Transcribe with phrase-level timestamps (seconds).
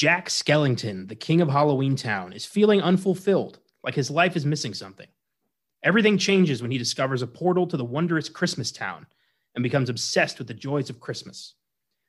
[0.00, 4.72] Jack Skellington, the king of Halloween Town, is feeling unfulfilled, like his life is missing
[4.72, 5.08] something.
[5.84, 9.06] Everything changes when he discovers a portal to the wondrous Christmas town
[9.54, 11.52] and becomes obsessed with the joys of Christmas.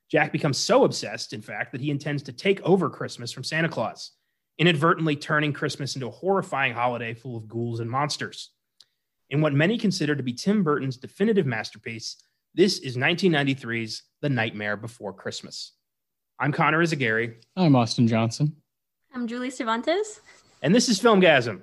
[0.10, 3.68] Jack becomes so obsessed, in fact, that he intends to take over Christmas from Santa
[3.68, 4.12] Claus,
[4.58, 8.52] inadvertently turning Christmas into a horrifying holiday full of ghouls and monsters.
[9.30, 12.16] In what many consider to be Tim Burton's definitive masterpiece,
[12.54, 15.74] this is 1993's The Nightmare Before Christmas.
[16.42, 18.56] I'm Connor Eyzaguirre, I'm Austin Johnson.
[19.14, 20.22] I'm Julie Cervantes.
[20.64, 21.62] and this is Filmgazm.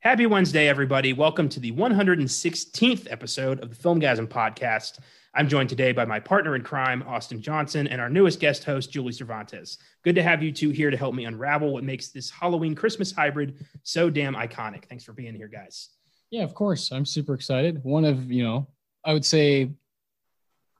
[0.00, 1.12] Happy Wednesday, everybody.
[1.12, 4.98] Welcome to the 116th episode of the Filmgazm podcast.
[5.34, 8.92] I'm joined today by my partner in crime, Austin Johnson, and our newest guest host,
[8.92, 9.78] Julie Cervantes.
[10.02, 13.12] Good to have you two here to help me unravel what makes this Halloween Christmas
[13.12, 14.84] hybrid so damn iconic.
[14.84, 15.88] Thanks for being here, guys.
[16.30, 16.92] Yeah, of course.
[16.92, 17.82] I'm super excited.
[17.82, 18.68] One of, you know,
[19.04, 19.70] I would say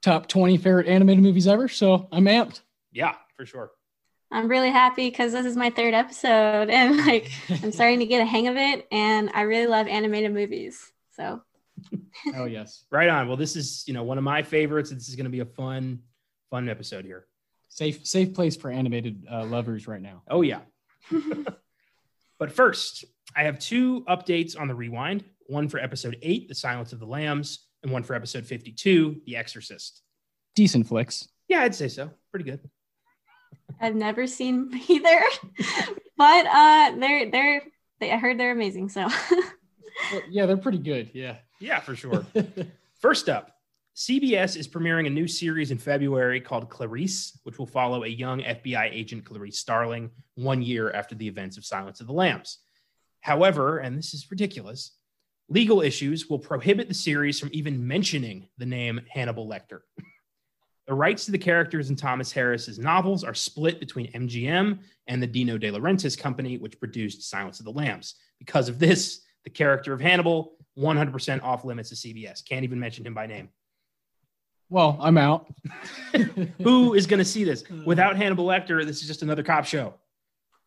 [0.03, 1.67] top 20 favorite animated movies ever.
[1.69, 2.61] So I'm amped.
[2.93, 3.71] Yeah, for sure.
[4.31, 8.21] I'm really happy because this is my third episode and like I'm starting to get
[8.21, 10.93] a hang of it and I really love animated movies.
[11.17, 11.43] So
[12.35, 12.85] oh, yes.
[12.91, 13.29] Right on.
[13.29, 14.91] Well, this is, you know, one of my favorites.
[14.91, 16.01] This is going to be a fun,
[16.51, 17.27] fun episode here.
[17.69, 20.23] Safe, safe place for animated uh, lovers right now.
[20.29, 20.61] Oh, yeah.
[22.39, 26.93] but first, I have two updates on the rewind one for episode eight, The Silence
[26.93, 30.03] of the Lambs, and one for episode 52, The Exorcist.
[30.55, 31.29] Decent flicks.
[31.49, 32.11] Yeah, I'd say so.
[32.31, 32.61] Pretty good.
[33.81, 35.21] I've never seen either,
[36.17, 37.63] but uh, they're they're
[38.01, 38.89] they, I heard they're amazing.
[38.91, 39.09] So
[40.13, 41.11] Well, yeah, they're pretty good.
[41.15, 41.37] Yeah.
[41.63, 42.27] Yeah, for sure.
[43.01, 43.57] First up,
[43.95, 48.41] CBS is premiering a new series in February called Clarice, which will follow a young
[48.41, 52.59] FBI agent, Clarice Starling, one year after the events of Silence of the Lambs.
[53.21, 54.97] However, and this is ridiculous,
[55.49, 59.81] legal issues will prohibit the series from even mentioning the name Hannibal Lecter.
[60.89, 65.29] the rights to the characters in Thomas Harris's novels are split between MGM and the
[65.29, 68.17] Dino De Laurentiis company, which produced Silence of the Lambs.
[68.41, 72.47] Because of this, the character of Hannibal 100% off limits to CBS.
[72.47, 73.49] Can't even mention him by name.
[74.69, 75.53] Well, I'm out.
[76.63, 77.63] Who is going to see this?
[77.87, 79.95] Without Hannibal Lecter, this is just another cop show.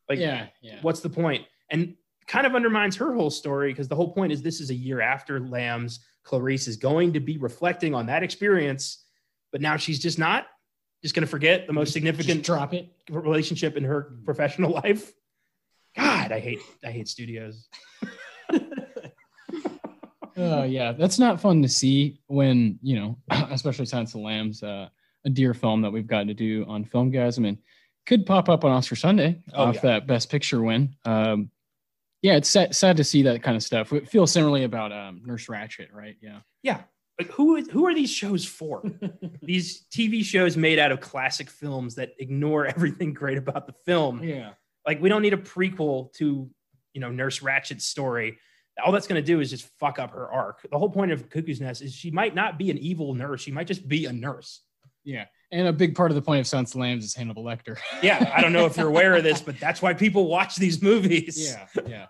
[0.07, 0.77] Like, yeah, yeah.
[0.83, 1.45] what's the point?
[1.71, 1.95] And
[2.27, 5.01] kind of undermines her whole story because the whole point is this is a year
[5.01, 6.01] after Lambs.
[6.23, 9.05] Clarice is going to be reflecting on that experience,
[9.51, 10.47] but now she's just not.
[11.01, 12.89] Just going to forget the most Just significant drop it.
[13.09, 15.13] relationship in her professional life.
[15.95, 17.67] God, I hate I hate studios.
[20.37, 23.17] Oh yeah, that's not fun to see when you know,
[23.51, 24.89] especially Silence of the Lambs, uh,
[25.25, 27.57] a dear film that we've gotten to do on Filmgazm and
[28.05, 29.81] could pop up on Oscar Sunday Oh, off yeah.
[29.81, 30.95] that Best Picture win.
[31.05, 31.49] Um,
[32.21, 33.91] yeah, it's sad, sad to see that kind of stuff.
[33.93, 36.15] It feels similarly about um, Nurse Ratched, right?
[36.21, 36.39] Yeah.
[36.63, 36.81] Yeah.
[37.19, 38.83] Like who is- who are these shows for?
[39.41, 44.21] these TV shows made out of classic films that ignore everything great about the film.
[44.23, 44.51] yeah.
[44.85, 46.49] Like we don't need a prequel to,
[46.93, 48.37] you know, Nurse Ratched's story.
[48.83, 50.67] All that's going to do is just fuck up her arc.
[50.69, 53.41] The whole point of Cuckoo's Nest is she might not be an evil nurse.
[53.41, 54.61] She might just be a nurse.
[55.03, 55.25] Yeah.
[55.51, 57.77] And a big part of the point of Silence of the Lambs is Hannibal Lecter.
[58.03, 60.81] Yeah, I don't know if you're aware of this, but that's why people watch these
[60.81, 61.37] movies.
[61.39, 61.67] yeah.
[61.87, 62.07] Yeah.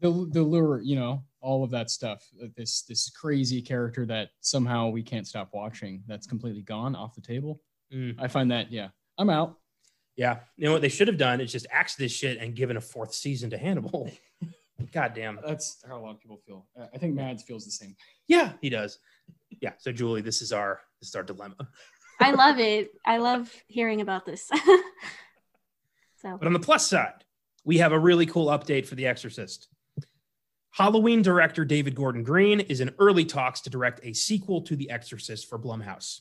[0.00, 2.28] the, the lure, you know, all of that stuff.
[2.42, 6.02] uh, This this crazy character that somehow we can't stop watching.
[6.06, 7.62] That's completely gone off the table.
[7.94, 8.16] Mm.
[8.18, 9.56] I find that yeah, I'm out.
[10.16, 10.40] Yeah.
[10.58, 12.80] You know what they should have done is just axed this shit and given a
[12.82, 14.10] fourth season to Hannibal.
[14.92, 15.38] God damn.
[15.46, 16.66] That's how a lot of people feel.
[16.94, 17.96] I think Mads feels the same.
[18.28, 18.98] Yeah, he does.
[19.60, 19.72] Yeah.
[19.78, 21.56] So Julie, this is our this is our dilemma.
[22.20, 22.92] I love it.
[23.04, 24.50] I love hearing about this.
[26.16, 27.24] so But on the plus side,
[27.64, 29.68] we have a really cool update for The Exorcist.
[30.72, 34.90] Halloween director David Gordon Green is in early talks to direct a sequel to The
[34.90, 36.20] Exorcist for Blumhouse.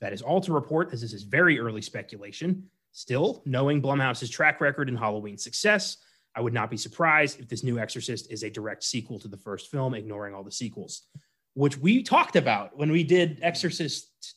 [0.00, 2.68] That is all to report, as this is very early speculation.
[2.92, 5.98] Still, knowing Blumhouse's track record in Halloween success,
[6.36, 9.36] I would not be surprised if this new Exorcist is a direct sequel to the
[9.38, 11.06] first film, ignoring all the sequels,
[11.54, 14.34] which we talked about when we did Exorcist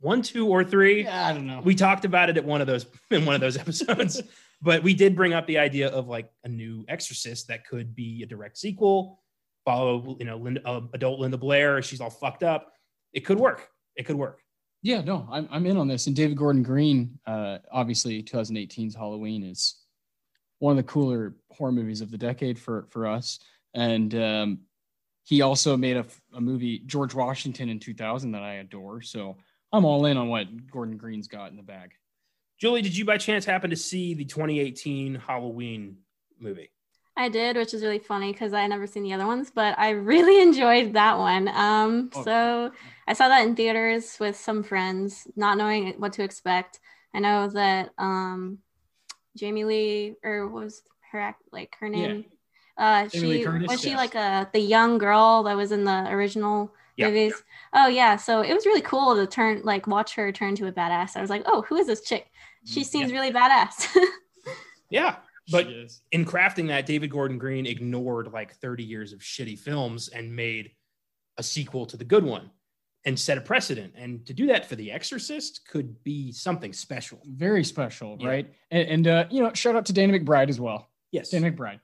[0.00, 1.04] one, two, or three.
[1.04, 1.62] Yeah, I don't know.
[1.64, 4.22] we talked about it at one of those in one of those episodes.
[4.62, 8.22] But we did bring up the idea of like a new exorcist that could be
[8.22, 9.20] a direct sequel
[9.64, 11.82] follow you know linda, uh, adult linda blair.
[11.82, 12.72] She's all fucked up.
[13.12, 13.68] It could work.
[13.96, 14.40] It could work.
[14.82, 16.06] Yeah, no, I'm I'm in on this.
[16.06, 19.83] And David Gordon Green, uh, obviously 2018's Halloween is
[20.64, 23.38] one of the cooler horror movies of the decade for for us.
[23.74, 24.58] And um,
[25.24, 29.02] he also made a, a movie George Washington in 2000 that I adore.
[29.02, 29.36] So
[29.72, 31.90] I'm all in on what Gordon Green's got in the bag.
[32.60, 35.96] julie did you by chance happen to see the 2018 halloween
[36.38, 36.70] movie
[37.16, 39.90] I did, which is really funny because I never seen the other ones, but I
[39.90, 41.46] really enjoyed that one.
[41.48, 42.24] Um, Oh.
[42.24, 42.72] so
[43.06, 46.80] I saw that in theaters with some friends, not knowing what to expect.
[47.14, 48.58] I know that um,
[49.36, 50.82] Jamie Lee, or what was
[51.12, 52.08] her act like her Yeah.
[52.08, 52.24] name?
[52.76, 53.98] Uh, Jamie she Curtis, was she yes.
[53.98, 57.42] like a the young girl that was in the original Yeah, movies.
[57.72, 60.72] Oh yeah, so it was really cool to turn like watch her turn to a
[60.72, 61.16] badass.
[61.16, 62.26] I was like, oh, who is this chick?
[62.64, 63.86] She Mm, seems really badass.
[64.90, 65.16] Yeah.
[65.50, 65.68] But
[66.10, 70.70] in crafting that, David Gordon Green ignored like 30 years of shitty films and made
[71.36, 72.50] a sequel to the good one
[73.04, 73.92] and set a precedent.
[73.96, 77.20] And to do that for The Exorcist could be something special.
[77.26, 78.28] very special, Yeah.
[78.28, 78.54] right?
[78.70, 80.90] And, and uh, you know, shout out to Danny McBride as well.
[81.12, 81.30] Yes.
[81.30, 81.80] Danny McBride.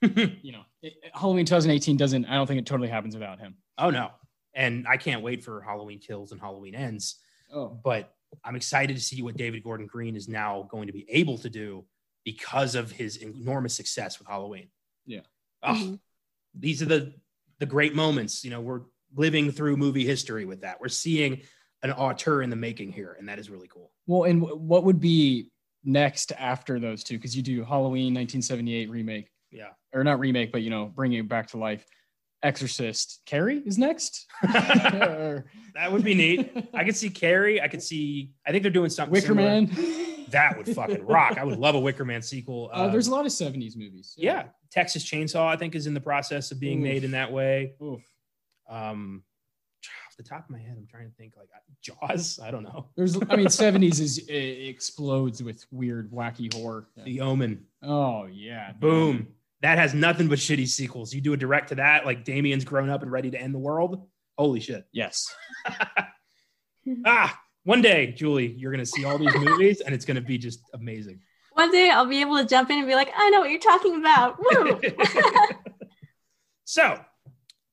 [0.42, 2.24] You know, it, it- Halloween 2018 doesn't.
[2.26, 3.56] I don't think it totally happens without him.
[3.78, 4.10] oh, no.
[4.54, 7.16] And I can't wait for Halloween Kills and Halloween Ends.
[7.52, 8.12] Oh, But
[8.44, 11.48] I'm excited to see what David Gordon Green is now going to be able to
[11.50, 11.84] do
[12.24, 14.68] because of his enormous success with Halloween.
[15.06, 15.20] Yeah.
[15.62, 16.00] Oh, Mhm.
[16.54, 17.14] these are the
[17.58, 18.44] the great moments.
[18.44, 18.82] You know, we're
[19.14, 20.80] living through movie history with that.
[20.80, 21.42] We're seeing
[21.82, 23.90] an auteur in the making here, and that is really cool.
[24.06, 25.50] well, and wh- what would be
[25.84, 27.16] next after those two?
[27.16, 29.68] Because you do Halloween 1978 remake, Yeah.
[29.92, 31.86] or not remake, but you know, bringing it back to life.
[32.42, 33.20] Exorcist.
[33.26, 34.26] Carrie is next.
[35.74, 36.68] That would be neat.
[36.74, 37.60] I could see Carrie.
[37.60, 38.32] I could see.
[38.46, 39.12] I think they're doing something.
[39.12, 39.48] Wicker similar.
[39.48, 39.70] Man.
[40.30, 41.38] That would fucking rock.
[41.38, 42.68] I would love a Wicker Man sequel.
[42.72, 44.14] Uh, there's a lot of 70s movies.
[44.16, 44.46] yeah.
[44.70, 45.46] Texas Chainsaw.
[45.46, 46.82] I think is in the process of being Oof.
[46.84, 47.74] made in that way.
[47.82, 48.02] Oof.
[48.68, 49.22] Um,
[50.06, 51.48] off the top of my head, I'm trying to think like
[51.82, 52.40] Jaws.
[52.42, 52.88] I don't know.
[52.96, 54.32] There's, I mean, 70s is it
[54.68, 56.88] explodes with weird, wacky horror.
[57.04, 57.64] The Omen.
[57.82, 58.72] Oh yeah.
[58.72, 59.28] Boom.
[59.60, 61.12] That has nothing but shitty sequels.
[61.12, 63.58] You do a direct to that, like Damien's grown up and ready to end the
[63.58, 64.06] world.
[64.36, 64.86] Holy shit.
[64.92, 65.34] Yes.
[67.04, 70.60] ah, one day, Julie, you're gonna see all these movies and it's gonna be just
[70.74, 71.20] amazing.
[71.52, 73.58] One day I'll be able to jump in and be like, I know what you're
[73.58, 74.38] talking about.
[74.38, 74.80] Woo!
[76.64, 77.00] so,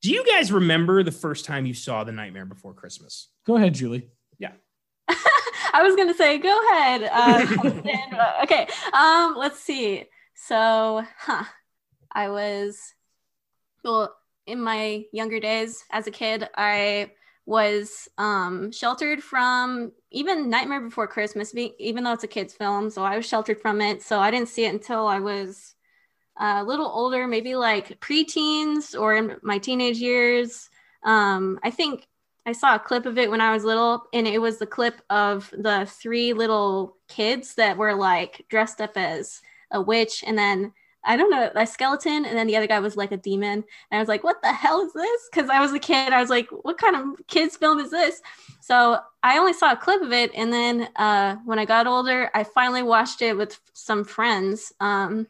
[0.06, 3.30] do you guys remember the first time you saw The Nightmare Before Christmas?
[3.44, 4.08] Go ahead, Julie.
[4.38, 4.52] Yeah.
[5.10, 7.10] I was gonna say, go ahead.
[7.12, 8.68] Uh, okay.
[8.94, 10.04] Um, let's see.
[10.36, 11.46] So, huh.
[12.12, 12.80] I was
[13.84, 14.16] well
[14.46, 16.48] in my younger days as a kid.
[16.56, 17.10] I
[17.48, 22.92] was um, sheltered from even Nightmare Before Christmas, even though it's a kids' film.
[22.92, 24.04] So I was sheltered from it.
[24.04, 25.75] So I didn't see it until I was
[26.38, 30.70] a little older, maybe like preteens or in my teenage years.
[31.04, 32.08] Um, I think
[32.46, 35.02] I saw a clip of it when I was little, and it was the clip
[35.10, 39.42] of the three little kids that were like dressed up as
[39.72, 40.74] a witch, and then
[41.06, 43.64] I don't know, a skeleton, and then the other guy was like a demon.
[43.92, 45.30] And I was like, what the hell is this?
[45.32, 46.14] Because I was a kid.
[46.14, 48.22] I was like, what kind of kids' film is this?
[48.60, 50.32] So I only saw a clip of it.
[50.34, 54.74] And then uh, when I got older, I finally watched it with some friends.
[54.80, 55.28] Um,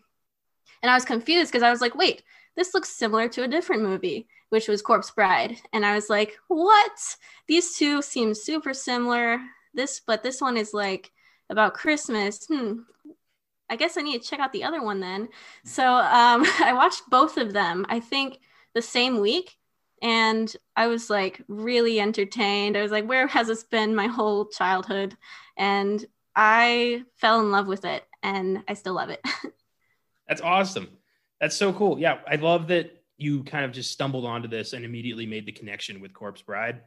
[0.85, 2.21] and I was confused because I was like, wait,
[2.55, 5.57] this looks similar to a different movie, which was Corpse Bride.
[5.73, 6.91] And I was like, what?
[7.47, 9.39] These two seem super similar.
[9.73, 11.11] This, but this one is like
[11.49, 12.45] about Christmas.
[12.45, 12.81] Hmm.
[13.67, 15.29] I guess I need to check out the other one then.
[15.63, 18.39] So um, I watched both of them, I think
[18.75, 19.57] the same week.
[20.03, 22.77] And I was like really entertained.
[22.77, 25.17] I was like, where has this been my whole childhood?
[25.57, 26.05] And
[26.35, 29.25] I fell in love with it and I still love it.
[30.27, 30.89] That's awesome.
[31.39, 31.99] That's so cool.
[31.99, 35.51] Yeah, I love that you kind of just stumbled onto this and immediately made the
[35.51, 36.81] connection with Corpse Bride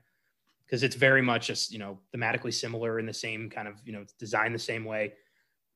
[0.67, 3.93] because it's very much just, you know, thematically similar in the same kind of, you
[3.93, 5.15] know, it's designed the same way.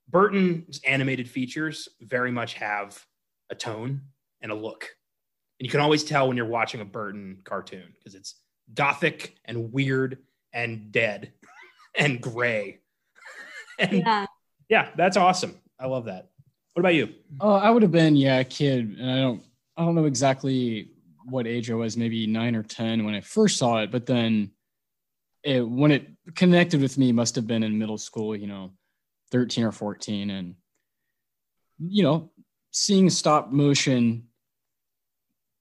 [0.09, 3.03] Burton's animated features very much have
[3.51, 4.03] a tone
[4.43, 4.89] and a look.
[5.59, 8.35] And you can always tell when you're watching a Burton cartoon because it's
[8.75, 10.19] gothic and weird
[10.53, 11.33] and dead
[11.97, 12.81] and gray.
[13.79, 14.27] and yeah.
[14.69, 15.59] yeah, that's awesome.
[15.79, 16.31] I love that.
[16.75, 17.11] What about you?
[17.41, 19.45] Oh, I would have been yeah a kid, and I don't
[19.77, 20.89] I don't know exactly
[21.25, 24.53] what age I was, maybe nine or ten when I first saw it, but then
[25.43, 28.73] it when it connected with me must have been in middle school, you know,
[29.31, 30.55] thirteen or fourteen, and
[31.79, 32.31] you know,
[32.71, 34.29] seeing stop motion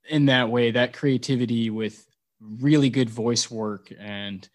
[0.10, 2.06] in that way, that creativity with
[2.40, 4.48] really good voice work and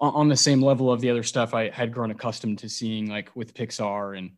[0.00, 3.08] on, on the same level of the other stuff I had grown accustomed to seeing,
[3.08, 4.32] like with Pixar and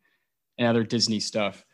[0.61, 1.65] and other Disney stuff.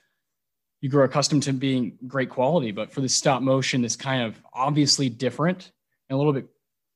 [0.79, 4.41] You grow accustomed to being great quality, but for the stop motion, this kind of
[4.53, 5.71] obviously different
[6.09, 6.47] and a little bit,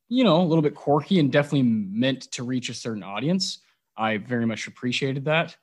[0.07, 3.60] you know, a little bit quirky and definitely meant to reach a certain audience.
[3.98, 5.57] I very much appreciated that.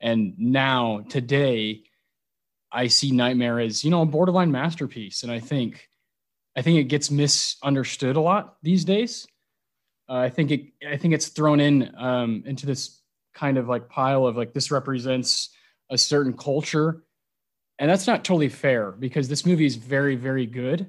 [0.00, 1.84] And now today,
[2.72, 5.22] I see Nightmare as, you know, a borderline masterpiece.
[5.22, 5.88] And I think
[6.56, 9.26] I think it gets misunderstood a lot these days.
[10.08, 13.00] Uh, I think it I think it's thrown in um, into this
[13.34, 15.50] kind of like pile of like this represents
[15.90, 17.02] a certain culture.
[17.78, 20.86] And that's not totally fair because this movie is very very good.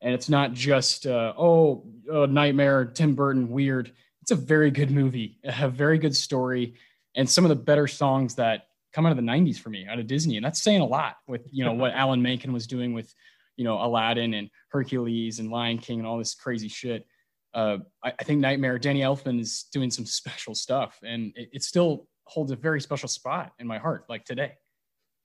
[0.00, 3.92] And it's not just uh, oh nightmare tim burton weird.
[4.22, 6.74] It's a very good movie a very good story
[7.16, 9.98] and some of the better songs that come out of the 90s for me out
[9.98, 10.36] of disney.
[10.36, 13.12] And that's saying a lot with you know what alan menken was doing with
[13.56, 17.06] you know aladdin and hercules and lion king and all this crazy shit.
[17.54, 20.98] Uh, I, I, think nightmare danny elfman is doing some special stuff.
[21.04, 24.52] And it, it still holds a very special spot in my heart like today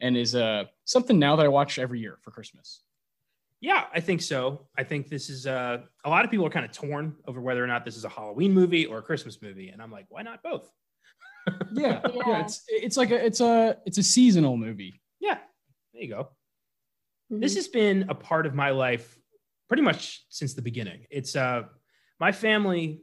[0.01, 2.81] and is uh, something now that I watch every year for Christmas.
[3.61, 4.67] Yeah, I think so.
[4.77, 7.61] I think this is uh, a lot of people are kind of torn over whether
[7.61, 10.21] or not this is a Halloween movie or a Christmas movie, and I'm like, why
[10.21, 10.71] not both?
[11.73, 15.01] yeah, yeah, yeah, It's it's like a it's a it's a seasonal movie.
[15.19, 15.39] Yeah,
[15.93, 16.29] there you go.
[17.31, 17.41] Mm-hmm.
[17.41, 19.19] This has been a part of my life
[19.67, 21.05] pretty much since the beginning.
[21.11, 21.63] It's uh,
[22.17, 23.01] my family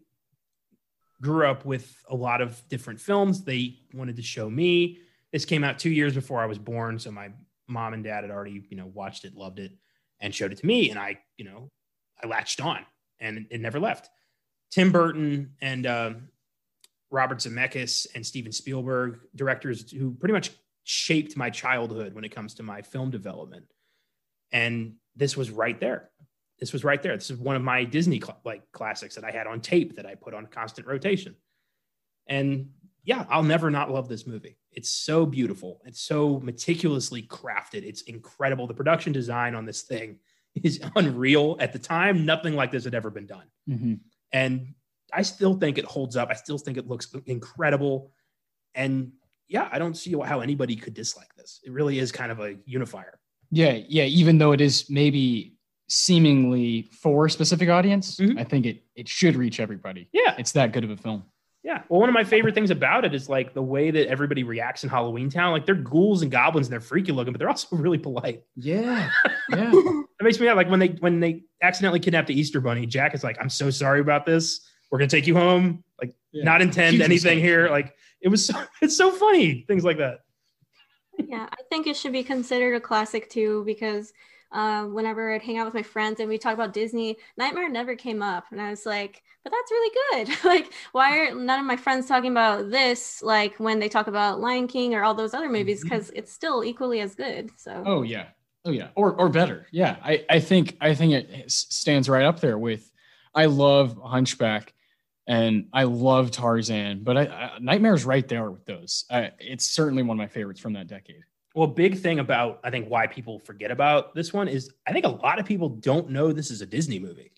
[1.20, 3.42] grew up with a lot of different films.
[3.44, 4.98] They wanted to show me
[5.32, 7.30] this came out two years before I was born, so my
[7.68, 9.72] mom and dad had already, you know, watched it, loved it,
[10.20, 11.70] and showed it to me, and I, you know,
[12.22, 12.78] I latched on,
[13.20, 14.08] and it never left.
[14.70, 16.12] Tim Burton and uh,
[17.10, 20.50] Robert Zemeckis and Steven Spielberg, directors who pretty much
[20.84, 23.66] shaped my childhood when it comes to my film development,
[24.52, 26.10] and this was right there.
[26.58, 27.16] This was right there.
[27.16, 30.06] This is one of my Disney cl- like classics that I had on tape that
[30.06, 31.36] I put on constant rotation,
[32.26, 32.70] and
[33.06, 34.58] yeah, I'll never not love this movie.
[34.72, 35.80] It's so beautiful.
[35.84, 37.84] It's so meticulously crafted.
[37.84, 38.66] It's incredible.
[38.66, 40.18] The production design on this thing
[40.62, 41.56] is unreal.
[41.60, 43.46] At the time, nothing like this had ever been done.
[43.68, 43.94] Mm-hmm.
[44.32, 44.74] And
[45.12, 46.30] I still think it holds up.
[46.30, 48.10] I still think it looks incredible.
[48.74, 49.12] And
[49.48, 51.60] yeah, I don't see how anybody could dislike this.
[51.64, 53.20] It really is kind of a unifier.
[53.52, 54.04] Yeah, yeah.
[54.04, 55.55] Even though it is maybe
[55.88, 58.38] seemingly for a specific audience, mm-hmm.
[58.38, 60.08] I think it it should reach everybody.
[60.12, 61.24] Yeah, it's that good of a film.
[61.66, 61.82] Yeah.
[61.88, 64.84] Well, one of my favorite things about it is like the way that everybody reacts
[64.84, 65.50] in Halloween Town.
[65.50, 68.44] Like they're ghouls and goblins and they're freaky looking, but they're also really polite.
[68.54, 69.10] Yeah.
[69.48, 69.70] Yeah.
[69.72, 73.22] it makes me like when they when they accidentally kidnap the Easter bunny, Jack is
[73.22, 74.60] like, I'm so sorry about this.
[74.90, 75.84] We're gonna take you home.
[76.00, 76.42] Like, yeah.
[76.42, 77.44] not intend Huge anything mistake.
[77.44, 77.68] here.
[77.68, 80.20] Like it was so it's so funny, things like that.
[81.16, 84.12] Yeah, I think it should be considered a classic too, because
[84.52, 87.96] uh, whenever I'd hang out with my friends and we talk about Disney, Nightmare never
[87.96, 88.44] came up.
[88.50, 90.36] And I was like, but that's really good.
[90.44, 94.40] like, why are none of my friends talking about this like when they talk about
[94.40, 95.82] Lion King or all those other movies?
[95.82, 96.18] Because mm-hmm.
[96.18, 97.50] it's still equally as good.
[97.56, 98.26] So Oh yeah.
[98.64, 98.88] Oh yeah.
[98.94, 99.66] Or or better.
[99.70, 99.96] Yeah.
[100.02, 102.90] I, I think I think it stands right up there with
[103.34, 104.72] I love Hunchback
[105.26, 109.04] and I love Tarzan, but I, I Nightmare's right there with those.
[109.10, 111.22] I, it's certainly one of my favorites from that decade.
[111.56, 115.06] Well, big thing about I think why people forget about this one is I think
[115.06, 117.32] a lot of people don't know this is a Disney movie.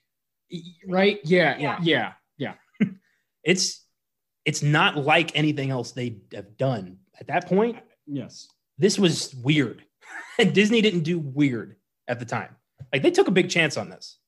[0.89, 1.21] Right?
[1.23, 2.55] Yeah, yeah, yeah, yeah.
[3.45, 3.85] it's
[4.45, 7.79] it's not like anything else they have done at that point.
[8.09, 8.49] Yes.
[8.77, 9.85] This was weird.
[10.37, 11.77] and Disney didn't do weird
[12.09, 12.57] at the time.
[12.93, 14.19] Like they took a big chance on this.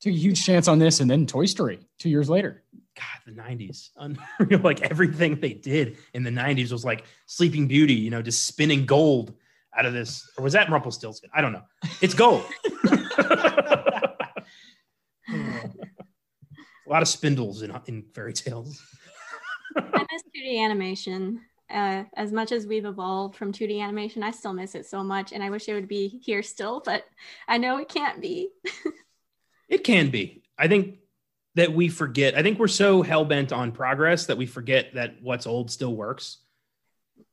[0.00, 2.64] Took a huge chance on this and then Toy Story 2 years later.
[2.96, 3.90] God, the 90s.
[4.40, 4.60] Unreal.
[4.60, 8.86] like everything they did in the 90s was like Sleeping Beauty, you know, just spinning
[8.86, 9.34] gold
[9.76, 10.28] out of this.
[10.36, 11.30] Or was that Rumpelstiltskin?
[11.34, 11.62] I don't know.
[12.00, 12.44] It's gold.
[16.86, 18.82] a lot of spindles in, in fairy tales.
[19.76, 21.40] I miss 2D animation.
[21.68, 25.32] Uh, as much as we've evolved from 2D animation, I still miss it so much.
[25.32, 27.04] And I wish it would be here still, but
[27.48, 28.50] I know it can't be.
[29.68, 30.42] it can be.
[30.56, 30.98] I think
[31.56, 32.36] that we forget.
[32.36, 35.96] I think we're so hell bent on progress that we forget that what's old still
[35.96, 36.38] works.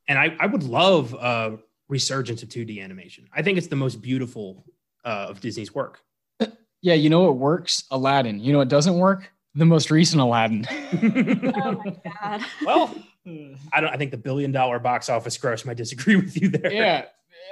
[0.08, 3.28] And I, I would love a resurgence of 2D animation.
[3.34, 4.64] I think it's the most beautiful
[5.04, 6.00] uh, of Disney's work.
[6.80, 7.84] Yeah, you know what works?
[7.90, 8.40] Aladdin.
[8.40, 9.32] You know what doesn't work?
[9.54, 10.66] The most recent Aladdin.
[10.70, 12.44] oh my god.
[12.62, 12.94] well,
[13.72, 13.88] I don't.
[13.88, 16.70] I think the billion dollar box office gross might disagree with you there.
[16.70, 17.04] Yeah,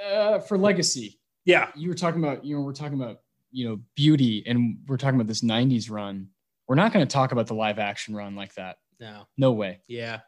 [0.07, 1.19] uh, for legacy.
[1.45, 2.45] Yeah, you were talking about.
[2.45, 6.27] You know, we're talking about you know beauty, and we're talking about this '90s run
[6.73, 8.77] we're not going to talk about the live action run like that.
[8.99, 9.81] No, no way.
[9.87, 10.21] Yeah,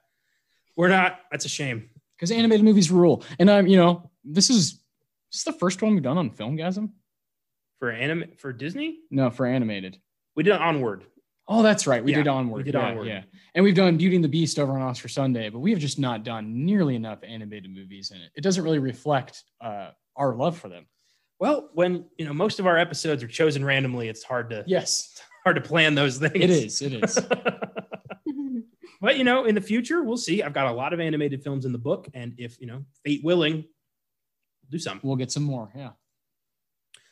[0.78, 1.20] we're not.
[1.32, 3.24] That's a shame because animated movies rule.
[3.40, 4.74] And I'm, you know, this is
[5.32, 6.92] this is the first one we've done on Filmgazm.
[7.80, 9.00] for anime for Disney.
[9.10, 9.98] No, for animated.
[10.36, 11.06] We did Onward.
[11.48, 12.04] Oh, that's right.
[12.04, 12.58] We yeah, did Onward.
[12.58, 13.08] We did yeah, Onward.
[13.08, 13.24] Yeah,
[13.56, 15.98] and we've done Beauty and the Beast over on Oscar Sunday, but we have just
[15.98, 18.30] not done nearly enough animated movies in it.
[18.36, 20.86] It doesn't really reflect uh, our love for them.
[21.40, 25.20] Well, when you know most of our episodes are chosen randomly, it's hard to yes
[25.46, 26.34] hard to plan those things.
[26.36, 26.82] It is.
[26.82, 27.20] It is.
[29.02, 30.42] but you know, in the future, we'll see.
[30.42, 33.24] I've got a lot of animated films in the book, and if you know, fate
[33.24, 35.00] willing, we'll do some.
[35.04, 35.72] We'll get some more.
[35.76, 35.92] Yeah.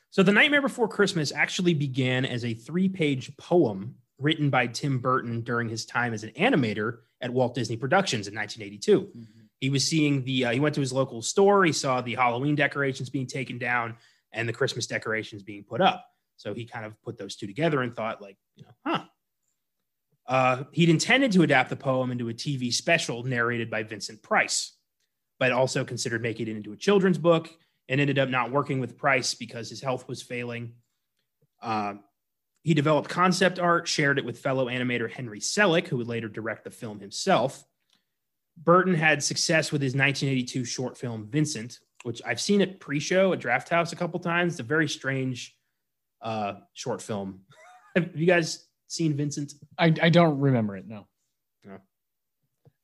[0.09, 4.99] So, The Nightmare Before Christmas actually began as a three page poem written by Tim
[4.99, 9.01] Burton during his time as an animator at Walt Disney Productions in 1982.
[9.01, 9.39] Mm-hmm.
[9.59, 11.63] He was seeing the, uh, he went to his local store.
[11.63, 13.95] He saw the Halloween decorations being taken down
[14.31, 16.05] and the Christmas decorations being put up.
[16.37, 19.03] So he kind of put those two together and thought, like, you know, huh.
[20.25, 24.77] Uh, he'd intended to adapt the poem into a TV special narrated by Vincent Price,
[25.39, 27.49] but also considered making it into a children's book
[27.89, 30.73] and ended up not working with Price because his health was failing.
[31.61, 31.95] Uh,
[32.63, 36.63] he developed concept art, shared it with fellow animator Henry Selick, who would later direct
[36.63, 37.63] the film himself.
[38.57, 43.39] Burton had success with his 1982 short film Vincent, which I've seen at pre-show at
[43.39, 44.53] Draft House a couple times.
[44.53, 45.57] It's a very strange
[46.23, 47.41] uh, short film.
[47.95, 49.53] Have you guys seen Vincent?
[49.77, 50.87] I, I don't remember it.
[50.87, 51.07] No.
[51.63, 51.77] No.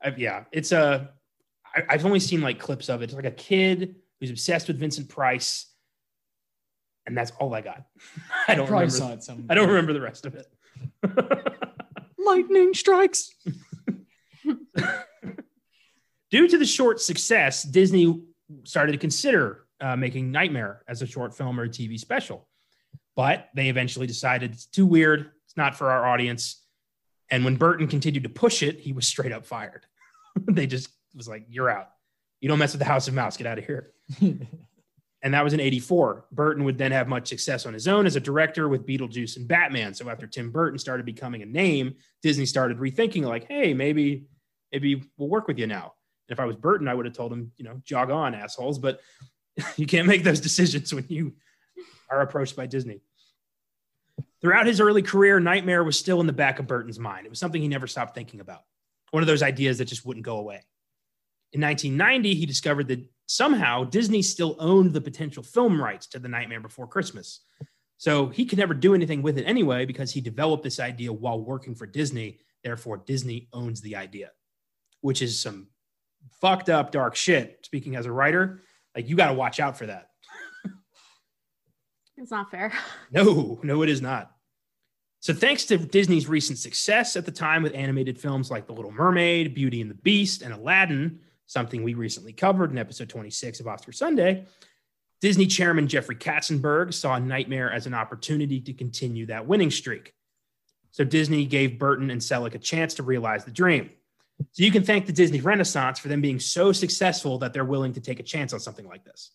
[0.02, 1.10] I've, yeah, it's a.
[1.76, 3.06] I, I've only seen like clips of it.
[3.06, 5.72] It's like a kid who's obsessed with Vincent Price,
[7.08, 7.84] and that's all I got.
[8.48, 9.22] I don't Probably remember.
[9.22, 9.44] saw it.
[9.50, 10.48] I don't remember the rest of it.
[12.18, 13.34] Lightning strikes.
[16.32, 18.22] Due to the short success, Disney
[18.64, 22.48] started to consider uh, making Nightmare as a short film or a TV special.
[23.20, 25.32] But they eventually decided it's too weird.
[25.44, 26.64] It's not for our audience.
[27.30, 29.86] And when Burton continued to push it, he was straight up fired.
[30.48, 31.90] they just was like, "You're out.
[32.40, 33.36] You don't mess with the House of Mouse.
[33.36, 36.28] Get out of here." and that was in 84.
[36.32, 39.50] Burton would then have much success on his own as a director with Beetlejuice and
[39.50, 39.94] Batman.
[39.94, 44.28] So after Tim Burton started becoming a name, Disney started rethinking like, hey, maybe
[44.72, 45.94] maybe we'll work with you now.
[46.30, 48.80] And if I was Burton, I would have told him, you know, jog on, assholes.
[48.80, 49.02] But
[49.76, 51.34] you can't make those decisions when you
[52.10, 53.02] are approached by Disney.
[54.42, 57.26] Throughout his early career, Nightmare was still in the back of Burton's mind.
[57.26, 58.64] It was something he never stopped thinking about.
[59.12, 60.62] One of those ideas that just wouldn't go away.
[61.52, 66.30] In 1990, he discovered that somehow Disney still owned the potential film rights to The
[66.30, 67.42] Nightmare Before Christmas.
[67.98, 71.42] So he could never do anything with it anyway because he developed this idea while
[71.42, 72.40] working for Disney.
[72.64, 74.32] Therefore, Disney owns the idea,
[75.02, 75.68] which is some
[76.40, 77.60] fucked up, dark shit.
[77.64, 78.62] Speaking as a writer,
[78.96, 80.09] like you got to watch out for that.
[82.20, 82.72] It's not fair.
[83.12, 84.36] No, no, it is not.
[85.22, 88.92] So, thanks to Disney's recent success at the time with animated films like The Little
[88.92, 93.68] Mermaid, Beauty and the Beast, and Aladdin, something we recently covered in episode 26 of
[93.68, 94.46] Oscar Sunday,
[95.20, 100.14] Disney chairman Jeffrey Katzenberg saw Nightmare as an opportunity to continue that winning streak.
[100.92, 103.90] So, Disney gave Burton and Selick a chance to realize the dream.
[104.52, 107.94] So, you can thank the Disney Renaissance for them being so successful that they're willing
[107.94, 109.32] to take a chance on something like this.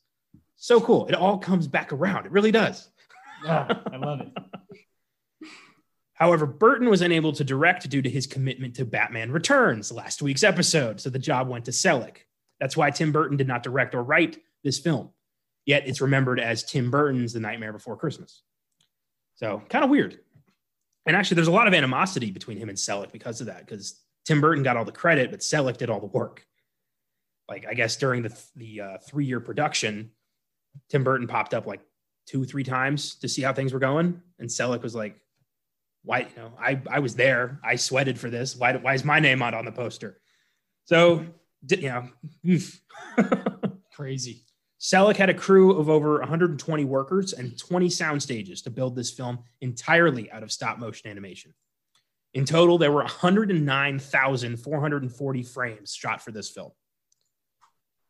[0.56, 1.06] So cool.
[1.06, 2.26] It all comes back around.
[2.26, 2.88] It really does.
[3.44, 4.28] Yeah, I love it.
[6.14, 10.42] However, Burton was unable to direct due to his commitment to Batman Returns, last week's
[10.42, 12.18] episode, so the job went to Selick.
[12.58, 15.10] That's why Tim Burton did not direct or write this film.
[15.66, 18.42] Yet it's remembered as Tim Burton's The Nightmare Before Christmas.
[19.34, 20.20] So kind of weird.
[21.04, 24.00] And actually, there's a lot of animosity between him and Selick because of that, because
[24.24, 26.46] Tim Burton got all the credit, but Selick did all the work.
[27.48, 30.12] Like I guess during the the uh, three year production,
[30.88, 31.80] Tim Burton popped up like
[32.26, 35.20] two, three times to see how things were going, and Selick was like,
[36.02, 36.20] "Why?
[36.20, 37.60] You know, I I was there.
[37.64, 38.56] I sweated for this.
[38.56, 38.76] Why?
[38.76, 40.20] Why is my name not on the poster?"
[40.84, 41.26] So,
[41.68, 42.08] you know.
[43.94, 44.44] Crazy.
[44.80, 49.10] Selick had a crew of over 120 workers and 20 sound stages to build this
[49.10, 51.54] film entirely out of stop motion animation.
[52.34, 56.72] In total, there were 109,440 frames shot for this film.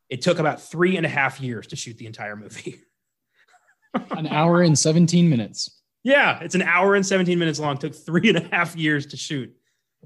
[0.09, 2.81] It took about three and a half years to shoot the entire movie.
[4.11, 5.81] An hour and 17 minutes.
[6.03, 7.77] yeah, it's an hour and 17 minutes long.
[7.77, 9.55] Took three and a half years to shoot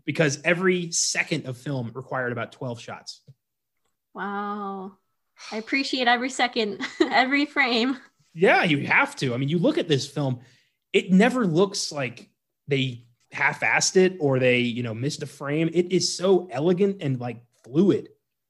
[0.06, 3.22] because every second of film required about 12 shots.
[4.14, 4.94] Wow.
[5.52, 7.98] I appreciate every second, every frame.
[8.34, 9.34] Yeah, you have to.
[9.34, 10.40] I mean, you look at this film,
[10.94, 12.30] it never looks like
[12.68, 15.70] they half-assed it or they, you know, missed a frame.
[15.74, 18.10] It is so elegant and like fluid.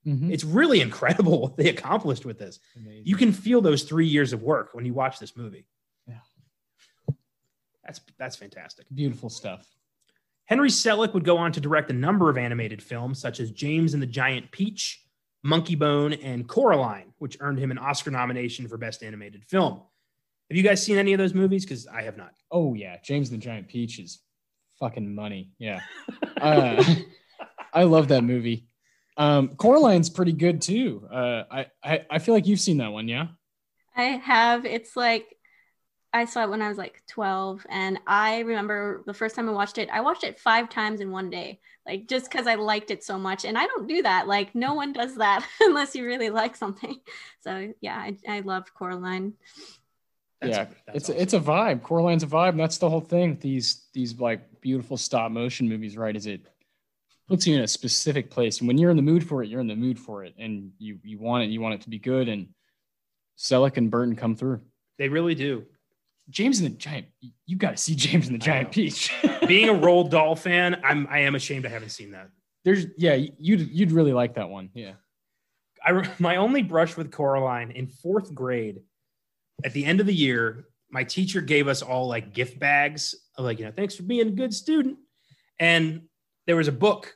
[0.10, 0.32] Mhm.
[0.34, 2.60] It's really incredible what they accomplished with this.
[2.76, 3.04] Amazing.
[3.06, 5.68] You can feel those three years of work when you watch this movie.
[6.08, 6.16] Yeah.
[7.86, 8.86] That's that's fantastic.
[8.94, 9.68] beautiful stuff.
[10.46, 13.94] Henry Selick would go on to direct a number of animated films, such as James
[13.94, 15.04] and the Giant Peach,
[15.44, 19.82] Monkey Bone, and Coraline, which earned him an Oscar nomination for Best Animated Film.
[20.50, 21.66] Have you guys seen any of those movies?
[21.66, 22.32] Because I have not.
[22.52, 24.20] Oh yeah, James and the Giant Peach is
[24.80, 25.52] fucking money.
[25.60, 25.82] Yeah,
[26.42, 26.84] uh,
[27.74, 28.69] I love that movie.
[29.20, 31.08] Um, Coraline's pretty good too.
[31.12, 33.28] Uh, I, I I feel like you've seen that one, yeah.
[33.96, 34.66] I have.
[34.66, 35.36] It's like
[36.14, 39.52] I saw it when I was like 12, and I remember the first time I
[39.52, 39.90] watched it.
[39.92, 43.20] I watched it five times in one day, like just because I liked it so
[43.20, 43.44] much.
[43.44, 44.26] And I don't do that.
[44.28, 46.96] Like no one does that unless you really like something.
[47.42, 49.34] So yeah, I, I loved Coraline.
[50.42, 51.22] That's- yeah, that's it's awesome.
[51.22, 51.84] it's a vibe.
[51.84, 52.50] Coraline's a vibe.
[52.50, 53.38] And that's the whole thing.
[53.40, 56.16] These these like beautiful stop motion movies, right?
[56.16, 56.42] Is it
[57.30, 58.60] puts you in a specific place.
[58.60, 60.72] And when you're in the mood for it, you're in the mood for it, and
[60.80, 61.50] you you want it.
[61.52, 62.28] You want it to be good.
[62.28, 62.50] And
[63.38, 64.62] Selick and Burton come through.
[64.98, 65.66] They really do.
[66.30, 67.08] James and the Giant.
[67.46, 68.72] You got to see James and the Giant.
[68.72, 69.14] Peach.
[69.48, 72.30] Being a Roald Dahl fan, I'm I am ashamed I haven't seen that.
[72.66, 74.70] There's yeah, you'd you'd really like that one.
[74.74, 74.94] Yeah.
[75.86, 78.82] I my only brush with Coraline in fourth grade,
[79.64, 83.46] at the end of the year, my teacher gave us all like gift bags of
[83.46, 84.98] like you know thanks for being a good student,
[85.60, 86.02] and
[86.48, 87.16] there was a book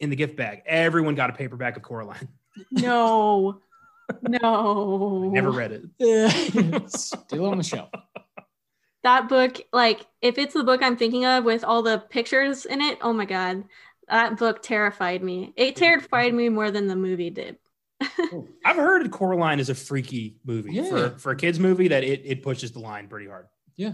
[0.00, 0.62] in the gift bag.
[0.66, 2.28] Everyone got a paperback of Coraline.
[2.70, 3.60] No.
[4.20, 5.30] No.
[5.32, 6.90] Never read it.
[6.90, 7.88] Still on the shelf.
[9.02, 12.82] that book, like if it's the book I'm thinking of with all the pictures in
[12.82, 13.64] it, oh my god.
[14.10, 15.54] That book terrified me.
[15.56, 17.56] It terrified me more than the movie did.
[18.18, 18.46] Oh.
[18.62, 20.90] I've heard Coraline is a freaky movie Yeah.
[20.90, 23.46] for for a kids movie that it it pushes the line pretty hard.
[23.76, 23.92] Yeah.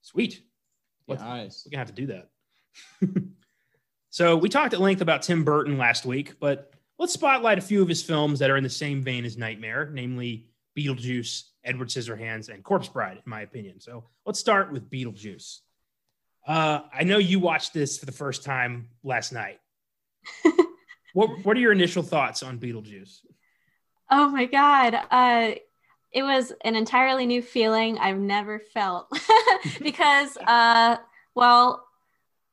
[0.00, 0.32] Sweet.
[0.36, 0.40] Yeah,
[1.16, 1.62] What- eyes.
[1.66, 3.32] We're gonna have to do that.
[4.12, 7.80] So we talked at length about Tim Burton last week, but let's spotlight a few
[7.80, 12.50] of his films that are in the same vein as Nightmare, namely Beetlejuice, Edward Scissorhands,
[12.50, 13.80] and Corpse Bride, in my opinion.
[13.80, 15.60] So let's start with Beetlejuice.
[16.46, 19.60] Uh, I know you watched this for the first time last night.
[21.14, 23.20] what What are your initial thoughts on Beetlejuice?
[24.10, 24.94] Oh my god.
[25.10, 25.54] Uh
[26.12, 29.08] it was an entirely new feeling I've never felt
[29.80, 30.98] because uh
[31.34, 31.86] well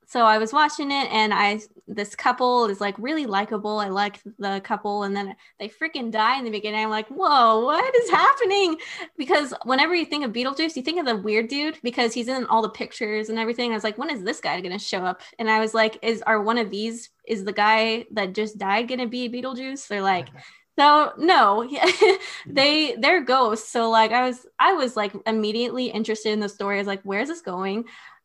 [0.10, 3.78] so I was watching it and I this couple is like really likable.
[3.78, 6.84] I like the couple and then they freaking die in the beginning.
[6.84, 8.78] I'm like, "Whoa, what is happening?"
[9.20, 12.46] Because whenever you think of Beetlejuice, you think of the weird dude because he's in
[12.46, 13.70] all the pictures and everything.
[13.70, 16.24] I was like, "When is this guy to show up?" And I was like, "Is
[16.24, 20.30] are one of these is the guy that just died to be Beetlejuice?" They're like,
[20.80, 21.70] so no,
[22.48, 23.70] they they're ghosts.
[23.70, 26.78] So like I was I was like immediately interested in the story.
[26.78, 27.84] I was like, where's this going,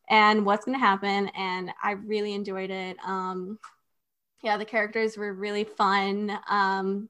[0.09, 1.29] and what's gonna happen?
[1.29, 2.97] And I really enjoyed it.
[3.05, 3.59] Um,
[4.43, 6.37] yeah, the characters were really fun.
[6.49, 7.09] Um,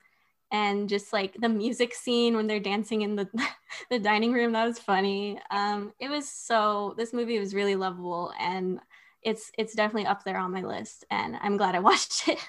[0.52, 3.28] and just like the music scene when they're dancing in the
[3.90, 5.40] the dining room, that was funny.
[5.52, 8.80] Um, it was so this movie was really lovable, and
[9.22, 11.06] it's it's definitely up there on my list.
[11.12, 12.40] And I'm glad I watched it.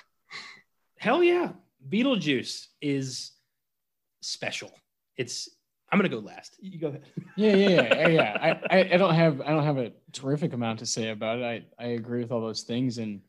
[0.98, 1.52] Hell yeah.
[1.88, 3.32] Beetlejuice is
[4.20, 4.70] special.
[5.16, 5.48] It's
[5.90, 6.57] I'm gonna go last.
[6.61, 7.03] You go ahead.
[7.37, 8.38] Yeah, yeah, yeah, yeah.
[8.70, 11.44] I, I, I don't have I don't have a terrific amount to say about it.
[11.79, 13.20] I, I agree with all those things, and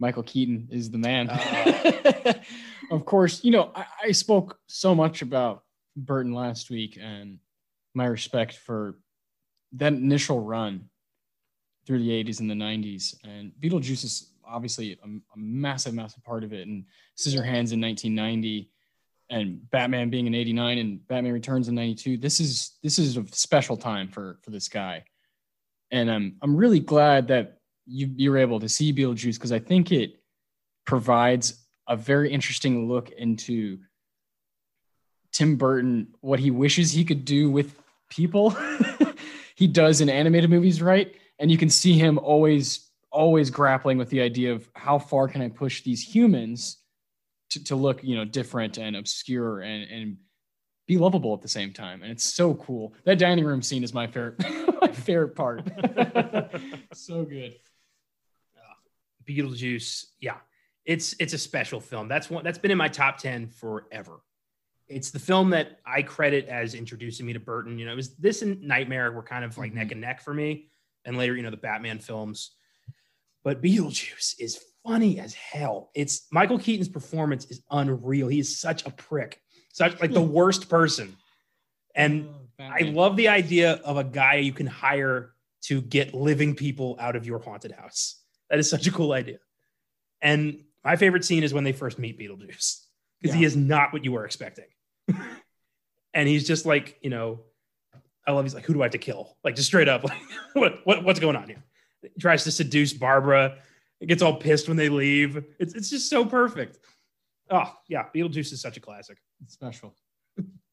[0.00, 1.30] Michael Keaton is the man.
[1.30, 2.34] Uh.
[2.90, 5.62] of course, you know I, I spoke so much about
[5.96, 7.38] Burton last week, and
[7.94, 8.98] my respect for
[9.72, 10.88] that initial run
[11.86, 16.44] through the 80s and the 90s, and Beetlejuice is obviously a, a massive, massive part
[16.44, 16.66] of it.
[16.66, 16.84] And
[17.16, 18.70] Scissorhands in 1990
[19.30, 22.16] and Batman being in 89 and Batman Returns in 92.
[22.16, 25.04] This is this is a special time for for this guy.
[25.90, 29.58] And I'm I'm really glad that you you were able to see Beetlejuice because I
[29.58, 30.20] think it
[30.84, 33.78] provides a very interesting look into
[35.32, 38.56] Tim Burton, what he wishes he could do with people.
[39.54, 41.14] he does in animated movies, right?
[41.38, 45.40] And you can see him always always grappling with the idea of how far can
[45.40, 46.78] I push these humans
[47.50, 50.16] to, to look, you know, different and obscure and, and
[50.86, 52.02] be lovable at the same time.
[52.02, 52.94] And it's so cool.
[53.04, 54.36] That dining room scene is my favorite,
[54.80, 55.62] my favorite part.
[56.92, 57.54] so good.
[59.28, 60.36] Beetlejuice, yeah,
[60.84, 62.06] it's it's a special film.
[62.06, 64.20] That's one that's been in my top ten forever.
[64.86, 67.76] It's the film that I credit as introducing me to Burton.
[67.76, 69.76] You know, it was this and Nightmare were kind of like Mhm.
[69.76, 70.68] neck and neck for me,
[71.04, 72.52] and later, you know, the Batman films.
[73.42, 75.90] But Beetlejuice is funny as hell.
[75.94, 78.28] It's Michael Keaton's performance is unreal.
[78.28, 79.40] He is such a prick,
[79.72, 80.32] such like the hmm.
[80.32, 81.16] worst person.
[81.94, 82.28] And
[82.60, 86.96] oh, I love the idea of a guy you can hire to get living people
[87.00, 88.22] out of your haunted house.
[88.50, 89.38] That is such a cool idea.
[90.20, 92.82] And my favorite scene is when they first meet Beetlejuice
[93.20, 94.66] because he is not what you were expecting.
[96.14, 97.40] and he's just like, you know,
[98.26, 99.36] I love he's like, who do I have to kill?
[99.42, 100.18] Like just straight up, like
[100.52, 101.62] what, what what's going on here?
[102.02, 103.58] He tries to seduce Barbara.
[104.00, 105.42] It gets all pissed when they leave.
[105.58, 106.78] It's it's just so perfect.
[107.50, 109.18] Oh yeah, Beetlejuice is such a classic.
[109.42, 109.94] It's special.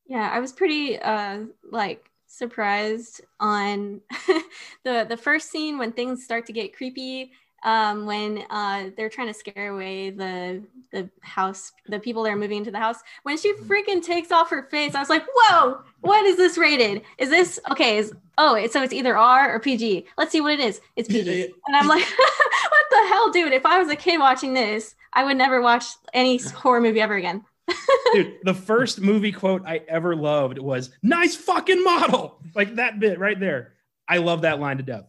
[0.05, 4.01] Yeah, I was pretty uh like surprised on
[4.83, 7.31] the the first scene when things start to get creepy
[7.63, 12.35] um when uh they're trying to scare away the the house the people that are
[12.37, 15.81] moving into the house when she freaking takes off her face I was like whoa
[16.01, 19.59] what is this rated is this okay is oh it's, so it's either R or
[19.59, 22.31] PG let's see what it is it's PG and I'm like what
[23.01, 26.37] the hell dude if I was a kid watching this I would never watch any
[26.37, 27.43] horror movie ever again
[28.13, 33.19] Dude, the first movie quote I ever loved was "nice fucking model." Like that bit
[33.19, 33.73] right there.
[34.07, 35.05] I love that line to death.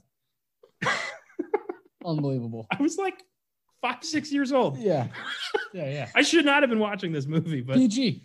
[2.04, 2.66] Unbelievable.
[2.70, 3.22] I was like
[3.82, 4.78] five, six years old.
[4.78, 5.08] Yeah.
[5.72, 6.08] Yeah, yeah.
[6.14, 8.22] I should not have been watching this movie, but PG.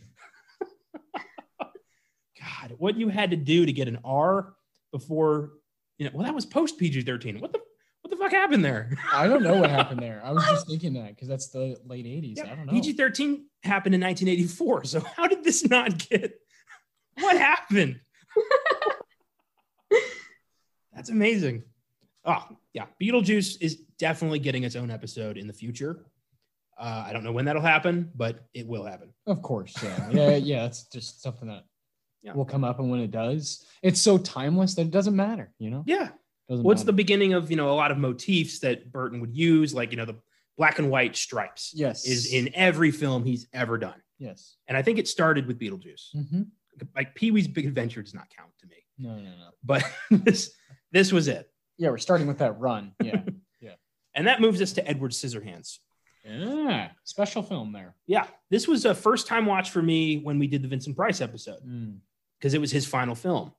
[2.40, 4.54] God, what you had to do to get an R
[4.92, 5.54] before,
[5.98, 7.42] you know, well, that was post PG 13.
[7.42, 7.60] What the,
[8.10, 8.90] what the fuck happened there?
[9.14, 10.22] I don't know what happened there.
[10.24, 12.40] I was just thinking that because that's the late 80s.
[12.44, 12.72] I don't know.
[12.74, 14.86] PG 13 happened in 1984.
[14.86, 16.34] So how did this not get,
[17.20, 18.00] what happened?
[20.94, 21.64] That's amazing.
[22.26, 22.86] Oh, yeah.
[23.02, 26.06] Beetlejuice is definitely getting its own episode in the future.
[26.78, 29.14] Uh, I don't know when that'll happen, but it will happen.
[29.26, 29.74] Of course.
[29.82, 30.10] Yeah.
[30.12, 30.36] Yeah.
[30.36, 30.62] Yeah.
[30.64, 31.64] That's just something that
[32.22, 32.34] Yeah.
[32.34, 32.80] will come up.
[32.80, 35.84] And when it does, it's so timeless that it doesn't matter, you know?
[35.86, 36.10] Yeah.
[36.50, 39.74] Doesn't What's the beginning of, you know, a lot of motifs that Burton would use,
[39.74, 40.16] like, you know, the
[40.58, 42.06] black and white stripes Yes.
[42.06, 44.02] is in every film he's ever done.
[44.18, 44.58] Yes.
[44.68, 46.12] And I think it started with Beetlejuice.
[46.14, 46.42] hmm
[46.96, 49.50] Like Pee Wee's Big Adventure does not count to me, No, no, no.
[49.64, 50.52] but this
[50.92, 51.50] this was it.
[51.78, 51.90] Yeah.
[51.92, 52.94] We're starting with that run.
[53.04, 53.22] Yeah.
[53.62, 53.76] yeah.
[54.16, 55.78] And that moves us to Edward Scissorhands.
[56.26, 56.90] yeah.
[57.04, 57.96] Special film there.
[58.08, 61.22] Yeah, this was a first time watch for me when we did the Vincent Price
[61.22, 62.00] episode Mm.
[62.40, 63.54] because it was his final film.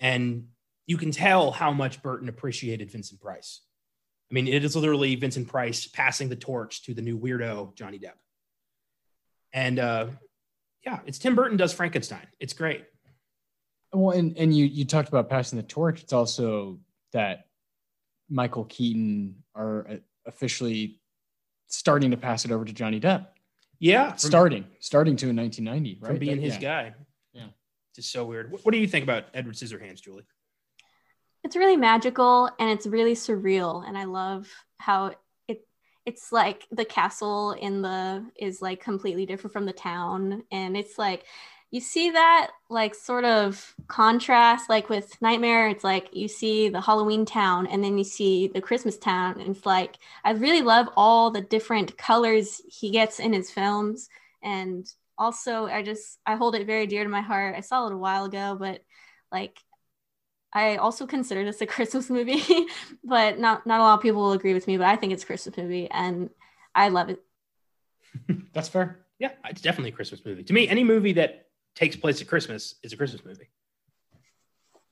[0.00, 0.48] And
[0.86, 3.60] you can tell how much Burton appreciated Vincent Price.
[4.30, 7.98] I mean, it is literally Vincent Price passing the torch to the new weirdo, Johnny
[7.98, 8.14] Depp.
[9.52, 10.08] And uh,
[10.84, 12.26] yeah, it's Tim Burton does Frankenstein.
[12.40, 12.84] It's great.
[13.92, 16.02] Well, and, and you, you talked about passing the torch.
[16.02, 16.78] It's also
[17.12, 17.46] that
[18.28, 19.96] Michael Keaton are uh,
[20.26, 21.00] officially
[21.68, 23.26] starting to pass it over to Johnny Depp.
[23.78, 26.08] Yeah, from, starting, starting to in 1990, right?
[26.08, 26.60] from being That- his yeah.
[26.60, 26.94] guy.
[27.32, 27.46] Yeah.
[27.94, 28.50] Just so weird.
[28.50, 30.24] What, what do you think about Edward Scissorhands, Julie?
[31.46, 35.12] It's really magical and it's really surreal and i love how
[35.46, 35.64] it
[36.04, 40.98] it's like the castle in the is like completely different from the town and it's
[40.98, 41.24] like
[41.70, 45.68] you see that like sort of contrast like with nightmare.
[45.68, 49.56] It's like you see the halloween town and then you see the christmas town and
[49.56, 54.08] it's like i really love all the different colors he gets in his films
[54.42, 57.54] and also i just i hold it very dear to my heart.
[57.56, 58.80] I saw it a while ago but
[59.30, 59.58] like
[60.56, 62.42] I also consider this a Christmas movie,
[63.04, 64.78] but not not a lot of people will agree with me.
[64.78, 66.30] But I think it's a Christmas movie, and
[66.74, 67.20] I love it.
[68.54, 69.00] That's fair.
[69.18, 70.42] Yeah, it's definitely a Christmas movie.
[70.44, 73.48] To me, any movie that takes place at Christmas is a Christmas movie.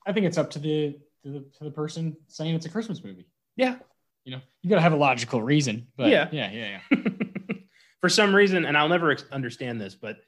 [0.06, 3.02] I think it's up to the to the, to the person saying it's a Christmas
[3.02, 3.26] movie.
[3.56, 3.76] Yeah.
[4.24, 5.86] You know, you got to have a logical reason.
[5.96, 6.28] But Yeah.
[6.32, 6.98] yeah, yeah, yeah.
[8.00, 10.18] For some reason, and I'll never ex- understand this, but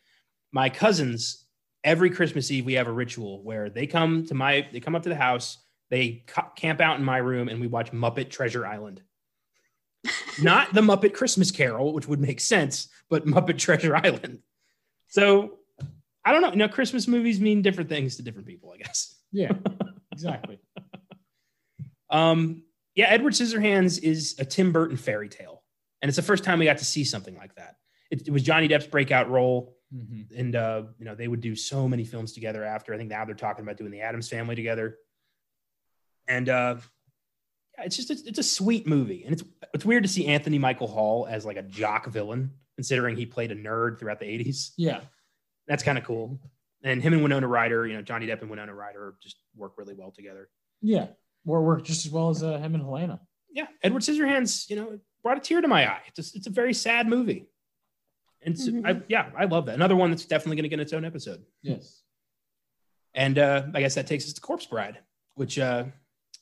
[0.53, 1.45] my cousins,
[1.87, 5.05] every Christmas Eve, we have a ritual where they come to my, they come up
[5.05, 6.25] to the house, they
[6.57, 9.01] camp out in my room, and we watch Muppet Treasure Island.
[10.42, 14.40] Not the Muppet Christmas Carol, which would make sense, but Muppet Treasure Island.
[15.07, 15.59] So
[16.25, 16.51] I don't know.
[16.51, 19.14] You know, Christmas movies mean different things to different people, I guess.
[19.31, 19.53] Yeah,
[20.12, 20.59] exactly.
[22.11, 22.64] Um,
[22.96, 25.62] yeah, Edward Scissorhands is a Tim Burton fairy tale,
[26.03, 27.77] and it's the first time we got to see something like that.
[28.11, 31.55] It, it was Johnny Depp's breakout role, hmm and uh, you know they would do
[31.55, 32.92] so many films together after.
[32.92, 34.99] I think now they're talking about doing the Addams Family together,
[36.29, 36.77] and uh,
[37.79, 39.44] yeah, it's just it's, it's a sweet movie, and it's
[39.75, 43.53] it's weird to see Anthony Michael Hall as like a jock villain, considering he played
[43.53, 44.70] a nerd throughout the '80s.
[44.77, 45.01] Yeah,
[45.68, 46.40] That's kind of cool.
[46.83, 49.94] And him and Winona Ryder, you know, Johnny Depp and Winona Ryder just work really
[49.94, 50.49] well together.
[50.83, 51.07] yeah.
[51.44, 53.20] Or work just as well as uh, him and Helena.
[53.51, 56.03] yeah, Edward Scissorhands, you know, brought a tear to my eye.
[56.09, 57.46] It's just, it's a very sad movie.
[58.46, 58.87] And it's, Mhm.
[58.87, 59.74] I, yeah, I love that.
[59.74, 61.44] Another one that's definitely going to get its own episode.
[61.62, 62.02] Yes.
[63.14, 64.98] And uh, I guess that takes us to Corpse Bride,
[65.35, 65.85] which uh,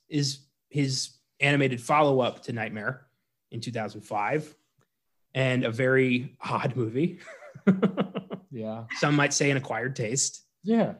[0.09, 3.07] is his animated follow up to Nightmare
[3.51, 4.55] in 2005,
[5.35, 7.19] and a very odd movie.
[8.51, 8.85] Yeah.
[8.99, 10.45] Some might say an acquired taste.
[10.62, 10.95] Yeah.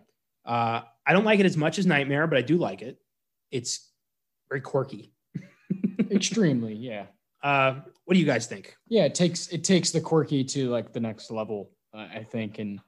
[0.45, 2.99] Uh, I don't like it as much as Nightmare, but I do like it.
[3.53, 3.88] It's
[4.49, 5.12] very quirky.
[6.11, 6.75] Extremely.
[6.75, 7.07] Yeah.
[7.45, 8.75] Uh, what do you guys think?
[8.89, 9.05] Yeah.
[9.05, 12.81] It takes it takes the quirky to like the next level, uh, I think, and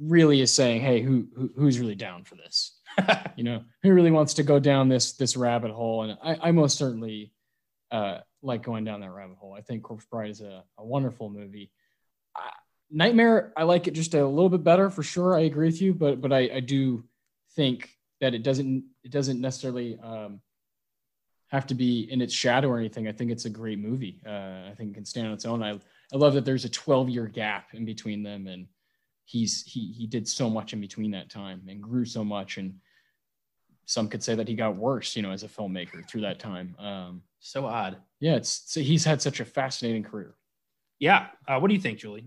[0.00, 2.80] really is saying, hey, who, who who's really down for this?
[3.36, 6.52] you know who really wants to go down this this rabbit hole and i, I
[6.52, 7.32] most certainly
[7.90, 11.28] uh, like going down that rabbit hole i think corpse bride is a, a wonderful
[11.28, 11.72] movie
[12.36, 12.50] uh,
[12.90, 15.92] nightmare i like it just a little bit better for sure i agree with you
[15.92, 17.04] but but i, I do
[17.56, 20.40] think that it doesn't it doesn't necessarily um,
[21.50, 24.68] have to be in its shadow or anything i think it's a great movie uh,
[24.70, 27.08] i think it can stand on its own i, I love that there's a 12
[27.08, 28.66] year gap in between them and
[29.24, 32.74] he's he he did so much in between that time and grew so much and
[33.86, 36.76] some could say that he got worse you know as a filmmaker through that time
[36.78, 37.96] um so odd.
[38.20, 40.34] yeah it's so he's had such a fascinating career
[41.00, 41.28] Yeah.
[41.48, 42.26] Uh, what do you think, Julie?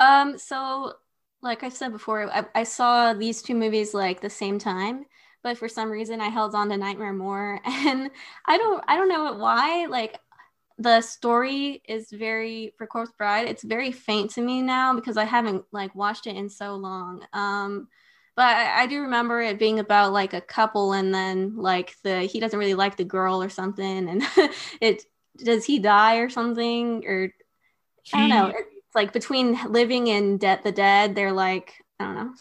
[0.00, 0.94] Um, so
[1.40, 5.06] like I said before, I, I saw these two movies like the same time,
[5.44, 8.10] but for some reason I held on to Nightmare more, and
[8.46, 9.86] I don't I don't know why.
[9.88, 10.18] Like
[10.78, 13.46] the story is very for Corpse Bride.
[13.46, 17.24] It's very faint to me now because I haven't like watched it in so long.
[17.32, 17.86] Um,
[18.34, 22.22] but I, I do remember it being about like a couple, and then like the
[22.22, 24.22] he doesn't really like the girl or something, and
[24.80, 25.04] it
[25.44, 27.30] does he die or something or
[28.12, 28.46] I don't know.
[28.48, 32.34] It's like between living and de- the dead, they're like I don't know.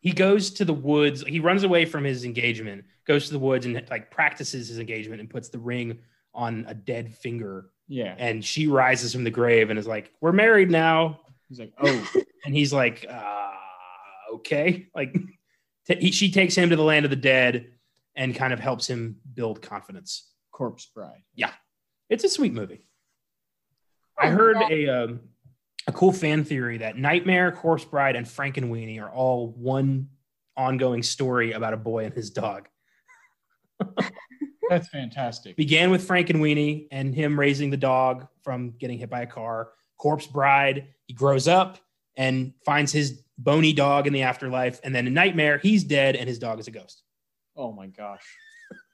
[0.00, 3.66] He goes to the woods he runs away from his engagement goes to the woods
[3.66, 5.98] and like practices his engagement and puts the ring
[6.34, 7.70] on a dead finger.
[7.88, 8.14] Yeah.
[8.18, 11.20] and she rises from the grave and is like we're married now.
[11.48, 12.08] He's like, oh,
[12.44, 13.50] and he's like uh,
[14.34, 14.86] okay.
[14.94, 15.12] Like
[15.88, 17.72] t- he, she takes him to the land of the dead
[18.14, 20.28] and kind of helps him build confidence.
[20.52, 21.22] Corpse Bride.
[21.34, 21.50] Yeah,
[22.08, 22.86] it's a sweet movie.
[24.16, 25.20] I Oh, heard a um,
[25.90, 30.08] a cool fan theory that nightmare corpse bride and frankenweenie are all one
[30.56, 32.68] ongoing story about a boy and his dog
[34.70, 35.56] That's fantastic.
[35.56, 39.70] began with Frankenweenie and him raising the dog from getting hit by a car.
[39.98, 41.78] Corpse Bride, he grows up
[42.16, 44.80] and finds his bony dog in the afterlife.
[44.84, 47.02] And then in Nightmare, he's dead and his dog is a ghost.
[47.56, 48.22] Oh my gosh.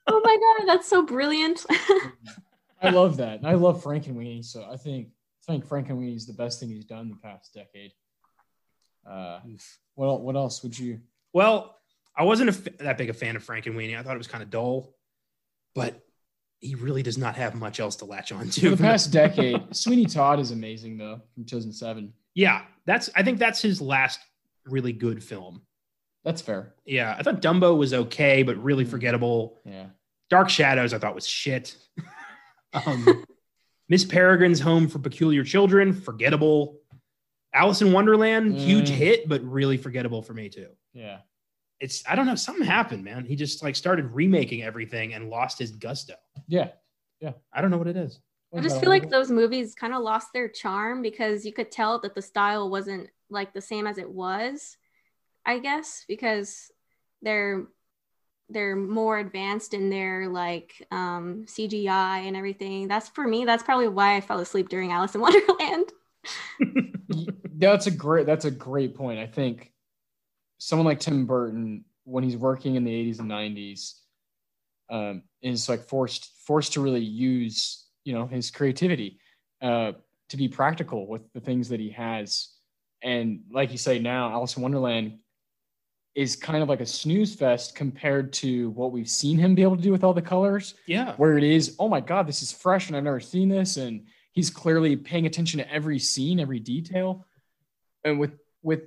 [0.07, 1.67] Oh my god, that's so brilliant.
[2.83, 3.41] I love that.
[3.45, 4.45] I love Frankenweenie.
[4.45, 5.09] So I think
[5.49, 7.93] I think Frankenweenie is the best thing he's done the past decade.
[9.09, 9.39] Uh,
[9.95, 11.01] what what else would you?
[11.33, 11.77] Well,
[12.17, 13.97] I wasn't f- that big a fan of Frankenweenie.
[13.99, 14.95] I thought it was kind of dull,
[15.75, 16.03] but
[16.61, 18.71] he really does not have much else to latch on For to.
[18.71, 22.13] the past decade, Sweeney Todd is amazing though from 2007.
[22.35, 24.19] yeah, that's I think that's his last
[24.65, 25.63] really good film.
[26.25, 26.75] That's fair.
[26.85, 28.91] Yeah, I thought Dumbo was okay, but really Hmm.
[28.91, 29.61] forgettable.
[29.65, 29.87] Yeah.
[30.29, 31.77] Dark Shadows, I thought was shit.
[32.73, 33.25] um,
[33.88, 36.81] Miss Peregrine's Home for Peculiar Children, forgettable.
[37.53, 38.94] Alice in Wonderland, huge Mm.
[38.94, 40.68] hit, but really forgettable for me too.
[40.92, 41.20] Yeah.
[41.81, 43.25] It's I don't know, something happened, man.
[43.25, 46.14] He just like started remaking everything and lost his gusto.
[46.49, 46.72] Yeah.
[47.20, 47.33] Yeah.
[47.53, 48.20] I don't know what it is.
[48.55, 51.99] I just feel like those movies kind of lost their charm because you could tell
[52.01, 54.79] that the style wasn't like the same as it was,
[55.44, 56.70] I guess, because
[57.22, 57.66] they're
[58.49, 62.89] they're more advanced in their like um CGI and everything.
[62.89, 65.93] That's for me, that's probably why I fell asleep during Alice in Wonderland.
[67.57, 69.19] That's a great that's a great point.
[69.19, 69.73] I think
[70.59, 73.95] someone like Tim Burton, when he's working in the 80s and 90s,
[74.91, 79.19] um, is like forced forced to really use you know his creativity
[79.63, 79.93] uh,
[80.29, 82.49] to be practical with the things that he has.
[83.03, 85.19] And like you say now, Alice in Wonderland
[86.17, 89.77] is kind of like a snooze fest compared to what we've seen him be able
[89.77, 91.15] to do with all the colors Yeah.
[91.17, 93.77] where it is, oh my God, this is fresh and I've never seen this.
[93.77, 97.27] And he's clearly paying attention to every scene, every detail.
[98.03, 98.85] And with, with,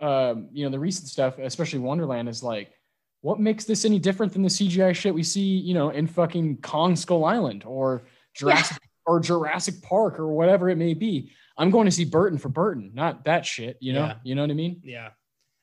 [0.00, 2.72] um, you know, the recent stuff, especially Wonderland, is like,
[3.20, 6.62] what makes this any different than the CGI shit we see, you know, in fucking
[6.62, 11.32] Kong Skull Island or Jurassic or Jurassic Park or whatever it may be?
[11.58, 13.76] I'm going to see Burton for Burton, not that shit.
[13.80, 14.14] You know, Yeah.
[14.24, 14.80] you know what I mean?
[14.82, 15.10] Yeah.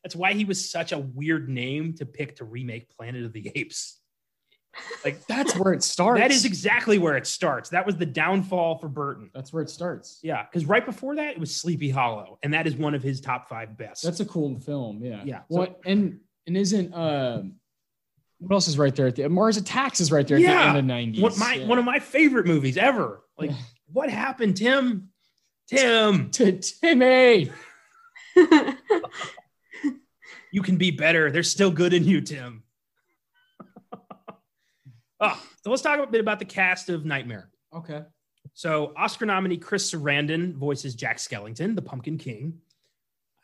[0.08, 3.52] That's why he was such a weird name to pick to remake Planet of the
[3.56, 4.00] Apes.
[5.04, 6.22] Like That's where it starts.
[6.22, 7.72] that is exactly where it starts.
[7.72, 9.30] That was the downfall for Burton.
[9.34, 10.20] that's where it starts.
[10.24, 13.20] Yeah, because right before that it was Sleepy Hollow, and that is one of his
[13.20, 14.02] top five best.
[14.02, 15.04] That's a cool film.
[15.04, 15.24] Yeah.
[15.26, 17.56] Yeah, so- What and and isn't um
[18.40, 20.54] what else is right there at the Mars Attacks is right there at Yeah.
[20.64, 21.22] the end of nineties.
[21.22, 23.24] one, my, one of my favorite movies ever.
[23.38, 23.52] Like,
[23.92, 25.10] what happened, Tim?
[25.68, 27.52] Tim, to Timmy.
[30.58, 31.30] you can be better.
[31.30, 32.64] There's still good in you, Tim.
[35.20, 37.52] oh, so let's talk a bit about the cast of Nightmare.
[37.72, 38.02] Okay.
[38.56, 42.58] So, Oscar nominee Chris Sarandon voices Jack Skellington, the Pumpkin King.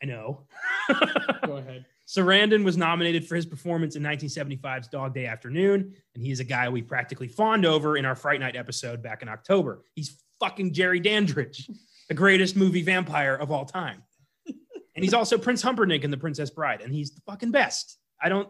[0.02, 0.48] I know.
[1.46, 1.86] Go ahead.
[2.08, 6.44] Sarandon was nominated for his performance in 1975's Dog Day Afternoon, and he is a
[6.44, 9.86] guy we practically fawned over in our Fright Night episode back in October.
[9.94, 11.70] He's fucking Jerry Dandridge,
[12.08, 14.02] the greatest movie vampire of all time.
[14.96, 17.98] And he's also Prince Humperdinck in The Princess Bride, and he's the fucking best.
[18.22, 18.48] I don't,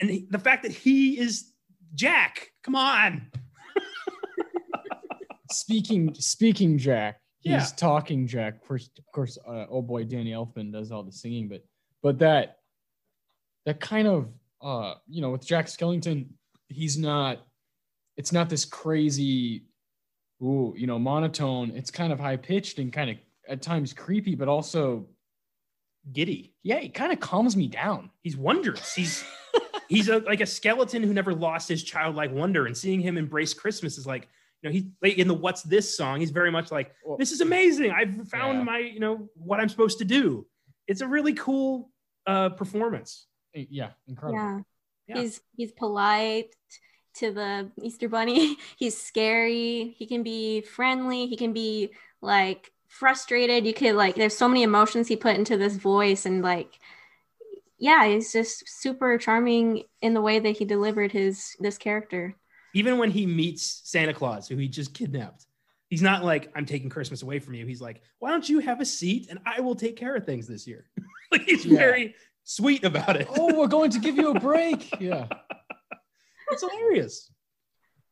[0.00, 1.52] and he- the fact that he is
[1.94, 3.30] Jack, come on.
[5.50, 7.66] Speaking speaking Jack, he's Yeah.
[7.76, 8.54] talking Jack.
[8.56, 11.62] Of course, of course, uh, oh boy, Danny Elfman does all the singing, but
[12.02, 12.58] but that
[13.66, 14.28] that kind of
[14.62, 16.28] uh you know with Jack Skellington,
[16.68, 17.46] he's not.
[18.16, 19.64] It's not this crazy,
[20.42, 21.72] ooh, you know, monotone.
[21.74, 23.16] It's kind of high pitched and kind of
[23.48, 25.06] at times creepy, but also
[26.12, 26.52] Giddy.
[26.62, 28.10] yeah, it kind of calms me down.
[28.22, 28.94] He's wondrous.
[28.94, 29.24] He's
[29.88, 32.66] he's a, like a skeleton who never lost his childlike wonder.
[32.66, 34.28] And seeing him embrace Christmas is like,
[34.62, 36.20] you know, he's like in the "What's This" song.
[36.20, 37.90] He's very much like, Well, "This is amazing.
[37.90, 38.64] I've found Yeah.
[38.64, 40.46] my, you know, what I'm supposed to do."
[40.86, 41.90] It's a really cool
[42.26, 43.26] uh, performance.
[43.54, 44.38] yeah, incredible.
[44.42, 44.60] yeah.
[45.06, 45.20] Yeah.
[45.22, 46.54] He's he's polite.
[47.16, 48.56] to the Easter Bunny.
[48.76, 49.94] He's scary.
[49.98, 51.26] He can be friendly.
[51.28, 51.90] He can be
[52.20, 53.66] like frustrated.
[53.66, 56.78] You could like, there's so many emotions he put into this voice, and like,
[57.78, 62.36] yeah, he's just super charming in the way that he delivered his this character.
[62.74, 65.46] Even when he meets Santa Claus, who he just kidnapped,
[65.90, 68.80] he's not like, "I'm taking Christmas away from you." He's like, "Why don't you have
[68.80, 70.86] a seat and I will take care of things this year?"
[71.32, 71.78] like he's Yeah.
[71.78, 72.14] very
[72.44, 73.26] sweet about it.
[73.36, 74.88] oh, we're going to give you a break.
[75.00, 75.26] Yeah.
[76.50, 77.30] It's hilarious.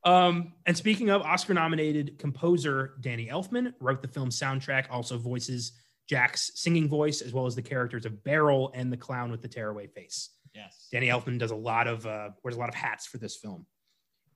[0.05, 5.73] Um, and speaking of Oscar-nominated composer Danny Elfman wrote the film's soundtrack, also voices
[6.09, 9.49] Jack's singing voice as well as the characters of Barrel and the clown with the
[9.49, 10.31] tearaway face.
[10.55, 10.89] Yes.
[10.91, 13.65] Danny Elfman does a lot of uh, wears a lot of hats for this film,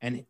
[0.00, 0.24] and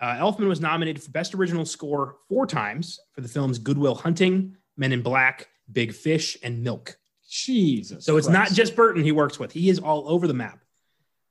[0.00, 4.56] uh, Elfman was nominated for Best Original Score four times for the films Goodwill Hunting,
[4.76, 6.96] Men in Black, Big Fish, and Milk.
[7.28, 8.04] Jesus.
[8.04, 10.60] So it's not just Burton he works with; he is all over the map.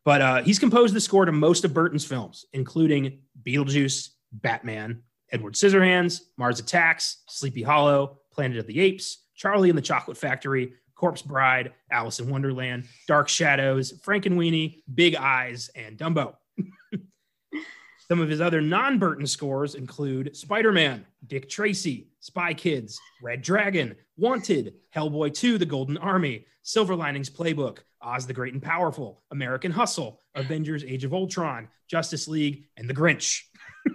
[0.05, 5.01] But uh, he's composed the score to most of Burton's films, including Beetlejuice, Batman,
[5.31, 10.73] Edward Scissorhands, Mars Attacks, Sleepy Hollow, Planet of the Apes, Charlie and the Chocolate Factory,
[10.93, 16.35] Corpse Bride, Alice in Wonderland, Dark Shadows, Frankenweenie, Big Eyes, and Dumbo.
[18.07, 23.41] Some of his other non Burton scores include Spider Man, Dick Tracy, Spy Kids, Red
[23.41, 29.21] Dragon, Wanted, Hellboy 2, The Golden Army, Silver Linings Playbook, Oz the Great and Powerful,
[29.29, 33.41] American Hustle, Avengers Age of Ultron, Justice League, and The Grinch.
[33.85, 33.93] He's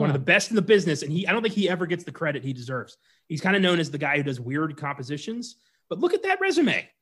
[0.00, 2.04] one of the best in the business, and he I don't think he ever gets
[2.04, 2.96] the credit he deserves.
[3.28, 5.56] He's kind of known as the guy who does weird compositions,
[5.90, 6.88] but look at that resume.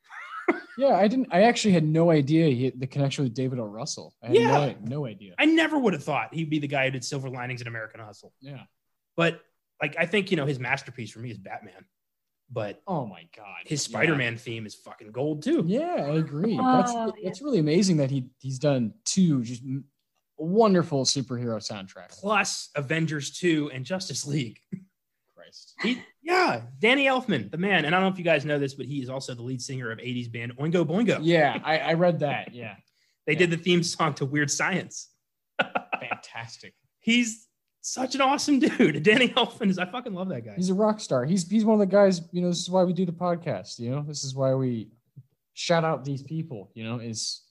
[0.76, 1.28] Yeah, I didn't.
[1.30, 3.64] I actually had no idea he had the connection with David O.
[3.64, 4.12] Russell.
[4.22, 4.50] I had Yeah.
[4.50, 5.34] no, no idea.
[5.38, 8.00] I never would have thought he'd be the guy who did Silver Linings and American
[8.00, 8.32] Hustle.
[8.40, 8.62] Yeah.
[9.16, 9.40] But
[9.80, 11.84] like I think, you know, his masterpiece for me is Batman.
[12.54, 13.62] But Oh my god.
[13.66, 15.64] his Spider-Man theme is fucking gold too.
[15.66, 16.56] Yeah, I agree.
[16.60, 17.10] Oh, that's yeah.
[17.24, 19.62] that's really amazing that he he's done two just
[20.38, 22.20] wonderful superhero soundtracks.
[22.20, 24.58] Plus Avengers 2 and Justice League.
[25.36, 25.74] Christ.
[25.82, 27.84] He, yeah, Danny Elfman, the man.
[27.84, 29.60] And I don't know if you guys know this, but he is also the lead
[29.60, 31.18] singer of 80s band Oingo Boingo.
[31.22, 32.54] Yeah, I, I read that.
[32.54, 32.76] Yeah,
[33.26, 35.10] They did the theme song to Weird Science.
[36.00, 36.74] fantastic.
[37.00, 37.46] He's
[37.84, 39.02] such an awesome dude.
[39.02, 40.54] Danny Elfman is I fucking love that guy.
[40.56, 41.24] He's a rock star.
[41.26, 42.22] He's he's one of the guys.
[42.32, 43.78] You know, this is why we do the podcast.
[43.78, 44.88] You know, this is why we
[45.52, 46.70] shout out these people.
[46.74, 47.42] You know, is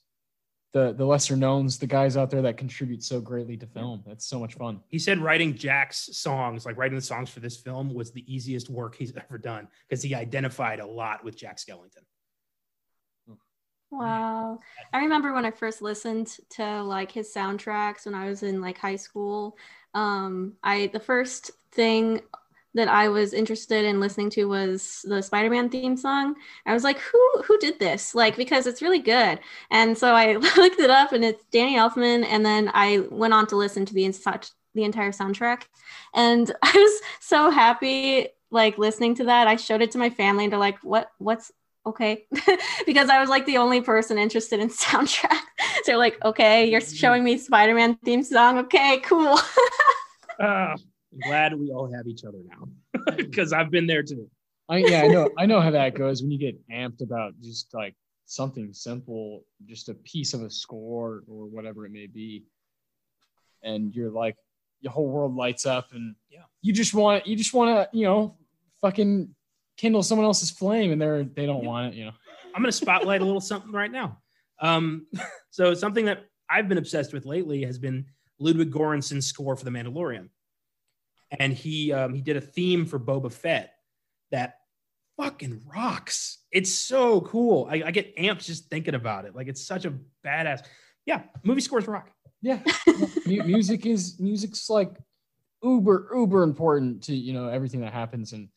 [0.72, 4.02] the the lesser knowns, the guys out there that contribute so greatly to film.
[4.04, 4.80] That's so much fun.
[4.88, 8.68] He said writing Jack's songs, like writing the songs for this film, was the easiest
[8.68, 12.02] work he's ever done because he identified a lot with Jack Skellington.
[13.98, 14.58] Wow.
[14.92, 18.76] I remember when I first listened to like his soundtracks when I was in like
[18.76, 19.56] high school.
[19.94, 22.20] Um, I the first thing
[22.74, 26.34] that I was interested in listening to was the Spider-Man theme song.
[26.66, 28.16] I was like, who who did this?
[28.16, 29.38] Like because it's really good.
[29.70, 33.46] And so I looked it up and it's Danny Elfman and then I went on
[33.48, 34.12] to listen to the
[34.74, 35.62] the entire soundtrack.
[36.14, 39.46] And I was so happy like listening to that.
[39.46, 41.52] I showed it to my family and they're like, "What what's
[41.86, 42.26] okay
[42.86, 45.30] because I was like the only person interested in soundtrack.
[45.82, 48.58] so they're like, okay, you're showing me Spider-Man theme song.
[48.58, 49.38] Okay, cool.
[50.40, 50.76] Uh,
[51.22, 52.66] glad we all have each other now
[53.16, 54.28] because I've been there too.
[54.68, 57.72] I yeah, I know I know how that goes when you get amped about just
[57.72, 57.94] like
[58.26, 62.42] something simple, just a piece of a score or whatever it may be,
[63.62, 64.34] and you're like
[64.80, 66.40] your whole world lights up, and Yeah.
[66.62, 68.36] you just want you just want to you know
[68.80, 69.32] fucking
[69.76, 71.68] kindle someone else's flame, and they're they don't Yeah.
[71.68, 72.12] want it, you know.
[72.54, 74.18] I'm going to spotlight a little something right now.
[74.60, 75.06] Um,
[75.50, 78.06] so something that I've been obsessed with lately has been
[78.38, 80.28] Ludwig Göransson's score for The Mandalorian,
[81.38, 83.72] and he um, he did a theme for Boba Fett
[84.30, 84.58] that
[85.16, 86.38] fucking rocks.
[86.52, 87.66] It's so cool.
[87.70, 89.34] I, I get amped just thinking about it.
[89.34, 89.94] Like it's such a
[90.24, 90.64] badass.
[91.06, 92.10] Yeah, movie scores rock.
[92.42, 92.60] Yeah,
[93.26, 94.96] Mu- music is music's like
[95.62, 98.48] uber uber important to you know everything that happens in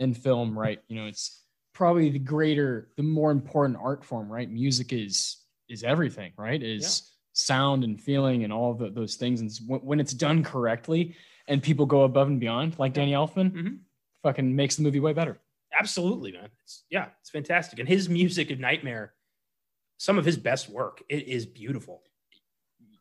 [0.00, 0.82] in film, right?
[0.88, 1.44] You know, it's
[1.74, 4.50] probably the greater, the more important art form, right?
[4.50, 5.36] Music is
[5.68, 6.60] is everything, right?
[6.60, 9.52] Is sound and feeling and all of the, those things, and
[9.84, 11.14] when, it's done correctly
[11.46, 13.78] and people go above and beyond, like Danny Elfman, Mhm.
[14.24, 15.38] fucking makes the movie way better.
[15.78, 16.48] Absolutely, man.
[16.64, 17.78] It's, yeah, it's fantastic.
[17.78, 19.14] And his music of Nightmare,
[19.98, 21.02] some of his best work.
[21.08, 22.02] It is beautiful.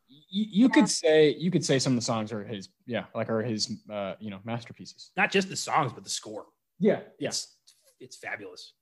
[0.08, 3.30] You, you could say you could say some of the songs are his, yeah, like
[3.30, 5.12] are his, uh, you know, masterpieces.
[5.18, 6.46] Not just the songs, but the score.
[6.80, 7.56] Yeah, It's
[8.00, 8.74] it's fabulous.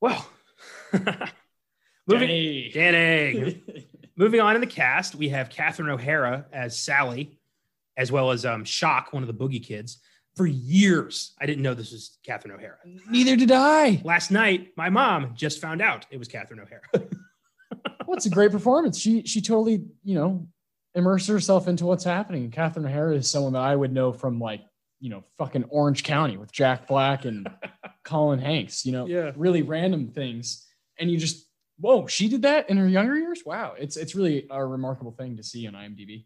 [0.00, 0.26] Well,
[0.92, 2.70] moving Danny.
[2.72, 3.62] Danny.
[4.16, 7.38] moving on in the cast, we have Catherine O'Hara as Sally,
[7.96, 9.98] as well as um, Shock, one of the Boogie Kids.
[10.36, 12.78] For years, I didn't know this was Catherine O'Hara.
[13.08, 14.02] Neither did I.
[14.04, 17.08] Last night, my mom just found out it was Catherine O'Hara.
[18.06, 18.98] Well, it's a great performance.
[18.98, 20.46] She she totally, you know,
[20.94, 22.50] immerse herself into what's happening.
[22.50, 24.60] Catherine O'Hara is someone that I would know from like,
[25.04, 27.46] you know, fucking Orange County with Jack Black and
[28.04, 29.32] Colin Hanks, you know, Yeah.
[29.36, 30.66] really random things.
[30.98, 31.44] And you just,
[31.78, 33.42] whoa, she did that in her younger years?
[33.44, 33.74] Wow.
[33.78, 36.24] It's it's really a remarkable thing to see on IMDb.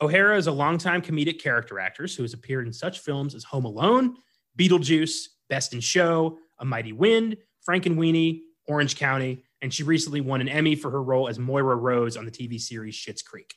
[0.00, 3.64] O'Hara is a longtime comedic character actress who has appeared in such films as Home
[3.64, 4.14] Alone,
[4.56, 7.36] Beetlejuice, Best in Show, A Mighty Wind,
[7.68, 12.16] Frankenweenie, Orange County, and she recently won an Emmy for her role as Moira Rose
[12.16, 13.52] on the TV series Schitt's Creek.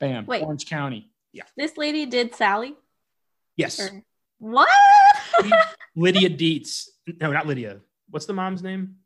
[0.00, 0.26] Bam.
[0.26, 0.42] Wait.
[0.42, 1.12] Orange County.
[1.32, 1.44] Yeah.
[1.56, 2.74] This lady did Sally.
[3.60, 4.02] Yes, Or-
[4.38, 4.68] what?
[5.96, 6.88] Lydia Deetz.
[7.20, 7.80] No, not Lydia.
[8.10, 8.96] What's the mom's name?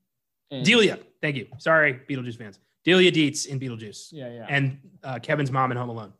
[0.51, 0.99] And- Delia.
[1.21, 1.47] Thank you.
[1.59, 2.59] Sorry, Beetlejuice fans.
[2.85, 4.47] Delia Deetz in Beetlejuice, Yeah, yeah.
[4.49, 6.13] and uh, Kevin's mom in Home Alone.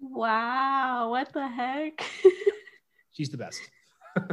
[0.00, 1.10] wow.
[1.10, 2.04] What the heck?
[3.12, 3.60] She's the best.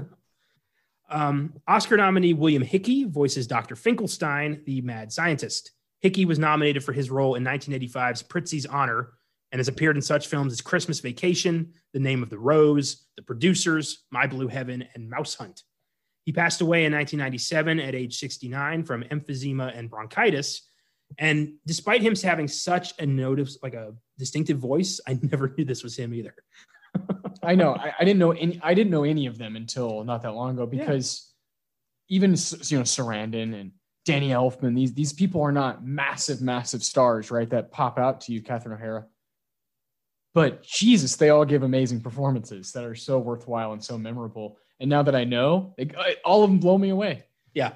[1.09, 3.75] um, Oscar nominee William Hickey voices Dr.
[3.75, 5.71] Finkelstein, the mad scientist.
[6.01, 9.11] Hickey was nominated for his role in 1985's Prizzi's Honor
[9.51, 13.23] and has appeared in such films as Christmas Vacation, The Name of the Rose, The
[13.23, 15.63] Producers, My Blue Heaven, and Mouse Hunt.
[16.25, 20.67] He passed away in 1997 at age 69 from emphysema and bronchitis.
[21.19, 25.83] And despite him having such a notice, like a distinctive voice, I never knew this
[25.83, 26.33] was him either.
[27.43, 27.75] I know.
[27.75, 28.59] I, I didn't know any.
[28.63, 30.79] I didn't know any of them until not that long ago Yeah.
[30.79, 31.31] because
[32.09, 33.71] even you know Sarandon and
[34.05, 34.75] Danny Elfman.
[34.75, 37.49] These these people are not massive, massive stars, right?
[37.49, 39.05] That pop out to you, Catherine O'Hara.
[40.35, 44.57] But Jesus, they all give amazing performances that are so worthwhile and so memorable.
[44.79, 45.89] And now that I know, they,
[46.23, 47.23] all of them blow me away.
[47.53, 47.71] Yeah,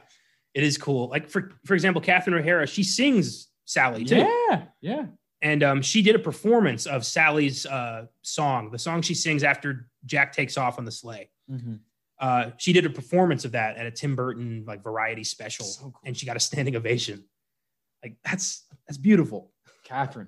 [0.54, 1.08] it is cool.
[1.08, 4.18] Like for for example, Catherine O'Hara, she sings Sally too,
[4.50, 5.06] Yeah, yeah.
[5.42, 9.88] and um, she did a performance of Sally's uh, song, the song she sings after
[10.06, 11.30] Jack takes off on the sleigh.
[11.50, 11.80] Mhm.
[12.20, 15.84] Uh, she did a performance of that at a Tim Burton like variety special, So
[15.84, 15.94] cool.
[16.04, 17.24] and she got a standing ovation.
[18.04, 19.54] Like that's that's beautiful.
[19.86, 20.28] Catherine.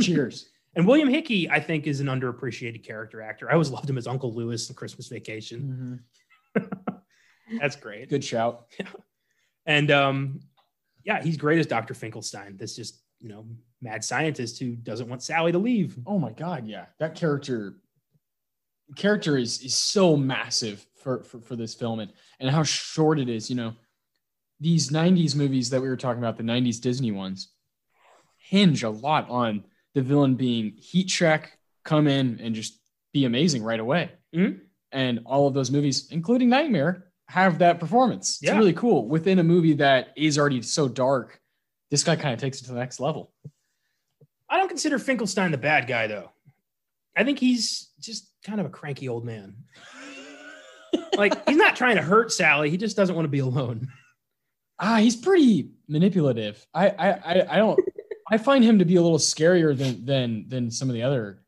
[0.00, 0.48] Cheers.
[0.74, 3.48] And William Hickey, I think, is an underappreciated character actor.
[3.50, 6.02] I always loved him as Uncle Lewis in Christmas Vacation.
[6.56, 6.70] Mhm.
[7.60, 8.08] That's great.
[8.10, 8.66] Good shout.
[9.66, 10.40] And um,
[11.04, 11.94] yeah, he's great as Dr.
[11.94, 12.56] Finkelstein.
[12.56, 13.46] This just, you know,
[13.80, 15.98] mad scientist who doesn't want Sally to leave.
[16.06, 16.86] Oh my god, yeah.
[16.98, 17.74] That character
[18.96, 23.28] character is is so massive for for, for this film and, and how short it
[23.28, 23.74] is, you know.
[24.60, 27.52] These 90s movies that we were talking about, the 90s Disney ones,
[28.38, 29.64] hinge a lot on
[29.98, 32.78] the villain being heat check, come in and just
[33.12, 34.12] be amazing right away.
[34.34, 34.60] Mhm.
[34.92, 38.38] And all of those movies, including Nightmare, have that performance.
[38.40, 38.56] It's Yeah.
[38.58, 39.08] really cool.
[39.08, 41.40] Within a movie that is already so dark,
[41.90, 43.32] this guy kind of takes it to the next level.
[44.48, 46.30] I don't consider Finkelstein the bad guy, though.
[47.16, 49.56] I think he's just kind of a cranky old man.
[51.16, 52.70] like, he's not trying to hurt Sally.
[52.70, 53.88] He just doesn't want to be alone.
[54.78, 56.64] Ah, he's pretty manipulative.
[56.72, 57.80] I, I, I, I don't.
[58.30, 61.42] I find him to be a little scarier than than than some of the other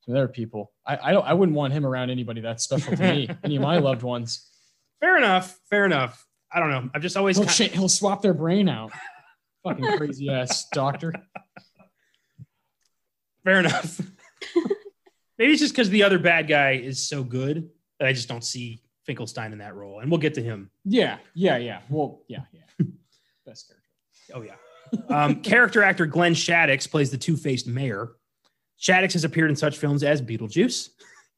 [0.00, 0.72] some of the other people.
[0.86, 1.26] I, I don't.
[1.26, 3.28] I wouldn't want him around anybody that's special to me.
[3.44, 4.48] any of my loved ones.
[5.00, 5.58] Fair enough.
[5.68, 6.26] Fair enough.
[6.52, 6.90] I don't know.
[6.94, 8.92] I've just always He'll, he'll swap their brain out.
[9.64, 11.12] Fucking crazy ass doctor.
[13.44, 14.00] fair enough.
[15.38, 17.68] Maybe it's just because the other bad guy is so good
[17.98, 20.00] that I just don't see Finkelstein in that role.
[20.00, 20.70] And we'll get to him.
[20.84, 21.80] Yeah, yeah, yeah.
[21.90, 22.62] Well, yeah, yeah.
[23.46, 23.88] Best character.
[24.34, 24.54] Oh yeah.
[25.08, 28.12] Um, character actor Glenn Shadix plays the two-faced mayor.
[28.80, 30.90] Shadix has appeared in such films as Beetlejuice,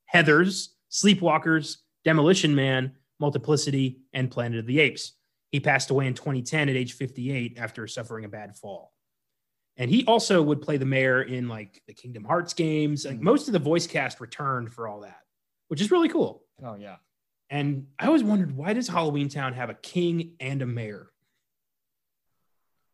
[0.07, 5.12] Heather's, Sleepwalkers, Demolition Man, Multiplicity, and Planet of the Apes.
[5.53, 8.92] He passed away in 2010 at age 58 after suffering a bad fall.
[9.76, 13.05] And he also would play the mayor in like the Kingdom Hearts games.
[13.07, 13.22] Like Mhm.
[13.22, 15.20] most of the voice cast returned for all that,
[15.68, 16.44] which is really cool.
[16.62, 16.96] Oh yeah.
[17.51, 21.11] And I always wondered why does Halloween Town have a king and a mayor?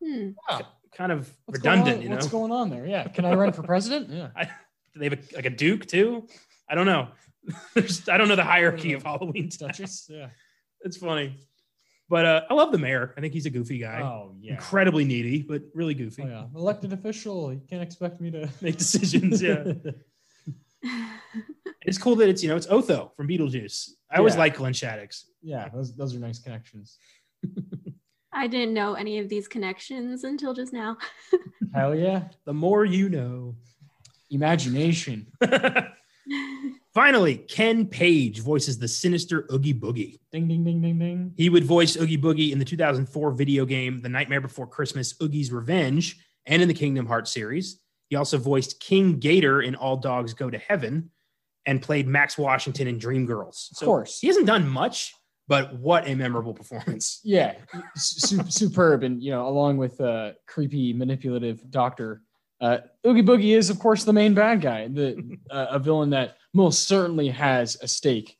[0.04, 0.30] Hmm.
[0.48, 0.66] Wow.
[0.94, 2.16] Kind of What's redundant, you know.
[2.16, 2.86] What's going on there?
[2.86, 3.08] Yeah.
[3.08, 4.10] Can I run for president?
[4.10, 4.28] Yeah.
[4.36, 4.48] I,
[4.96, 6.28] they have a, like a duke too?
[6.68, 7.08] I don't know.
[7.74, 9.70] There's, I don't know the hierarchy of Halloween stuff.
[9.70, 10.06] Duchess.
[10.10, 10.28] Yeah.
[10.82, 11.36] It's funny,
[12.10, 13.14] but uh, I love the mayor.
[13.16, 14.52] I think he's a goofy guy, Oh yeah.
[14.52, 16.22] incredibly needy, but really goofy.
[16.22, 16.44] Oh yeah.
[16.54, 17.52] Elected official.
[17.52, 19.40] You can't expect me to Make decisions.
[19.42, 19.72] Yeah,
[21.82, 23.90] it's cool that it's you know it's Otho from Beetlejuice.
[24.10, 25.24] I always like Glenn Shadix.
[25.42, 25.68] yeah.
[25.70, 26.98] Those those are nice connections.
[28.34, 30.98] I didn't know any of these connections until just now.
[31.74, 32.24] Hell yeah.
[32.44, 33.54] The more you know.
[34.30, 35.28] Imagination.
[36.94, 40.18] Finally, Ken Page voices the sinister Oogie Boogie.
[40.32, 41.32] Ding ding ding ding ding.
[41.36, 45.52] He would voice Oogie Boogie in the 2004 video game The Nightmare Before Christmas Oogie's
[45.52, 46.16] Revenge
[46.46, 47.80] and in the Kingdom Hearts series.
[48.08, 51.10] He also voiced King Gator in All Dogs Go to Heaven
[51.66, 53.72] and played Max Washington in Dreamgirls.
[53.72, 54.20] Of course.
[54.20, 55.14] He hasn't done much,
[55.48, 57.20] but what a memorable performance.
[57.24, 57.54] Yeah.
[57.96, 59.02] Su- superb.
[59.02, 62.22] And you know, along with uh creepy manipulative doctor,
[62.60, 65.16] Uh, Oogie Boogie is, of course, the main bad guy, the
[65.50, 68.38] uh, a villain that most certainly has a stake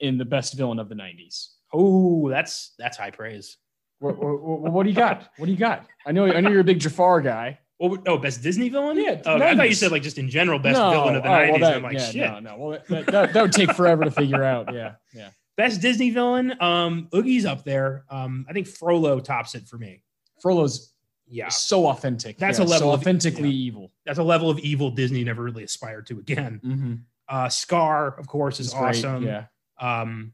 [0.00, 1.48] in the best villain of the '90s.
[1.72, 3.56] Oh, that's that's high praise.
[3.98, 5.30] What, what, what, do you got?
[5.38, 5.86] What do you got?
[6.06, 7.58] I know I know you're a big Jafar guy.
[7.78, 8.96] Well, oh, best Disney villain?
[8.98, 11.28] Yeah, Oh, I thought you said like just in general best No, villain of the
[11.28, 11.60] oh, well, 90s.
[11.60, 12.30] that- I'm like, yeah, shit.
[12.30, 12.56] No, no.
[12.58, 14.72] Well, that, that, that would take forever to figure out.
[14.74, 15.28] Yeah, yeah.
[15.56, 16.54] Best Disney villain?
[16.60, 18.04] Um, Oogie's up there.
[18.10, 20.02] Um, I think Frollo tops it for me.
[20.42, 20.92] Frollo's
[21.28, 21.48] Yeah.
[21.48, 22.36] so authentic.
[22.38, 23.66] That's Yeah, a level so of- authentically yeah.
[23.66, 23.92] evil.
[24.04, 26.60] That's a level of evil Disney never really aspired to again.
[26.64, 26.94] Mm-hmm.
[27.28, 29.22] Uh, Scar, of course, is great, awesome.
[29.24, 29.46] Yeah.
[29.80, 30.32] Um,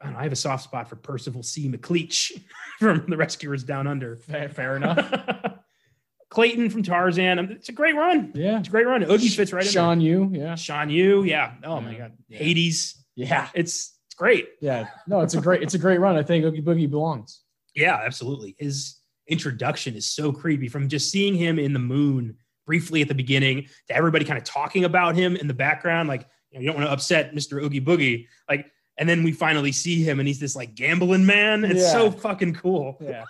[0.00, 1.68] I, don't know, I have a soft spot for Percival C.
[1.70, 2.32] McLeach
[2.80, 4.16] from The Rescuers Down Under.
[4.16, 4.98] Fair, fair enough.
[6.28, 7.38] Clayton from Tarzan.
[7.38, 8.32] Um, It's a great run.
[8.34, 8.58] Yeah.
[8.58, 9.02] It's a great run.
[9.04, 9.70] Oogie fits right in.
[9.70, 10.30] Shan Yu.
[10.32, 10.54] Yeah.
[10.56, 11.24] Shan Yu.
[11.24, 11.52] Yeah.
[11.62, 12.12] Oh my God.
[12.28, 12.38] Yeah.
[12.38, 13.01] Hades.
[13.16, 13.48] Yeah.
[13.54, 14.48] It's it's great.
[14.60, 14.88] Yeah.
[15.06, 16.16] No, it's a great, it's a great run.
[16.16, 17.40] I think Oogie Boogie belongs.
[17.74, 18.54] Yeah, absolutely.
[18.58, 18.96] His
[19.26, 22.36] introduction is so creepy from just seeing him in the moon
[22.66, 26.08] briefly at the beginning to everybody kind of talking about him in the background.
[26.08, 27.62] Like, you, know, you don't want to upset Mr.
[27.62, 28.26] Oogie Boogie.
[28.48, 31.64] Like, and then we finally see him and he's this like gambling man.
[31.64, 31.92] It's Yeah.
[31.92, 32.98] so fucking cool.
[33.00, 33.24] Yeah.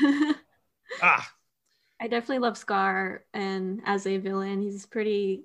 [1.02, 1.28] Ah,
[2.00, 5.44] I definitely love Scar, and as a villain, he's pretty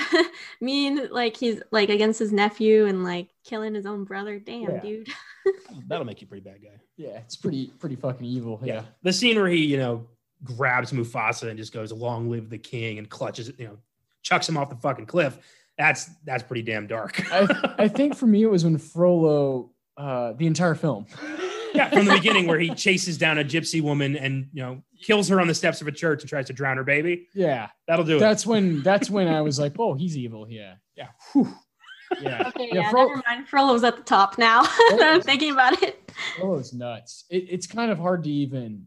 [0.60, 1.08] mean.
[1.10, 4.38] Like he's like against his nephew and like killing his own brother.
[4.38, 4.80] Damn, Yeah.
[4.80, 5.08] dude.
[5.86, 6.80] that'll make you a pretty bad guy.
[6.96, 7.18] Yeah.
[7.18, 8.60] It's pretty, pretty fucking evil.
[8.64, 8.82] Yeah.
[9.02, 10.06] The scene where he, you know,
[10.42, 13.78] grabs Mufasa and just goes, long live the king and clutches, you know,
[14.22, 15.38] chucks him off the fucking cliff.
[15.78, 17.22] That's that's pretty damn dark.
[17.32, 21.06] I, I think for me, it was when Frollo, uh, the entire film.
[21.76, 25.28] Yeah, from the beginning where he chases down a gypsy woman and you know kills
[25.28, 27.28] her on the steps of a church and tries to drown her baby.
[27.34, 27.68] Yeah.
[27.86, 28.20] That'll do it.
[28.20, 30.46] That's when, that's when I was like, oh, he's evil.
[30.48, 30.74] Yeah.
[30.96, 31.08] Yeah.
[31.32, 31.52] Whew.
[32.20, 32.44] Yeah.
[32.48, 33.48] Okay, Yeah, yeah, Fro- never mind.
[33.48, 34.62] Frollo's at the top now.
[34.90, 36.10] that I'm thinking about it.
[36.38, 37.24] Frollo's nuts.
[37.30, 38.86] It, it's kind of hard to even.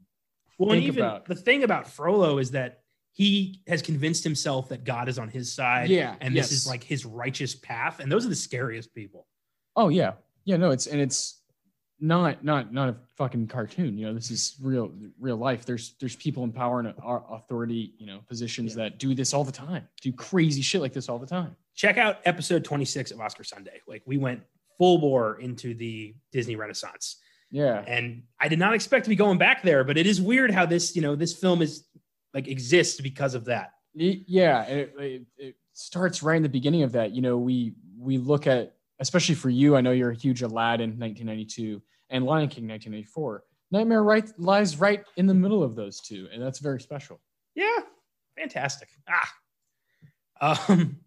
[0.58, 2.80] well, and even about- the thing about Frollo is that
[3.12, 5.90] he has convinced himself that God is on his side.
[5.90, 9.28] Yeah, and this is like his righteous path, and those are the scariest people.
[9.76, 10.14] Oh yeah,
[10.46, 10.56] yeah.
[10.56, 11.39] No, it's and it's
[12.02, 13.98] not not not a fucking cartoon.
[13.98, 15.66] You know, this is real real life.
[15.66, 18.84] There's there's people in power and authority, you know, positions Yeah.
[18.84, 19.88] that do this all the time.
[20.02, 21.56] Do crazy shit like this all the time.
[21.76, 23.82] Check out episode 26 of Oscar Sunday.
[23.88, 24.42] Like we went
[24.78, 27.18] full bore into the Disney Renaissance.
[27.52, 27.84] Yeah.
[27.88, 30.68] and I did not expect to be going back there, but it is weird how
[30.68, 31.84] this, you know, this film is
[32.34, 33.74] like exists because of that.
[33.96, 37.74] Y- yeah it, it, it starts right in the beginning of that you know we
[37.98, 42.48] we look at especially for you i know you're a huge aladdin 1992 and lion
[42.48, 46.80] king 1994 nightmare right lies right in the middle of those two and that's very
[46.80, 47.20] special
[47.56, 47.80] Yeah,
[48.38, 48.88] fantastic.
[49.10, 49.34] Ah,
[50.70, 50.98] um,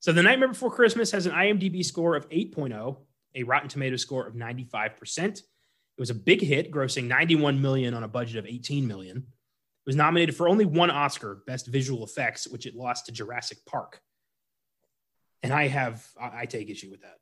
[0.00, 2.96] so the Nightmare Before Christmas has an IMDb score of 8.0,
[3.36, 5.18] a Rotten Tomato score of 95%.
[5.18, 5.42] It
[5.98, 9.18] was a big hit, grossing 91 million on a budget of 18 million.
[9.18, 13.58] It was nominated for only one Oscar, Best Visual Effects, which it lost to Jurassic
[13.66, 14.00] Park.
[15.42, 17.19] And I have, I I take issue with that.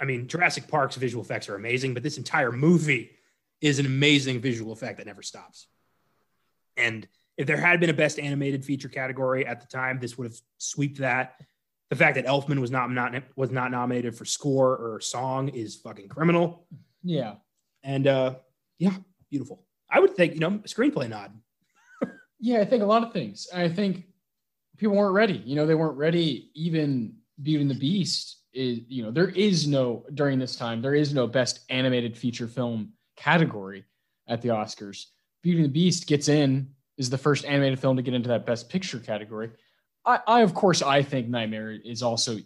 [0.00, 3.10] I mean, Jurassic Park's visual effects are amazing, but this entire movie
[3.60, 5.68] is an amazing visual effect that never stops.
[6.76, 10.24] And if there had been a best animated feature category at the time, this would
[10.24, 11.36] have swept that.
[11.90, 15.76] The fact that Elfman was not, not was not nominated for score or song is
[15.76, 16.66] fucking criminal.
[17.02, 17.34] yeah
[17.82, 18.36] And uh,
[18.78, 18.96] yeah,
[19.30, 19.64] beautiful.
[19.90, 21.32] I would think you know screenplay nod.
[22.40, 24.06] yeah i think a lot of things i think
[24.76, 29.02] people weren't ready you know they weren't ready even beauty and the beast is you
[29.02, 33.84] know there is no during this time there is no best animated feature film category
[34.28, 35.06] at the oscars
[35.42, 38.46] beauty and the beast gets in is the first animated film to get into that
[38.46, 39.50] best picture category
[40.06, 42.38] i, I of course i think nightmare is also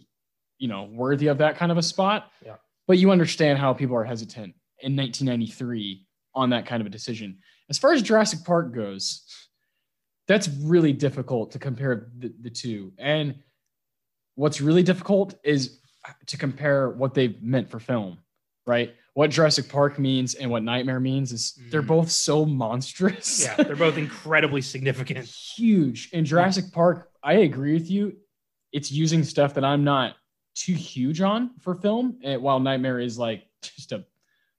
[0.58, 2.56] you know worthy of that kind of a spot Yeah.
[2.86, 7.38] but you understand how people are hesitant in 1993 on that kind of a decision
[7.70, 9.24] as far as jurassic park goes
[10.28, 12.92] that's really difficult to compare the, the two.
[12.98, 13.36] And
[14.34, 15.80] what's really difficult is
[16.26, 18.18] to compare what they've meant for film,
[18.66, 18.94] right?
[19.14, 21.86] What Jurassic Park means and what Nightmare means is they're Mhm.
[21.88, 23.44] both so monstrous.
[23.44, 25.24] Yeah, they're both incredibly significant.
[25.56, 26.10] huge.
[26.12, 28.16] In Jurassic Park, I agree with you.
[28.72, 30.14] It's using stuff that I'm not
[30.54, 34.04] too huge on for film, and while Nightmare is like just a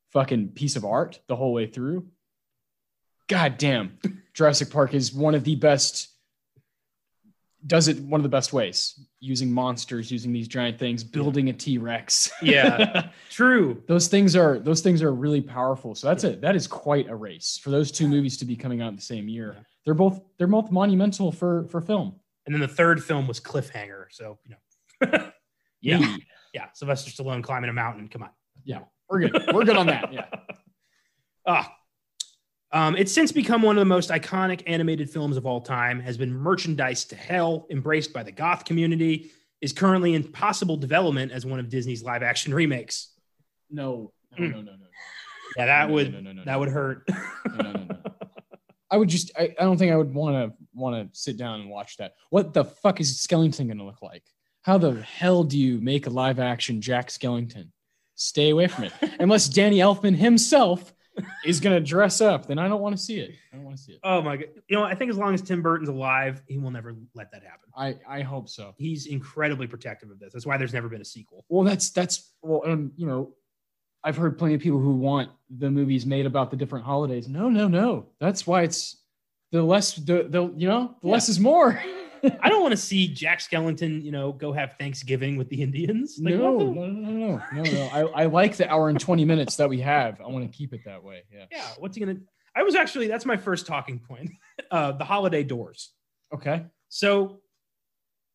[0.09, 2.09] fucking piece of art the whole way through.
[3.27, 3.97] God damn,
[4.33, 6.09] Jurassic Park is one of the best.
[7.67, 11.53] Does it one of the best ways using monsters, using these giant things, building a
[11.53, 12.31] T Rex.
[12.41, 13.09] Yeah.
[13.29, 13.83] True.
[13.87, 15.93] those things are those things are really powerful.
[15.95, 16.41] So that's it.
[16.41, 19.01] That is quite a race for those two movies to be coming out in the
[19.01, 19.53] same year.
[19.57, 19.63] Yeah.
[19.85, 22.15] They're both they're both monumental for for film.
[22.45, 24.05] And then the third film was Cliffhanger.
[24.11, 25.09] So you know,
[25.81, 26.15] yeah, Yeah,
[26.53, 26.65] yeah.
[26.73, 28.07] Sylvester Stallone climbing a mountain.
[28.07, 28.29] Come on.
[28.63, 28.79] Yeah.
[29.09, 29.53] We're good.
[29.53, 30.13] We're good on that.
[30.13, 30.25] Yeah.
[31.47, 31.73] Ah,
[32.71, 36.17] Um, it's since become one of the most iconic animated films of all time, has
[36.17, 41.45] been merchandised to hell, embraced by the goth community, is currently in possible development as
[41.45, 43.11] one of Disney's live action remakes.
[43.71, 44.51] No, no, Mm.
[44.51, 44.85] no, no, no.
[45.57, 46.59] Yeah, that No, would no, no, no, that no.
[46.59, 47.09] would hurt.
[47.09, 47.97] No, no, no, no.
[48.91, 49.31] I would just.
[49.37, 52.13] I, I don't think I would want to want to sit down and watch that.
[52.29, 54.23] What the fuck is Skellington going to look like?
[54.61, 57.69] How the hell do you make a live action Jack Skellington?
[58.15, 58.93] Stay away from it.
[59.19, 60.93] Unless Danny Elfman himself
[61.45, 63.31] is going to dress up, then I don't want to see it.
[63.51, 63.99] I don't want to see it.
[64.03, 64.47] oh my god!
[64.69, 67.43] You know, I think as long as Tim Burton's alive, he will never let that
[67.43, 67.69] happen.
[67.75, 68.73] I I hope so.
[68.77, 70.33] He's incredibly protective of this.
[70.33, 71.45] That's why there's never been a sequel.
[71.49, 73.33] Well, that's that's well, and you know,
[74.03, 77.27] I've heard plenty of people who want the movies made about the different holidays.
[77.27, 78.07] No, no, no.
[78.19, 78.97] That's why it's
[79.51, 81.11] the less the the you know the Yeah.
[81.13, 81.81] less is more.
[82.41, 86.17] I don't want to see Jack Skellington, you know, go have Thanksgiving with the Indians.
[86.21, 87.11] Like, no, what no, the- no, no,
[87.53, 87.85] no, no, no.
[88.15, 90.19] I, I like the hour and 20 minutes that we have.
[90.21, 91.23] I want to keep it that way.
[91.31, 91.45] Yeah.
[91.51, 92.19] Yeah, what's he gonna?
[92.55, 94.31] I was actually that's my first talking point.
[94.71, 95.93] Uh, the holiday doors.
[96.31, 96.63] Okay.
[96.89, 97.39] So,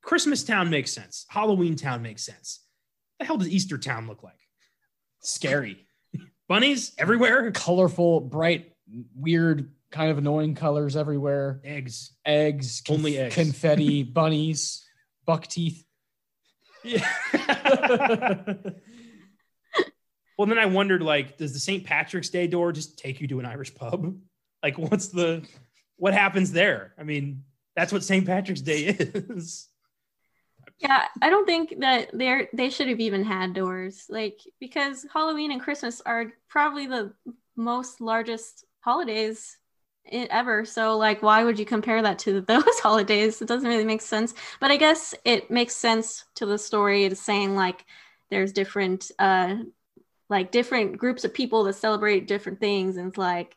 [0.02, 1.26] Christmas Town makes sense.
[1.28, 2.60] Halloween Town makes sense.
[3.20, 4.38] the hell does Easter Town look like?
[5.20, 5.86] Scary.
[6.48, 7.52] Bunnies everywhere.
[7.52, 8.72] Colorful, bright,
[9.14, 11.60] weird, kind of annoying colors everywhere.
[11.64, 12.12] Eggs.
[12.26, 13.34] Eggs, conf- Only eggs.
[13.34, 14.84] confetti, bunnies,
[15.24, 15.84] buck teeth.
[16.82, 17.08] Yeah.
[20.36, 21.84] well, then I wondered, like, does the St.
[21.84, 24.14] Patrick's Day door just take you to an Irish pub?
[24.62, 25.46] Like, what's the
[25.96, 26.94] what happens there?
[26.98, 27.44] I mean,
[27.76, 28.24] that's what St.
[28.24, 29.68] Patrick's Day is.
[30.78, 34.06] Yeah, I don't think that they're they should have even had doors.
[34.08, 37.12] Like because Halloween and Christmas are probably the
[37.56, 39.58] most largest holidays
[40.12, 40.64] i- ever.
[40.64, 43.40] So like why would you compare that to those holidays?
[43.42, 44.34] It doesn't really make sense.
[44.60, 47.84] But I guess it makes sense to the story to saying like
[48.30, 49.56] there's different uh
[50.30, 53.56] like different groups of people that celebrate different things and it's like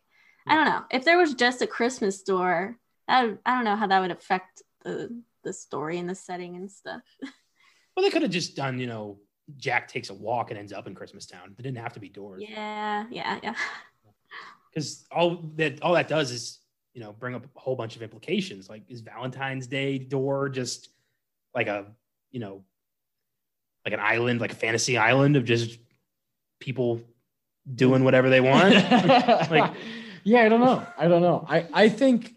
[0.50, 0.84] I don't know.
[0.92, 2.78] If there was just a Christmas store,
[3.08, 6.72] I I don't know how that would affect the the story and the setting and
[6.72, 7.02] stuff.
[7.96, 9.18] Well, they could have just done, you know,
[9.56, 11.56] Jack takes a walk and ends up in Christmas Town.
[11.58, 12.44] They didn't have to be doors.
[12.48, 13.56] Yeah, yeah, yeah.
[14.78, 16.60] because all that all that does is
[16.94, 20.90] you know bring up a whole bunch of implications like is valentine's day door just
[21.56, 21.86] like a
[22.32, 22.64] you know
[23.86, 25.80] like an island like a fantasy island of just
[26.60, 27.02] people
[27.76, 28.74] doing whatever they want
[29.52, 29.74] like,
[30.24, 30.86] yeah, I don't know.
[30.98, 31.46] I don't know.
[31.48, 32.36] I, I think,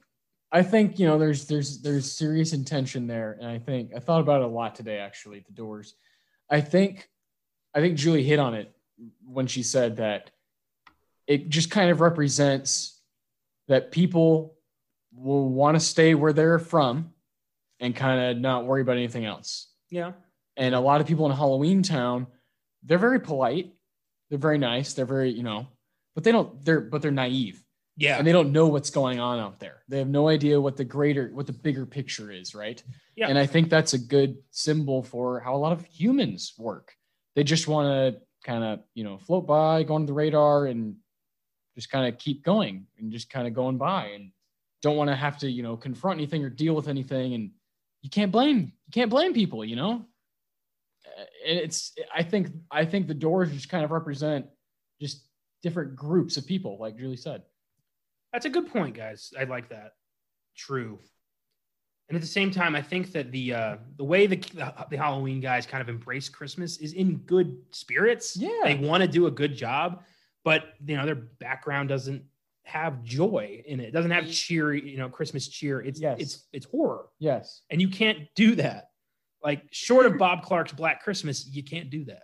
[0.53, 3.37] I think, you know, there's, there's, there's serious intention there.
[3.41, 5.95] And I think, I thought about it a lot today, actually, the doors.
[6.49, 7.09] I think,
[7.75, 8.73] I think Julie hit on it
[9.25, 10.31] when she said that
[11.31, 13.01] it just kind of represents
[13.69, 14.57] that people
[15.15, 17.13] will want to stay where they're from
[17.79, 19.69] and kind of not worry about anything else.
[19.91, 20.13] yeah
[20.57, 22.27] And a lot of people in Halloween Town,
[22.83, 23.73] they're very polite.
[24.29, 24.93] They're very nice.
[24.93, 25.69] They're very, you know,
[26.17, 27.63] but they don't, they're, but they're naive
[27.97, 29.83] yeah and they don't know what's going on out there.
[29.89, 32.83] They have no idea what the greater, what the bigger picture is, right?
[33.15, 33.29] Yeah.
[33.29, 36.95] And I think that's a good symbol for how a lot of humans work.
[37.37, 40.97] They just want to kind of, you know, float by, go under the radar and
[41.81, 44.31] just kind of keep going and just kind of going by and
[44.83, 47.35] don't want to have to, you know, confront anything or deal with anything.
[47.35, 47.51] And
[48.03, 50.05] you can't blame, you can't blame people, you know?
[51.47, 54.47] And it's, I think, I think the doors just kind of represent
[55.01, 55.27] just
[55.63, 57.43] different groups of people, like Julie said.
[58.33, 59.95] that's a good point guys i like that
[60.57, 60.99] true
[62.09, 64.97] and at the same time i think that the uh the way the, the, the
[64.97, 68.51] halloween guys kind of embrace christmas is in good spirits Yeah.
[68.65, 70.03] they want to do a good job
[70.45, 72.25] but you know their background doesn't
[72.65, 73.89] have joy in it.
[73.89, 75.81] It doesn't have cheery, you know, Christmas cheer.
[75.81, 76.19] It's Yes.
[76.21, 77.07] it's it's horror.
[77.19, 77.63] Yes.
[77.71, 78.91] And you can't do that.
[79.43, 82.23] Like short of Bob Clark's Black Christmas, you can't do that.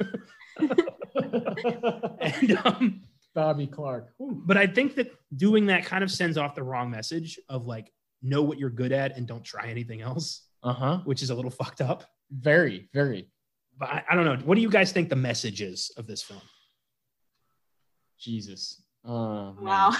[2.20, 3.02] And um
[3.34, 4.12] Bobby Clark.
[4.18, 7.90] but I think that doing that kind of sends off the wrong message of like
[8.22, 10.98] know what you're good at and don't try anything else, Uh huh.
[11.04, 12.04] which is a little fucked up.
[12.30, 13.28] Very, very.
[13.78, 14.36] But I, I don't know.
[14.44, 16.40] What do you guys think the message is of this film?
[18.22, 18.82] Jesus.
[19.04, 19.56] Oh.
[19.60, 19.92] Wow.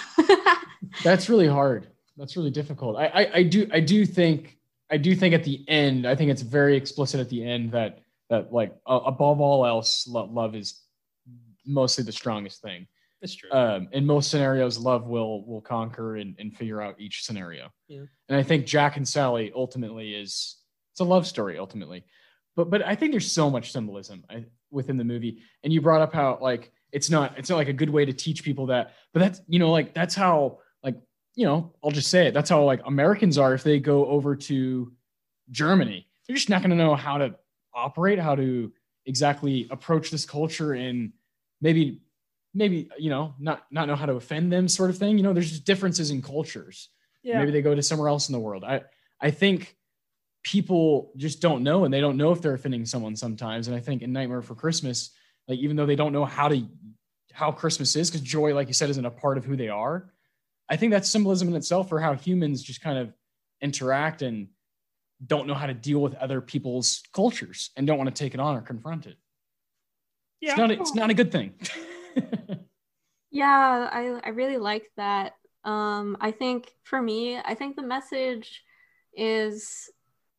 [1.05, 1.89] That's really hard.
[2.17, 2.97] That's really difficult.
[2.97, 4.59] I, I, I do, I do think,
[4.91, 8.01] I do think at the end, I think it's very explicit at the end that
[8.31, 10.81] that like uh, above all else, lo- love is
[11.67, 12.87] mostly the strongest thing.
[13.21, 13.53] That's true.
[13.53, 17.71] um, in most scenarios, love will will conquer and, and figure out each scenario.
[17.89, 18.05] Yeah.
[18.29, 20.57] And I think Jack and Sally ultimately is
[20.93, 22.05] it's a love story ultimately,
[22.57, 25.43] but but I think there's so much symbolism I, within the movie.
[25.63, 28.13] And you brought up how like it's not it's not like a good way to
[28.13, 30.97] teach people that, but that's you know like that's how like
[31.35, 32.35] you know I'll just say it.
[32.35, 34.93] That's how like Americans are if they go over to
[35.51, 37.35] Germany, they're just not going to know how to
[37.75, 38.71] operate, how to
[39.07, 41.13] exactly approach this culture and
[41.61, 42.03] maybe
[42.55, 45.17] maybe you know not not know how to offend them sort of thing.
[45.17, 46.91] You know there's just differences in cultures.
[47.23, 47.39] Yeah.
[47.39, 48.65] maybe they go to somewhere else in the world.
[48.65, 48.83] I
[49.21, 49.77] i think
[50.43, 53.69] people just don't know and they don't know if they're offending someone sometimes.
[53.69, 55.11] And i think in nightmare for christmas
[55.49, 56.67] like even though they don't know how to
[57.33, 60.13] how christmas is because joy like you said isn't a part of who they are
[60.69, 63.13] i think that's symbolism in itself for how humans just kind of
[63.61, 64.49] interact and
[65.27, 68.41] don't know how to deal with other people's cultures and don't want to take it
[68.41, 69.17] on or confront it
[70.41, 70.51] yeah.
[70.51, 71.55] it's not a, it's not a good thing
[73.33, 75.33] Yeah, I I really like that.
[75.65, 78.63] Um, I think for me, I think the message
[79.15, 79.91] is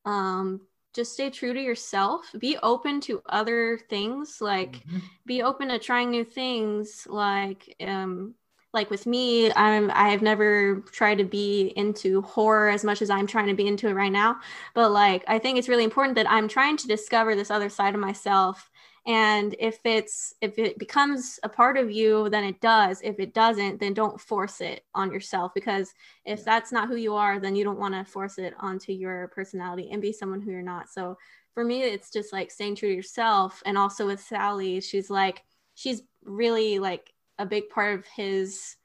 [0.05, 0.61] um,
[0.93, 2.25] just stay true to yourself.
[2.39, 4.39] Be open to other things.
[4.41, 5.01] Like Mhm.
[5.25, 7.07] be open to trying new things.
[7.09, 8.35] Like um,
[8.73, 13.27] like with me, I'm I've never tried to be into horror as much as I'm
[13.27, 14.39] trying to be into it right now.
[14.73, 17.93] But like I think it's really important that I'm trying to discover this other side
[17.95, 18.69] of myself
[19.05, 23.01] and if it's if it becomes a part of you then it does.
[23.03, 25.93] If it doesn't then don't force it on yourself because
[26.25, 29.27] if that's not who you are then you don't want to force it onto your
[29.29, 30.89] personality and be someone who you're not.
[30.89, 31.17] So
[31.53, 33.61] for me it's just like staying true to yourself.
[33.65, 35.43] And also with sally she's like
[35.75, 38.77] she's really like a big part of his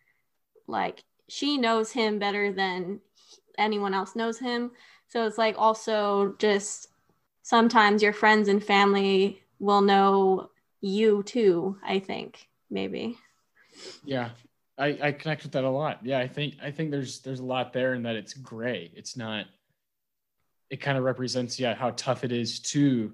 [0.67, 3.01] like she knows him better than
[3.57, 4.73] anyone else knows him.
[5.07, 6.89] So it's like also just
[7.43, 10.51] sometimes your friends and family will know
[10.81, 13.17] you too i think maybe
[14.05, 14.31] Yeah,
[14.77, 16.01] I, I connect with that a lot.
[16.05, 18.91] Yeah, I think I think there's there's a lot there in that it's gray.
[18.95, 19.47] It's not.
[20.71, 23.13] It kind of represents yeah how tough it is to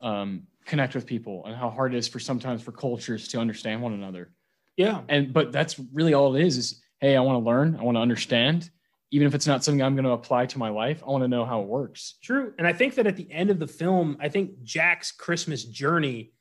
[0.00, 3.82] um, connect with people and how hard it is for sometimes for cultures to understand
[3.82, 4.30] one another.
[4.76, 5.02] yeah.
[5.08, 6.56] And but that's really all it is.
[6.56, 7.76] Is hey, I want to learn.
[7.78, 8.70] I want to understand.
[9.10, 11.28] Even if it's not something I'm going to apply to my life, I want to
[11.28, 12.16] know how it works.
[12.22, 12.52] True.
[12.58, 16.32] And I think that at the end of the film, I think Jack's Christmas journey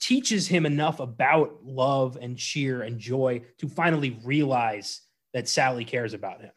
[0.00, 5.00] teaches him enough about love and cheer and joy to finally realize
[5.32, 6.50] that Sally cares about him.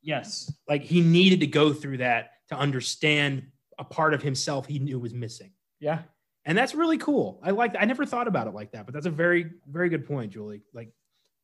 [0.00, 0.52] Yes.
[0.68, 3.46] Like he needed to go through that to understand
[3.78, 5.52] a part of himself he knew was missing.
[5.80, 6.02] Yeah.
[6.44, 7.40] And that's really cool.
[7.42, 10.06] I like I never thought about it like that, but that's a very, very good
[10.06, 10.62] point, Julie.
[10.72, 10.92] Like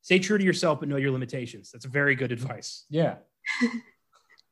[0.02, 1.70] stay true to yourself, but know your limitations.
[1.70, 2.84] That's very good advice.
[2.88, 3.16] Yeah.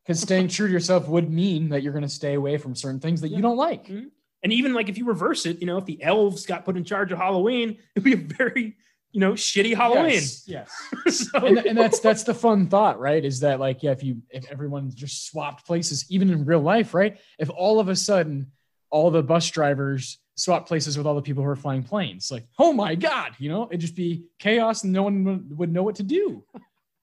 [0.07, 3.01] Because staying true to yourself would mean that you're going to stay away from certain
[3.01, 3.38] things that Yeah.
[3.38, 3.86] you don't like.
[3.88, 4.11] Mhm.
[4.44, 6.84] And even like if you reverse it, you know, if the elves got put in
[6.84, 8.76] charge of Halloween, it'd be a very,
[9.11, 10.12] you know, shitty Halloween.
[10.12, 10.44] Yes.
[10.47, 10.70] yes.
[11.30, 13.24] so, and, and that's that's the fun thought, right?
[13.24, 16.94] Is that like, yeah, if you if everyone just swapped places, even in real life,
[16.94, 17.18] right?
[17.40, 18.53] If all of a sudden
[18.90, 22.47] all the bus drivers swap places with all the people who are flying planes, like,
[22.59, 25.97] oh my god, you know, it'd just be chaos and no one would- know what
[25.97, 26.45] to do.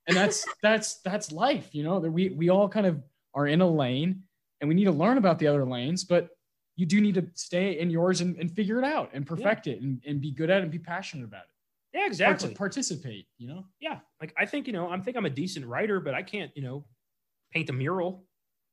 [0.07, 1.99] And that's that's that's life, you know.
[1.99, 3.01] That we we all kind of
[3.33, 4.23] are in a lane,
[4.61, 6.29] and we need to learn about the other lanes, but
[6.75, 9.81] you do need to stay in yours and, and figure it out and perfect it
[9.81, 11.97] and, and be good at it and be passionate about it.
[11.97, 12.53] yeah, exactly.
[12.55, 13.63] participate, you know.
[13.79, 13.99] yeah.
[14.19, 16.63] Like I think, you know, I think I'm a decent writer, but I can't, you
[16.63, 16.85] know,
[17.51, 18.25] paint a mural.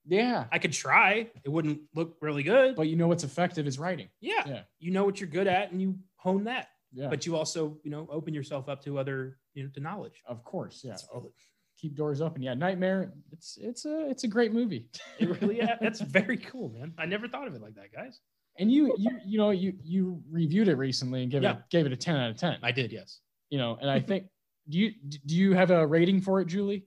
[0.06, 0.46] Yeah.
[0.50, 1.28] I could try.
[1.44, 2.74] It wouldn't look really good.
[2.76, 4.08] but you know what's effective is writing.
[4.20, 4.60] yeah, Yeah.
[4.78, 6.68] you know what you're good at and you hone that.
[6.92, 10.22] Yeah, But you also, you know, open yourself up to other, you know, to knowledge.
[10.26, 10.90] of course, yeah.
[10.92, 11.32] That's all-
[11.78, 12.42] Keep doors open.
[12.42, 13.10] Yeah, Nightmare.
[13.32, 14.86] It's it's a it's a great movie.
[15.18, 16.92] It really, yeah, that's very cool, man.
[16.98, 18.20] I never thought of it like that, guys.
[18.58, 21.52] And you you you know you you reviewed it recently and gave Yeah.
[21.52, 22.58] it gave it a ten out of ten.
[22.62, 23.20] I did, yes.
[23.48, 24.24] You know, and I think
[24.68, 24.92] do you
[25.24, 26.84] do you have a rating for it, Julie?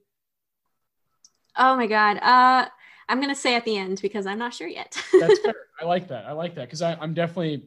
[1.57, 2.67] oh my god uh
[3.09, 5.53] i'm gonna say at the end because i'm not sure yet That's fair.
[5.81, 6.25] I like that.
[6.25, 7.63] I like that because I'm definitely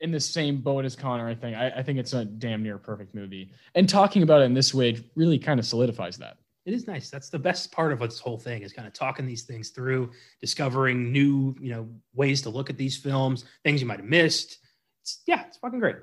[0.00, 1.28] in the same boat as Connor.
[1.28, 3.50] I think I, I think it's a damn near perfect movie.
[3.74, 6.38] And talking about it in this way really kind of solidifies that.
[6.64, 7.10] It is nice.
[7.10, 10.10] That's the best part of this whole thing is kind of talking these things through,
[10.40, 14.58] discovering new, you know, ways to look at these films, things you might have missed.
[15.02, 15.96] It's, yeah, it's fucking great.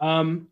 [0.00, 0.48] Um,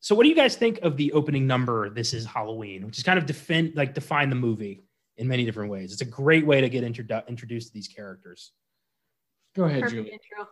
[0.00, 1.90] so what do you guys think of the opening number?
[1.90, 4.82] This is Halloween, which is kind of defend like define the movie
[5.20, 5.92] in many different ways.
[5.92, 8.52] It's a great way to get introdu- introduced to these characters.
[9.54, 10.12] Go ahead, perfect Julie.
[10.12, 10.48] intro.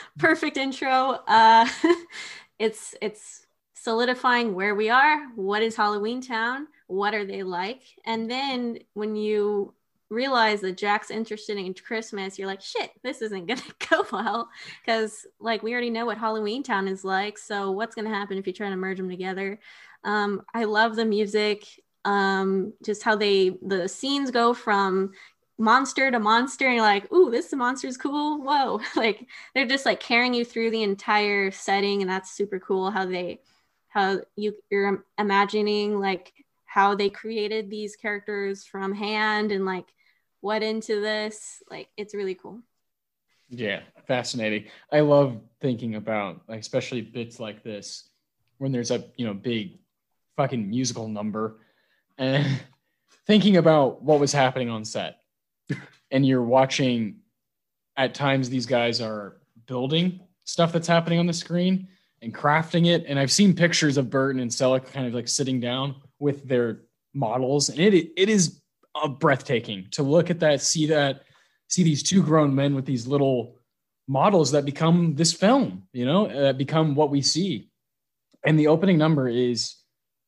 [0.18, 1.20] Perfect intro.
[1.26, 1.66] Uh
[2.58, 5.26] it's it's solidifying where we are.
[5.34, 6.68] What is halloween town?
[6.86, 7.82] What are they like?
[8.06, 9.74] And then when you
[10.10, 14.50] realize that jack's interested in christmas you're like shit this isn't gonna go well.
[14.84, 17.38] Because like we already know what halloween town is like.
[17.38, 19.58] So what's gonna happen if you try to merge them together?
[20.04, 21.66] Um i love the music
[22.04, 25.12] um just how they the scenes go from
[25.58, 28.42] monster to monster and you're like ooh this monster is cool.
[28.42, 28.80] Whoa.
[28.96, 33.06] Like they're just like carrying you through the entire setting and that's super cool how
[33.06, 33.40] they
[33.88, 36.32] how you you're imagining like
[36.64, 39.86] how they created these characters from hand and like
[40.42, 41.62] what into this.
[41.70, 42.60] Like it's really cool.
[43.48, 44.66] Yeah, fascinating.
[44.90, 48.08] I love thinking about, like, especially bits like this
[48.58, 49.78] when there's a you know big
[50.36, 51.58] fucking musical number,
[52.18, 52.60] and
[53.26, 55.18] thinking about what was happening on set,
[56.10, 57.16] and you're watching.
[57.94, 61.88] At times, these guys are building stuff that's happening on the screen
[62.22, 63.04] and crafting it.
[63.06, 66.80] And I've seen pictures of Burton and Selick kind of like sitting down with their
[67.12, 68.62] models, and it it is
[69.02, 71.22] a breathtaking to look at that, see that,
[71.68, 73.56] see these two grown men with these little
[74.08, 77.68] models that become this film, you know, that become what we see.
[78.44, 79.76] And the opening number is,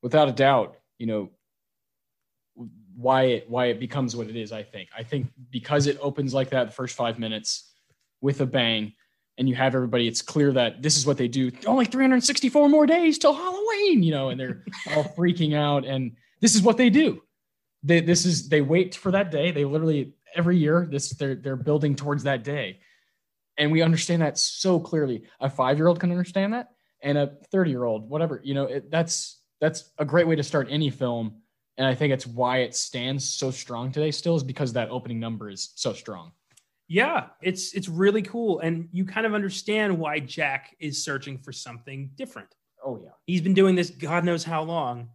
[0.02, 1.30] without a doubt, you know,
[2.96, 4.52] why it why it becomes what it is.
[4.52, 4.88] I think.
[4.96, 7.72] I think because it opens like that, the first five minutes
[8.20, 8.92] with a bang,
[9.38, 10.06] and you have everybody.
[10.06, 11.50] It's clear that this is what they do.
[11.66, 14.64] Only 364 more days till Halloween, you know, and they're
[14.94, 17.22] all freaking out, and this is what they do.
[17.82, 19.50] They, this is they wait for that day.
[19.50, 22.80] They literally every year this they're they're building towards that day,
[23.58, 25.24] and we understand that so clearly.
[25.40, 26.70] A five year old can understand that,
[27.02, 30.42] and a 30 year old, whatever, you know, it, that's that's a great way to
[30.42, 31.42] start any film.
[31.76, 35.18] And I think it's why it stands so strong today still is because that opening
[35.18, 36.32] number is so strong.
[36.86, 41.50] Yeah, it's it's really cool, and you kind of understand why Jack is searching for
[41.50, 42.48] something different.
[42.84, 45.08] Oh yeah, He's been doing this God knows how long,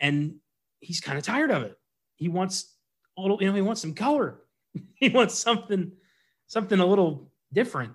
[0.00, 0.34] and
[0.80, 1.78] he's kind of tired of it.
[2.16, 2.74] He wants
[3.16, 4.40] a little, you know, he wants some color.
[4.94, 5.92] he wants something,
[6.46, 7.92] something a little different.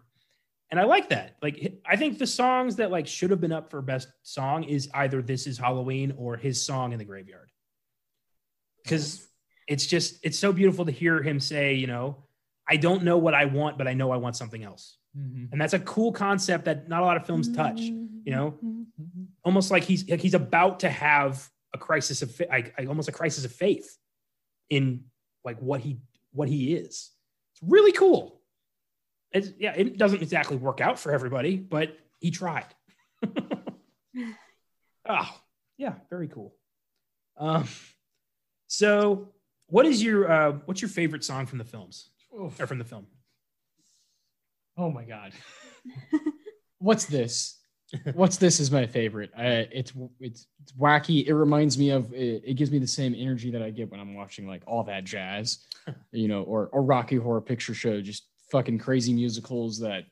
[0.69, 1.37] And I like that.
[1.41, 4.89] Like, I think the songs that like should have been up for best song is
[4.93, 7.46] either "This Is Halloween" or his song in the graveyard,
[8.87, 9.27] because
[9.67, 12.23] it's just it's so beautiful to hear him say, you know,
[12.67, 14.97] I don't know what I want, but I know I want something else.
[15.17, 15.51] Mhm.
[15.51, 17.79] And that's a cool concept that not a lot of films touch.
[17.81, 18.57] You know,
[19.43, 23.45] almost like he's like he's about to have a crisis of I, almost a crisis
[23.45, 23.97] of faith
[24.69, 25.05] in
[25.43, 25.99] like what he
[26.31, 27.11] what he is.
[27.53, 28.41] It's really cool.
[29.31, 32.65] It's, yeah, it doesn't exactly work out for everybody, but he tried.
[35.09, 35.41] oh,
[35.77, 36.55] yeah, very cool.
[37.37, 37.67] Um,
[38.67, 39.29] so
[39.67, 42.59] what is your uh, what's your favorite song from the films Oof.
[42.59, 43.07] or from the film?
[44.77, 45.33] Oh my god.
[46.79, 47.57] What's this?
[48.13, 49.31] What's this is my favorite.
[49.37, 51.25] I, it's it's it's wacky.
[51.25, 53.99] It reminds me of it, it gives me the same energy that I get when
[53.99, 55.65] I'm watching like all that jazz,
[56.11, 60.03] you know, or or Rocky Horror Picture Show, just fucking crazy musicals that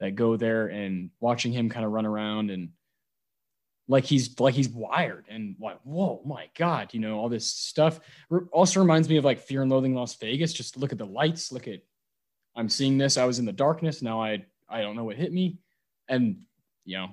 [0.00, 2.70] that go there and watching him kind of run around and
[3.90, 7.98] like he's like he's wired and like whoa my god you know all this stuff.
[8.28, 10.52] Re- also reminds me of like fear and loathing in las vegas.
[10.52, 11.80] Just look at the lights look at
[12.54, 15.32] i'm seeing this i was in the darkness now i i don't know what hit
[15.32, 15.58] me.
[16.08, 16.42] And
[16.84, 17.08] you know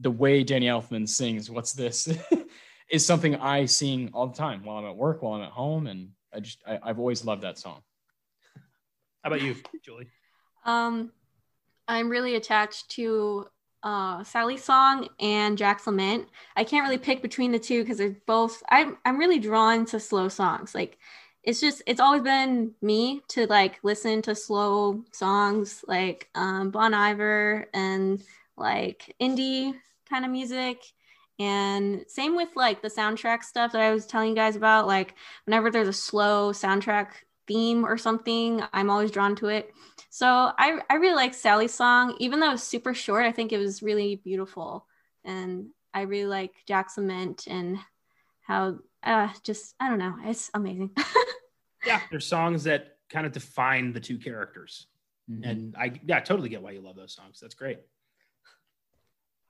[0.00, 2.08] the way danny elfman sings what's this?
[2.90, 5.86] is something i sing all the time while i'm at work while i'm at home
[5.86, 7.82] and i just I, i've always loved that song.
[9.22, 10.08] How about you, Julie?
[10.64, 11.10] Um,
[11.88, 13.46] I'm really attached to
[13.86, 16.28] uh, Sally's song and Jack's Lament.
[16.56, 18.60] I can't really pick between the two because they're both.
[18.68, 20.74] I'm I'm really drawn to slow songs.
[20.74, 20.98] Like,
[21.44, 26.94] it's just it's always been me to like listen to slow songs like um, Bon
[26.94, 28.20] Iver and
[28.56, 29.74] like indie
[30.10, 30.82] kind of music.
[31.38, 34.88] And same with like the soundtrack stuff that I was telling you guys about.
[34.88, 35.14] Like,
[35.44, 37.08] whenever there's a slow soundtrack
[37.46, 39.72] theme or something, I'm always drawn to it.
[40.10, 43.24] So I, I really like Sally's song, even though it's super short.
[43.24, 44.86] I think it was really beautiful,
[45.24, 47.78] and I really like Jack's Lament and
[48.42, 50.90] how uh, just I don't know, it's amazing.
[51.84, 54.88] Yeah, there's songs that kind of define the two characters.
[55.30, 55.48] Mhm.
[55.48, 57.38] And I yeah, totally get why you love those songs.
[57.40, 57.78] That's great.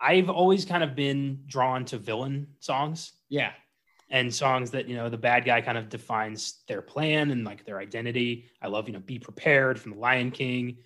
[0.01, 3.53] I've always kind of been drawn to villain songs yeah
[4.11, 7.65] and songs that, you know, the bad guy kind of defines their plan and like
[7.65, 8.47] their identity.
[8.63, 10.79] I love, you know, Be Prepared from The Lion King.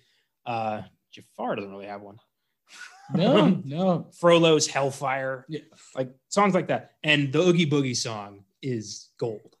[0.45, 2.17] Uh Jafar doesn't really have one.
[3.13, 5.45] no no Frollo's Hellfire.
[5.49, 5.59] Yeah.
[5.95, 6.91] Like songs like that.
[7.03, 9.55] And the Oogie Boogie song is gold.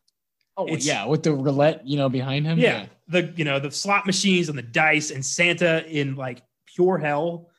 [0.57, 2.85] oh It's- yeah with the roulette you know behind him Yeah.
[3.07, 7.49] The you know, the slot machines and the dice and Santa in like pure hell.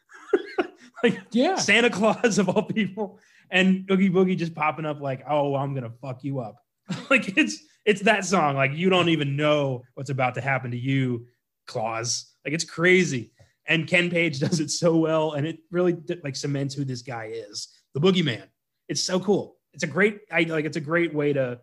[1.05, 3.19] like yeah Santa Claus of all people,
[3.53, 6.57] and Oogie Boogie just popping up like, "Oh, I'm gonna fuck you up."
[7.11, 8.57] like it's it's that song.
[8.57, 11.27] Like you don't even know what's about to happen to you,
[11.69, 12.33] Claus.
[12.45, 13.33] Like it's crazy.
[13.67, 17.31] And Ken Page does it so well, and it really like cements who this guy
[17.33, 18.49] is, the Boogeyman.
[18.89, 19.57] It's so cool.
[19.73, 20.65] It's a great, I like.
[20.65, 21.61] It's a great way to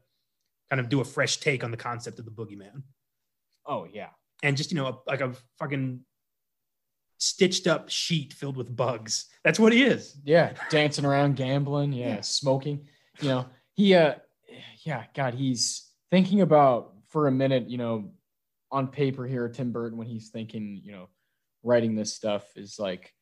[0.70, 2.84] kind of do a fresh take on the concept of the Boogeyman,
[3.66, 4.10] oh yeah
[4.44, 6.02] and just you know, a, like a fucking
[7.20, 9.26] stitched up sheet filled with bugs.
[9.44, 10.18] That's what he is.
[10.24, 12.22] Yeah, dancing around, gambling, yeah, Yeah.
[12.22, 12.88] smoking.
[13.22, 13.46] You know,
[13.76, 14.16] he uh
[14.84, 18.12] yeah, God, he's thinking about for a minute, you know,
[18.72, 21.10] on paper here, Tim Burton, when he's thinking, you know,
[21.64, 23.14] writing this stuff is like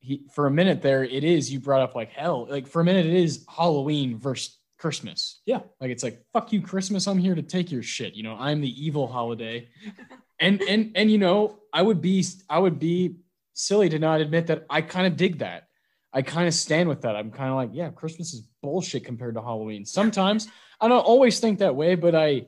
[0.00, 2.84] he for a minute there it is you brought up like hell like for a
[2.84, 5.40] minute it is Halloween versus Christmas.
[5.44, 5.60] Yeah.
[5.80, 8.14] Like it's like fuck you Christmas I'm here to take your shit.
[8.14, 9.68] You know, I'm the evil holiday.
[10.40, 13.16] and and and you know, I would be I would be
[13.54, 15.68] silly to not admit that I kind of dig that.
[16.12, 17.16] I kind of stand with that.
[17.16, 19.84] I'm kind of like, yeah, Christmas is bullshit compared to Halloween.
[19.84, 20.48] Sometimes
[20.80, 22.46] I don't always think that way, but I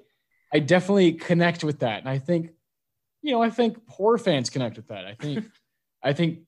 [0.52, 2.00] I definitely connect with that.
[2.00, 2.50] And I think,
[3.22, 5.04] you know, I think horror fans connect with that.
[5.04, 5.44] I think
[6.02, 6.40] I think,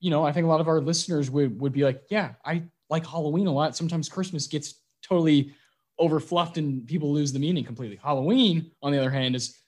[0.00, 2.64] you know, I think a lot of our listeners would would be like, yeah, I
[2.88, 3.76] like Halloween a lot.
[3.76, 5.54] Sometimes Christmas gets totally
[6.00, 7.98] overfluffed and people lose the meaning completely.
[8.02, 9.59] Halloween, on the other hand, is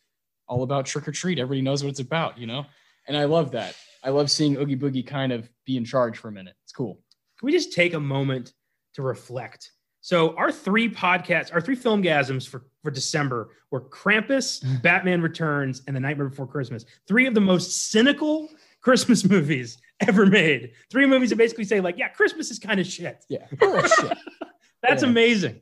[0.53, 1.39] all about trick or treat.
[1.39, 2.67] Everybody knows what it's about, you know?
[3.09, 3.75] And I love that.
[4.05, 6.55] I love seeing Oogie Boogie kind of be in charge for a minute.
[6.65, 7.01] It's cool.
[7.39, 8.53] Can we just take a moment
[8.95, 9.73] to reflect?
[10.03, 15.97] So our three podcasts, our three Filmgazms for, for December were Krampus, Batman Returns, and
[15.97, 16.85] The Nightmare Before Christmas.
[17.09, 18.49] Three of the most cynical
[18.83, 20.73] Christmas movies ever made.
[20.91, 23.25] Three movies that basically say, like, yeah, Christmas is kind of shit.
[23.31, 23.47] Yeah.
[23.51, 24.19] Shit.
[24.83, 25.09] That's Yeah.
[25.09, 25.61] amazing.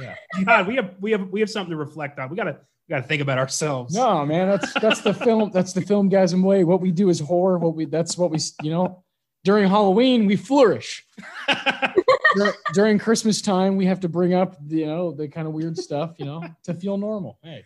[0.00, 0.14] Yeah.
[0.44, 2.30] God, we have we have we have something to reflect on.
[2.30, 2.60] We gotta
[2.90, 3.94] we gotta think about ourselves.
[3.94, 5.52] No, man, that's that's the film.
[5.52, 6.64] That's the Filmgazm way.
[6.64, 7.56] What we do is horror.
[7.56, 9.04] What we that's what we you know.
[9.44, 11.06] During Halloween, we flourish.
[12.36, 15.78] Dur- During Christmas time, we have to bring up you know the kind of weird
[15.78, 17.38] stuff, you know, to feel normal.
[17.44, 17.64] Hey,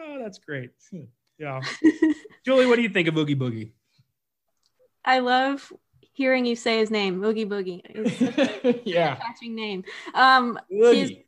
[0.00, 0.70] oh, that's great.
[1.38, 1.60] Yeah.
[2.44, 3.72] Julie, what do you think of Boogie Boogie?
[5.04, 5.70] I love
[6.12, 7.82] hearing you say his name, Boogie Boogie.
[7.84, 9.16] It's such a yeah.
[9.16, 9.84] catching name.
[10.14, 11.26] Um, Oogie.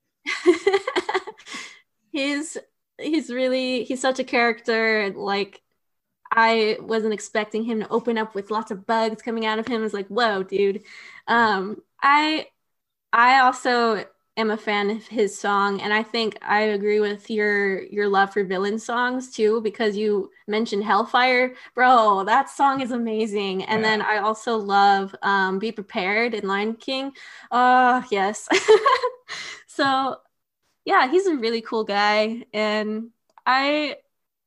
[2.10, 2.56] he's
[2.98, 5.62] he's really he's such a character like
[6.32, 9.84] i wasn't expecting him to open up with lots of bugs coming out of him.
[9.84, 10.82] It's like whoa dude.
[11.28, 12.46] Um i
[13.12, 14.04] i also
[14.36, 18.32] am a fan of his song and i think i agree with your your love
[18.32, 21.54] for villain songs too because you mentioned hellfire.
[21.74, 23.64] Bro that song is amazing.
[23.64, 27.12] And then i also love um be prepared in lion king.
[27.50, 28.48] Oh yes.
[29.66, 30.16] So
[30.88, 32.46] yeah, he's a really cool guy.
[32.54, 33.10] And
[33.44, 33.96] I,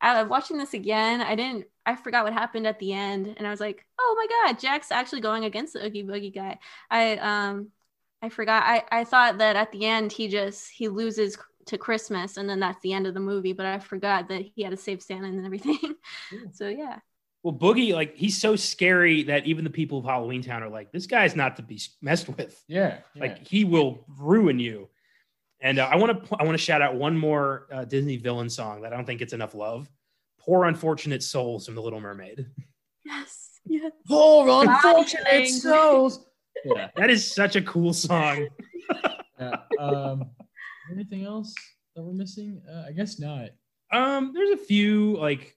[0.01, 3.51] I watching this again, I didn't, I forgot what happened at the end, and I
[3.51, 6.57] was like, oh my god, Jack's actually going against the Oogie Boogie guy.
[6.89, 7.67] I, um,
[8.23, 8.63] I forgot.
[8.63, 11.37] I, I thought that at the end he just he loses
[11.67, 13.53] to Christmas, and then that's the end of the movie.
[13.53, 15.95] But I forgot that he had to save Santa and everything.
[16.53, 16.99] so yeah,
[17.43, 20.91] Well, Boogie, like he's so scary that even the people of Halloween Town are like,
[20.91, 22.63] this guy's not to be messed with.
[22.67, 22.97] Yeah.
[23.13, 23.21] yeah.
[23.21, 24.89] Like he will ruin you.
[25.61, 28.49] And uh, I want to I want to shout out one more uh, Disney villain
[28.49, 29.89] song that I don't think gets enough love.
[30.39, 32.47] Poor unfortunate souls from The Little Mermaid.
[33.05, 33.91] yes, yes.
[34.07, 36.25] Poor unfortunate unfortunate souls.
[36.65, 36.89] Yeah.
[36.95, 38.47] That is such a cool song.
[39.39, 39.55] yeah.
[39.79, 40.31] Um,
[40.91, 41.53] anything else
[41.95, 42.61] that we're missing?
[42.69, 43.49] Uh, I guess not.
[43.91, 45.55] Um, there's a few like,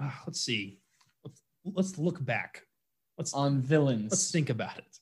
[0.00, 0.78] uh, let's see,
[1.24, 2.62] let's, let's look back.
[3.18, 4.10] Let's On villains.
[4.12, 4.98] let's think about it.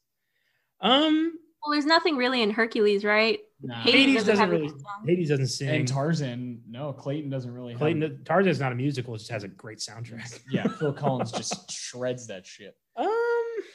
[0.80, 3.38] Um, Well, there's nothing really in Hercules, right?
[3.62, 3.74] Nah.
[3.82, 4.72] Hades Hades doesn't doesn't really.
[5.06, 5.68] Hades doesn't sing.
[5.68, 7.74] And Tarzan, no, Clayton doesn't really.
[7.74, 10.40] Clayton have- Clayton Tarzan's not a musical; it just has a great soundtrack.
[10.50, 12.74] yeah, Phil Collins just shreds that shit.
[12.96, 13.08] Um,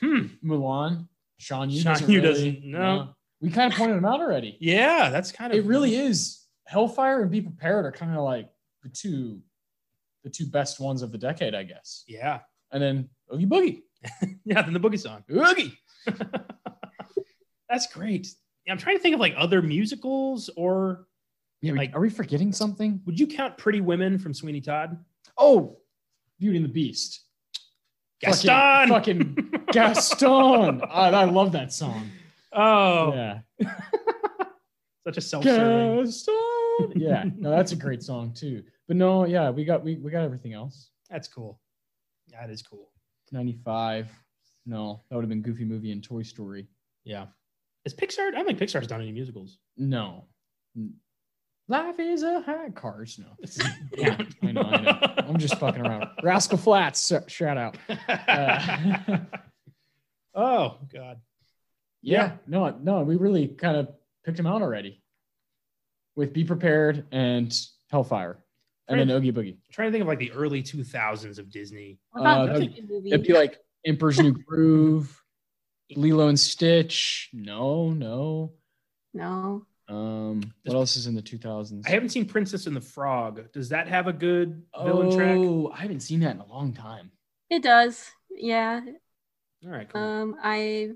[0.01, 0.21] hmm.
[0.43, 1.07] Mulan,
[1.37, 3.09] Shan Yu Shan doesn't Yu really- doesn't- no.
[3.41, 4.57] We kind of pointed him out already.
[4.59, 6.41] Yeah, that's kind of It really is.
[6.63, 8.49] Hellfire and Be Prepared are kind of like
[8.81, 9.39] the two,
[10.23, 12.03] the two best ones of the decade, I guess.
[12.07, 12.39] Yeah,
[12.71, 13.81] And then Oogie Boogie.
[14.45, 14.61] yeah.
[14.63, 15.23] Then the boogie song.
[15.29, 15.77] Oogie.
[17.69, 18.27] That's great.
[18.67, 21.07] I'm trying to think of like other musicals, or
[21.61, 23.01] Yeah, Like- are we forgetting something?
[23.05, 25.03] would you count Pretty Women from Sweeney Todd?
[25.37, 25.77] Oh,
[26.39, 27.21] Beauty and the Beast.
[28.21, 28.89] Gaston.
[28.89, 30.81] Fucking, fucking Gaston.
[30.81, 32.09] I, ah, I love that song.
[32.53, 33.39] oh, Yeah.
[35.05, 36.05] such a self-serving.
[36.05, 36.35] Gaston.
[36.95, 37.23] Yeah.
[37.37, 38.61] No, that's a great song too.
[38.89, 40.89] But no, yeah, we got we, we got everything else.
[41.09, 41.61] That's cool.
[42.31, 42.89] That is cool.
[43.31, 44.09] 95.
[44.65, 46.67] No, that would have been Goofy Movie and Toy Story.
[47.05, 47.27] Yeah.
[47.85, 48.27] Is Pixar?
[48.27, 49.57] I don't think Pixar's done any musicals.
[49.77, 50.25] No.
[51.67, 53.19] Life is a high cars.
[53.19, 53.27] No.
[53.97, 54.17] Yeah.
[54.43, 55.13] I know, I know.
[55.17, 56.07] I'm just fucking around.
[56.23, 57.77] Rascal Flatts, shout out.
[60.37, 61.21] Uh, oh God.
[62.01, 63.87] yeah, no, no, we really kind of
[64.25, 65.01] picked him out already
[66.17, 67.57] with Be Prepared and
[67.89, 68.39] Hellfire,
[68.89, 69.53] and then Oogie Boogie.
[69.53, 71.99] I'm trying to think of like the early 2000s of Disney.
[72.13, 73.11] Uh, the that'd- Chicken movie?
[73.11, 75.23] It'd be like Emperor's New Groove,
[75.95, 77.29] Lilo and Stitch.
[77.33, 78.53] No, no.
[79.13, 79.65] no.
[79.87, 81.85] Um, what else is in the 2000s?
[81.85, 83.51] I haven't seen Princess and the Frog.
[83.51, 85.39] Does that have a good villain track?
[85.43, 87.11] Oh, I haven't seen that in a long time.
[87.49, 88.11] It does.
[88.31, 88.81] Yeah.
[89.63, 90.01] All right, cool.
[90.01, 90.91] Um, I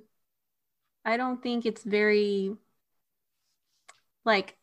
[1.05, 2.55] I don't think it's very
[4.25, 4.55] like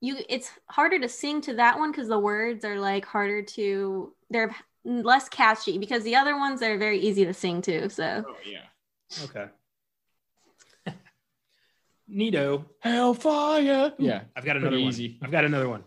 [0.00, 4.12] you it's harder to sing to that one because the words are like harder to
[4.30, 4.54] they're
[4.84, 7.88] less catchy because the other ones are very easy to sing to.
[7.88, 8.64] So Oh yeah.
[9.24, 9.46] Okay.
[12.10, 12.64] Neato.
[12.80, 13.92] Hellfire.
[13.98, 14.22] Yeah.
[14.36, 14.92] I've got another Pretty one.
[14.92, 15.18] easy.
[15.22, 15.84] I've got another one.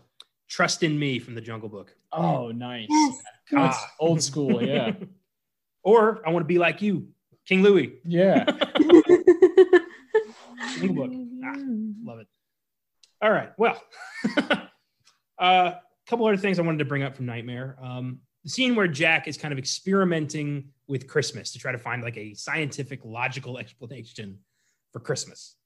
[0.48, 1.94] Trust in me from the Jungle Book.
[2.12, 2.88] Oh, nice.
[2.88, 3.22] Yes.
[3.54, 3.92] Ah.
[4.00, 4.62] old school.
[4.62, 4.92] Yeah.
[5.82, 7.08] or I want to be like you,
[7.46, 7.94] King Louis.
[8.04, 8.44] Yeah.
[10.78, 11.12] Jungle Book.
[11.44, 11.54] Ah,
[12.04, 12.26] love it.
[13.20, 13.50] All right.
[13.58, 13.80] Well,
[14.36, 14.68] a
[15.42, 17.76] uh, couple other things I wanted to bring up from Nightmare.
[17.82, 22.02] Um, the scene where Jack is kind of experimenting with Christmas to try to find
[22.02, 24.38] like a scientific, logical explanation
[24.92, 25.56] for Christmas.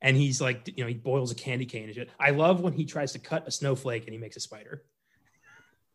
[0.00, 2.10] And he's like, you know, he boils a candy cane and shit.
[2.18, 4.82] I love when he tries to cut a snowflake and he makes a spider.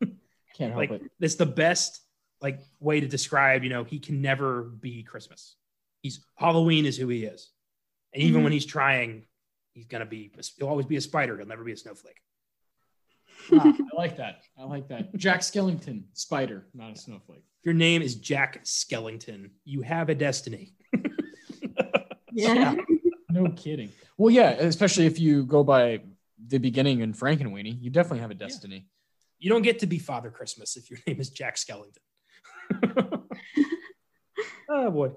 [0.56, 1.02] Can't help like it.
[1.18, 2.00] that's the best
[2.40, 5.56] like way to describe you know he can never be christmas
[6.02, 7.50] he's halloween is who he is
[8.14, 8.44] and even Mhm.
[8.44, 9.26] when he's trying
[9.72, 12.20] he's gonna be he'll always be a spider he'll never be a snowflake
[13.52, 14.42] Ah, I like that.
[14.58, 15.14] I like that.
[15.16, 17.44] Jack Skellington, spider, not a snowflake.
[17.60, 20.74] if your name is jack skellington you have a destiny
[22.32, 22.74] yeah.
[23.30, 23.90] No kidding.
[24.16, 26.00] Well, yeah, especially if you go by
[26.46, 28.86] the beginning in Frankenweenie, you definitely have a destiny.
[29.38, 32.02] you don't get to be father christmas if your name is jack skellington
[34.68, 35.10] oh boy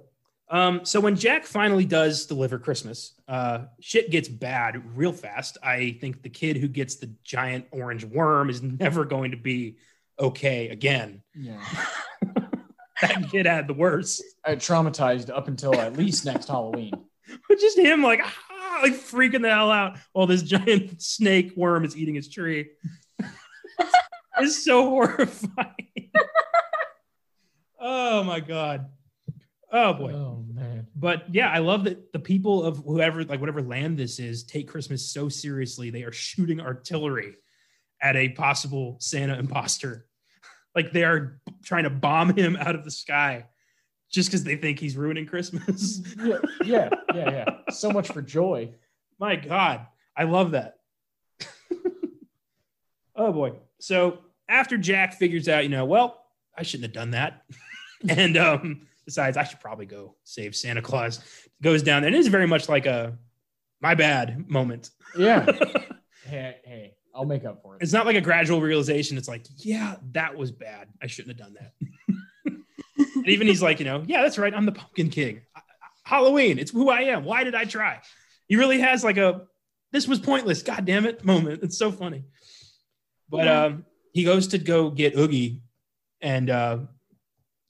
[0.52, 5.58] um, so when Jack finally does deliver Christmas, uh, shit gets bad real fast.
[5.64, 9.78] I think the kid who gets the giant orange worm is never going to be
[10.20, 11.24] okay again.
[11.34, 11.64] Yeah.
[13.02, 14.24] That kid had the worst.
[14.46, 16.94] I traumatized up until at least next Halloween.
[17.48, 21.86] But just him like ah, like freaking the hell out while this giant snake worm
[21.86, 22.72] is eating his tree.
[24.38, 26.12] it's so horrifying.
[27.80, 28.90] oh my god.
[29.72, 30.14] Oh boy.
[30.14, 30.88] Oh man.
[30.96, 34.68] But yeah, I love that the people of whoever, like whatever land this is, take
[34.68, 35.90] Christmas so seriously.
[35.90, 37.36] They are shooting artillery
[38.02, 40.06] at a possible Santa imposter.
[40.74, 43.48] Like they are trying to bomb him out of the sky
[44.10, 46.02] just because they think he's ruining Christmas.
[46.24, 47.46] Yeah, yeah, yeah, yeah.
[47.72, 48.74] So much for joy.
[49.20, 49.86] My God,
[50.16, 50.78] I love that.
[53.18, 53.52] oh boy.
[53.80, 56.24] So after Jack figures out, you know, well,
[56.58, 57.44] I shouldn't have done that.
[58.08, 61.20] and um, decides I should probably go save Santa Claus,
[61.62, 62.08] goes down there.
[62.08, 63.18] And it is very much like a
[63.82, 64.92] my bad moment.
[65.18, 65.46] Yeah.
[66.26, 67.82] hey, hey, I'll make up for it.
[67.82, 69.18] It's not like a gradual realization.
[69.18, 70.88] It's like, yeah, that was bad.
[71.02, 72.56] I shouldn't have done that.
[73.16, 74.54] and even he's like, you know, yeah, that's right.
[74.54, 75.42] I'm the Pumpkin King.
[76.04, 76.60] Halloween.
[76.60, 77.24] It's who I am.
[77.24, 78.02] Why did I try?
[78.48, 79.48] He really has like a
[79.92, 80.64] this was pointless.
[80.64, 81.64] God damn it moment.
[81.64, 82.24] It's so funny.
[83.30, 85.62] But um, he goes to go get Oogie,
[86.22, 86.80] and uh,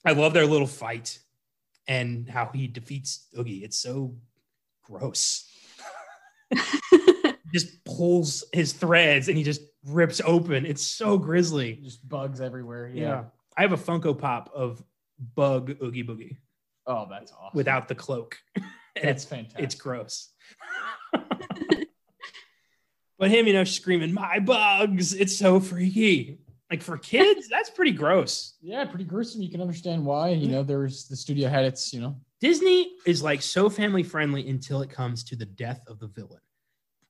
[0.06, 1.20] I love their little fight
[1.88, 3.64] and how he defeats Oogie.
[3.64, 4.16] It's so
[4.84, 5.48] gross.
[7.54, 10.66] just pulls his threads and he just rips open.
[10.66, 11.80] It's so grisly.
[11.84, 12.90] Just bugs everywhere.
[12.94, 13.02] Yeah.
[13.02, 13.24] Yeah.
[13.58, 14.84] I have a Funko Pop of
[15.36, 16.38] Bug Oogie Boogie
[16.88, 17.56] Oh, that's awesome.
[17.56, 18.38] without the cloak.
[18.56, 18.66] that's
[18.96, 19.64] it's fantastic.
[19.64, 20.30] it's gross.
[23.20, 25.14] but him, you know, screaming, my bugs.
[25.14, 26.40] It's so freaky.
[26.72, 28.56] Like for kids, that's pretty gross.
[28.62, 29.42] yeah, pretty gruesome.
[29.42, 30.30] You can understand why.
[30.30, 34.48] You know, there's the studio had its, you know, Disney is like so family friendly
[34.50, 36.40] until it comes to the death of the villain.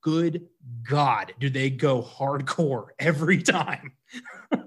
[0.02, 0.48] Good
[0.82, 3.94] God, do they go hardcore every time?
[4.52, 4.60] I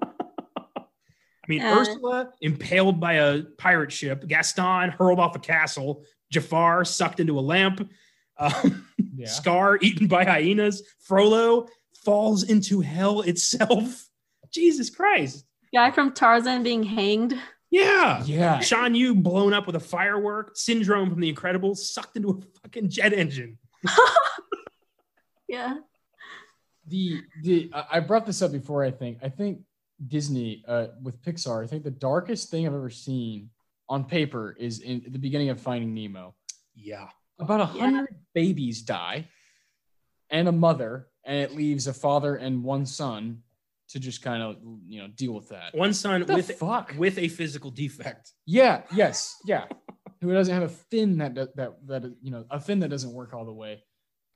[1.49, 1.77] mean, Yeah.
[1.77, 7.41] Ursula impaled by a pirate ship, Gaston hurled off a castle, Jafar sucked into a
[7.43, 7.91] lamp,
[8.39, 9.27] um, yeah.
[9.29, 11.67] Scar eaten by hyenas, Frollo
[12.05, 14.09] falls into hell itself.
[14.55, 15.45] Jesus Christ.
[15.75, 17.35] Guy from Tarzan being hanged.
[17.71, 18.23] Yeah.
[18.25, 18.61] Yeah.
[18.61, 22.89] Shan Yu blown up with a firework, Syndrome from The Incredibles sucked into a fucking
[22.89, 23.59] jet engine.
[25.49, 25.77] Yeah.
[26.87, 28.83] the the I I brought this up before.
[28.85, 29.61] I think I think
[30.09, 31.63] Disney uh, with Pixar.
[31.63, 33.51] I think the darkest thing I've ever seen
[33.89, 36.35] on paper is in the beginning of Finding Nemo.
[36.75, 37.09] Yeah.
[37.39, 37.85] About a Yeah.
[37.85, 39.29] hundred babies die,
[40.31, 43.43] and a mother, and it leaves a father and one son
[43.95, 44.57] to just kind of
[44.87, 45.73] you know deal with that.
[45.75, 46.95] One son What the with fuck?
[46.99, 48.33] with a physical defect.
[48.45, 48.83] Yeah.
[48.93, 49.37] Yes.
[49.47, 49.65] Yeah.
[50.21, 53.13] Who doesn't have a fin that do- that that you know a fin that doesn't
[53.13, 53.83] work all the way?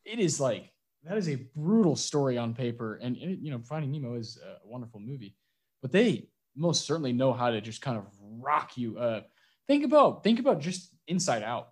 [0.04, 0.70] It is like
[1.04, 4.66] that is a brutal story on paper, and it, you know Finding Nemo is a
[4.68, 5.34] wonderful movie,
[5.82, 8.98] but they most certainly know how to just kind of rock you.
[8.98, 9.22] Uh,
[9.66, 11.68] think about think about just Inside Out,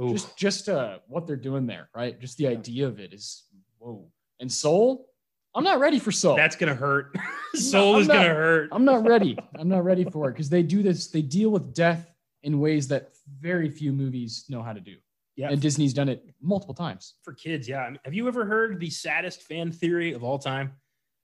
[0.00, 0.10] Ooh.
[0.12, 2.20] just just uh what they're doing there, right?
[2.20, 3.44] Just the idea of it is
[3.78, 4.10] whoa.
[4.40, 5.06] And Soul,
[5.54, 6.36] I'm not ready for Soul.
[6.36, 7.16] That's gonna hurt.
[7.54, 8.68] Soul I'm is not- gonna hurt.
[8.72, 9.38] I'm not ready.
[9.58, 11.08] I'm not ready for it because they do this.
[11.08, 12.08] They deal with death
[12.42, 14.96] in ways that very few movies know how to do,
[15.36, 15.50] yeah.
[15.50, 17.14] and Disney's done it multiple times.
[17.22, 17.82] for kids, yeah.
[17.82, 20.72] I mean, have you ever heard the saddest fan theory of all time?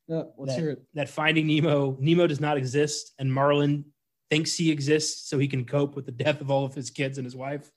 [0.07, 0.83] Yeah, let's that, hear it.
[0.95, 3.87] That Finding Nemo, Nemo does not exist, and Marlin
[4.31, 7.19] thinks he exists so he can cope with the death of all of his kids
[7.19, 7.71] and his wife.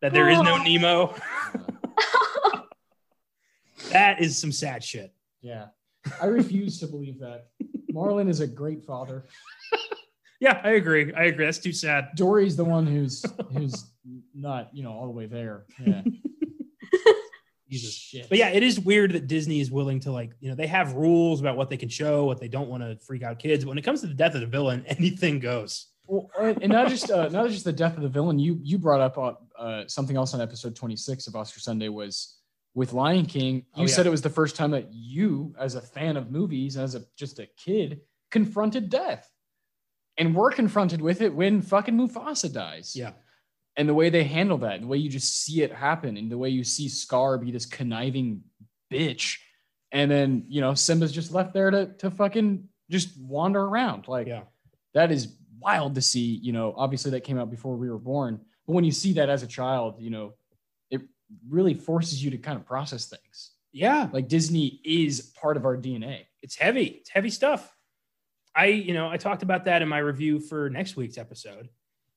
[0.00, 0.56] That there is no.
[0.62, 1.14] Nemo.
[3.90, 5.12] that is some sad shit.
[5.42, 5.66] Yeah.
[6.20, 7.48] I refuse to believe that.
[7.90, 9.26] Marlin is a great father.
[10.42, 11.14] Yeah, I agree.
[11.14, 11.44] I agree.
[11.44, 12.08] That's too sad.
[12.16, 13.92] Dory's the one who's who's
[14.34, 15.66] not, you know, all the way there.
[15.78, 16.02] Yeah.
[17.70, 17.94] Jesus.
[17.94, 18.28] Shit.
[18.28, 20.94] But yeah, it is weird that Disney is willing to like, you know, they have
[20.94, 23.62] rules about what they can show, what they don't want to freak out kids.
[23.62, 25.86] But when it comes to the death of the villain, anything goes.
[26.08, 28.40] Well, and and not just uh, not just the death of the villain.
[28.40, 31.88] You you brought up uh, uh, something else on episode twenty six of Oscar Sunday
[31.88, 32.38] was
[32.74, 33.64] with Lion King.
[33.74, 33.94] Oh, you Oh, yeah.
[33.94, 37.02] said it was the first time that you, as a fan of movies, as a
[37.16, 38.00] just a kid,
[38.30, 39.30] confronted death,
[40.16, 42.94] and we're confronted with it when fucking Mufasa dies.
[42.96, 43.12] Yeah.
[43.76, 46.36] and the way they handle that, the way you just see it happen, and the
[46.38, 48.42] way you see Scar be this conniving
[48.92, 49.38] bitch,
[49.90, 54.26] and then you know Simba's just left there to to fucking just wander around like
[54.26, 54.42] Yeah.
[54.94, 56.38] that is wild to see.
[56.42, 59.30] You know, obviously that came out before we were born, but when you see that
[59.30, 60.34] as a child, you know,
[61.48, 63.52] really forces you to kind of process things.
[63.72, 64.08] Yeah.
[64.12, 66.26] Like Disney is part of our DNA.
[66.42, 66.86] It's heavy.
[66.86, 67.74] It's heavy stuff.
[68.54, 71.70] I, you know, I talked about that in my review for next week's episode,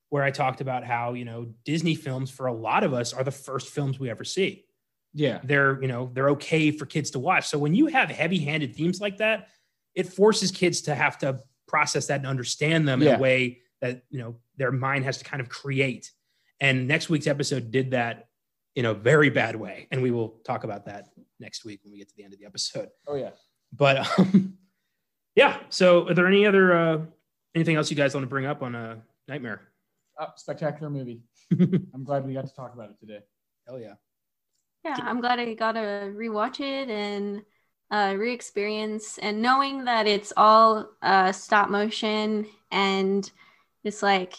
[0.09, 3.23] where I talked about how, you know, Disney films for a lot of us are
[3.23, 4.65] the first films we ever see.
[5.13, 7.47] Yeah, They're, you know, they're okay for kids to watch.
[7.47, 9.47] So when you have heavy-handed themes like that,
[9.93, 11.39] it forces kids to have to
[11.69, 15.23] process that and understand them in a way that, you know, their mind has to
[15.23, 16.11] kind of create.
[16.59, 18.27] And next week's episode did that
[18.75, 19.87] in a very bad way.
[19.91, 21.07] And we will talk about that
[21.39, 23.31] next week when we get to the end of the episode oh yeah.
[23.73, 24.57] but um,
[25.35, 27.01] yeah so are there any other uh
[27.53, 29.61] anything else you guys want to bring up on a nightmare
[30.17, 31.19] Oh, spectacular movie.
[31.93, 33.19] I'm glad we got to talk about it today.
[33.67, 33.95] hell yeah
[34.85, 37.41] Yeah, I'm glad I got to rewatch it and
[37.91, 43.29] uh, re-experience, and knowing that it's all uh, stop motion and
[43.85, 44.35] just like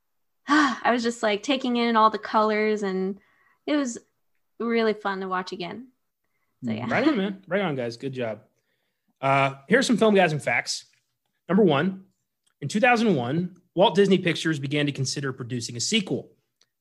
[0.48, 3.20] I was just like taking in all the colors, and
[3.70, 3.98] it was
[4.58, 5.88] really fun to watch again.
[6.64, 7.42] So yeah, right on man.
[7.46, 7.96] Right on guys.
[7.96, 8.40] Good job.
[9.20, 10.86] Uh here's some film guys and facts.
[11.48, 12.04] Number one
[12.60, 16.32] in 2001 walt disney pictures began to consider producing a sequel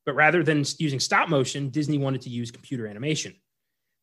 [0.05, 3.35] but rather than using stop motion disney wanted to use computer animation.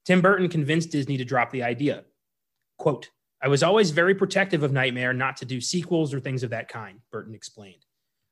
[0.05, 2.05] Tim burton convinced disney to drop the idea.
[2.79, 3.11] Quote
[3.43, 6.69] i was always very protective of nightmare not to do sequels or things of that
[6.69, 7.85] kind burton explained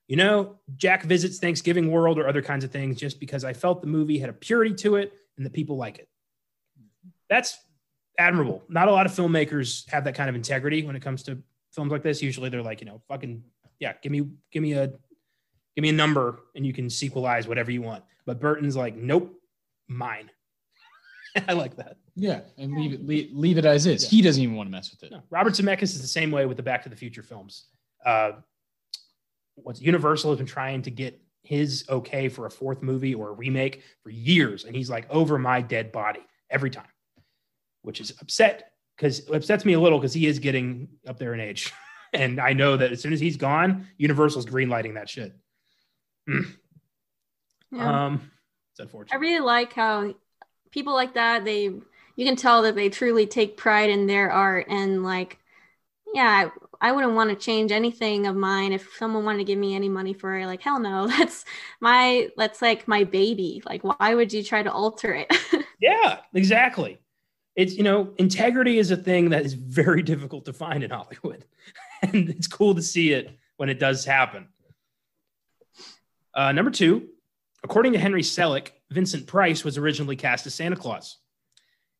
[0.08, 3.80] you know jack visits thanksgiving world or other kinds of things just because i felt
[3.80, 6.08] the movie had a purity to it and the people like it
[7.28, 7.58] that's
[8.18, 8.62] admirable.
[8.68, 11.92] Not a lot of filmmakers have that kind of integrity when it comes to films
[11.92, 12.22] like this.
[12.22, 13.42] Usually they're like, you know, fucking
[13.80, 17.70] yeah, give me give me a give me a number and you can sequelize whatever
[17.70, 18.04] you want.
[18.26, 19.34] But Burton's like, nope,
[19.88, 20.30] mine.
[21.48, 21.96] I like that.
[22.14, 24.04] Yeah, and leave it leave, leave it as is.
[24.04, 24.10] Yeah.
[24.10, 25.10] He doesn't even want to mess with it.
[25.10, 27.66] No, Robert Zemeckis is the same way with the Back to the Future films.
[28.04, 28.32] Uh,
[29.56, 33.32] what's Universal has been trying to get his okay for a fourth movie or a
[33.32, 36.20] remake for years, and he's like over my dead body
[36.50, 36.88] every time,
[37.82, 41.34] which is upset because it upsets me a little because he is getting up there
[41.34, 41.72] in age,
[42.12, 45.34] and I know that as soon as he's gone, Universal's greenlighting that shit.
[47.74, 48.06] Yeah.
[48.06, 48.30] Um,
[48.70, 49.16] it's unfortunate.
[49.16, 50.14] I really like how
[50.70, 54.66] people like that they you can tell that they truly take pride in their art
[54.68, 55.38] and like
[56.14, 56.50] yeah
[56.88, 59.88] I, wouldn't want to change anything of mine if someone wanted to give me any
[59.88, 61.44] money for it like hell no that's
[61.80, 65.32] my that's like my baby like why would you try to alter it
[65.84, 66.98] Yeah, exactly.
[67.56, 71.44] It's you know, integrity is a thing that is very difficult to find in Hollywood,
[72.02, 74.48] and it's cool to see it when it does happen.
[76.34, 77.08] Uh, number two,
[77.62, 81.18] according to Henry Selick, Vincent Price was originally cast as Santa Claus.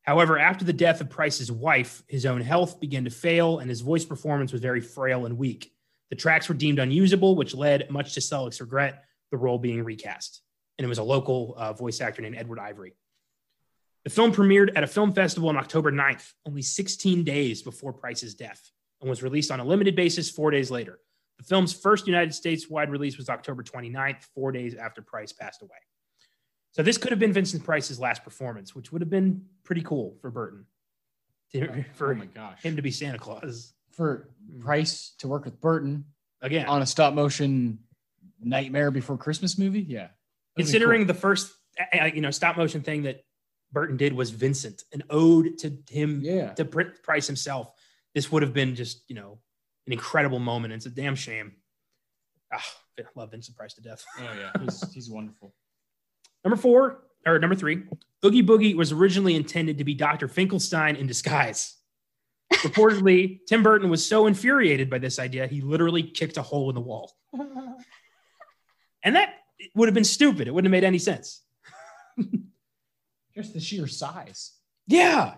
[0.05, 3.81] However, after the death of Price's wife, his own health began to fail, and his
[3.81, 5.73] voice performance was very frail and weak.
[6.11, 10.41] The tracks were deemed unusable, which led, much to Selick's regret, the role being recast.
[10.77, 12.93] And it was a local uh, voice actor named Edward Ivory.
[14.03, 18.35] The film premiered at a film festival on October 9th, only 16 days before Price's
[18.35, 18.71] death,
[19.01, 20.99] and was released on a limited basis four days later.
[21.39, 25.63] The film's first United States wide release was October 29th, four days after Price passed
[25.63, 25.71] away.
[26.75, 30.17] So this could have been Vincent Price's last performance, which would have been pretty cool
[30.19, 30.65] for Burton,
[31.53, 32.61] to- for oh my gosh.
[32.63, 34.29] him to be Santa Claus For
[34.59, 36.03] Price to work with Burton
[36.41, 36.65] again.
[36.65, 37.79] on a stop motion
[38.41, 39.99] Nightmare Before Christmas movie, yeah.
[39.99, 40.11] That'd
[40.57, 41.53] be Considering the first,
[41.97, 43.21] uh, you know, stop motion thing that
[43.71, 46.53] Burton did was Vincent, an ode to him yeah.
[46.55, 47.71] to Price himself,
[48.13, 49.39] this would have been just, you know,
[49.87, 50.73] an incredible moment.
[50.73, 51.53] It's a damn shame.
[52.51, 52.61] Ah,
[52.99, 54.03] I love Vincent Price to death.
[54.19, 55.53] Oh yeah, he's he's wonderful.
[56.45, 57.83] Number four, or number three,
[58.23, 60.27] Oogie Boogie was originally intended to be Dr.
[60.27, 61.75] Finkelstein in disguise.
[62.53, 66.75] Reportedly, Tim Burton was so infuriated by this idea, he literally kicked a hole in
[66.75, 67.11] the wall.
[69.03, 69.33] And that
[69.75, 70.47] would have been stupid.
[70.47, 71.41] It wouldn't have made any sense.
[73.35, 74.53] Just the sheer size.
[74.87, 75.35] Yeah.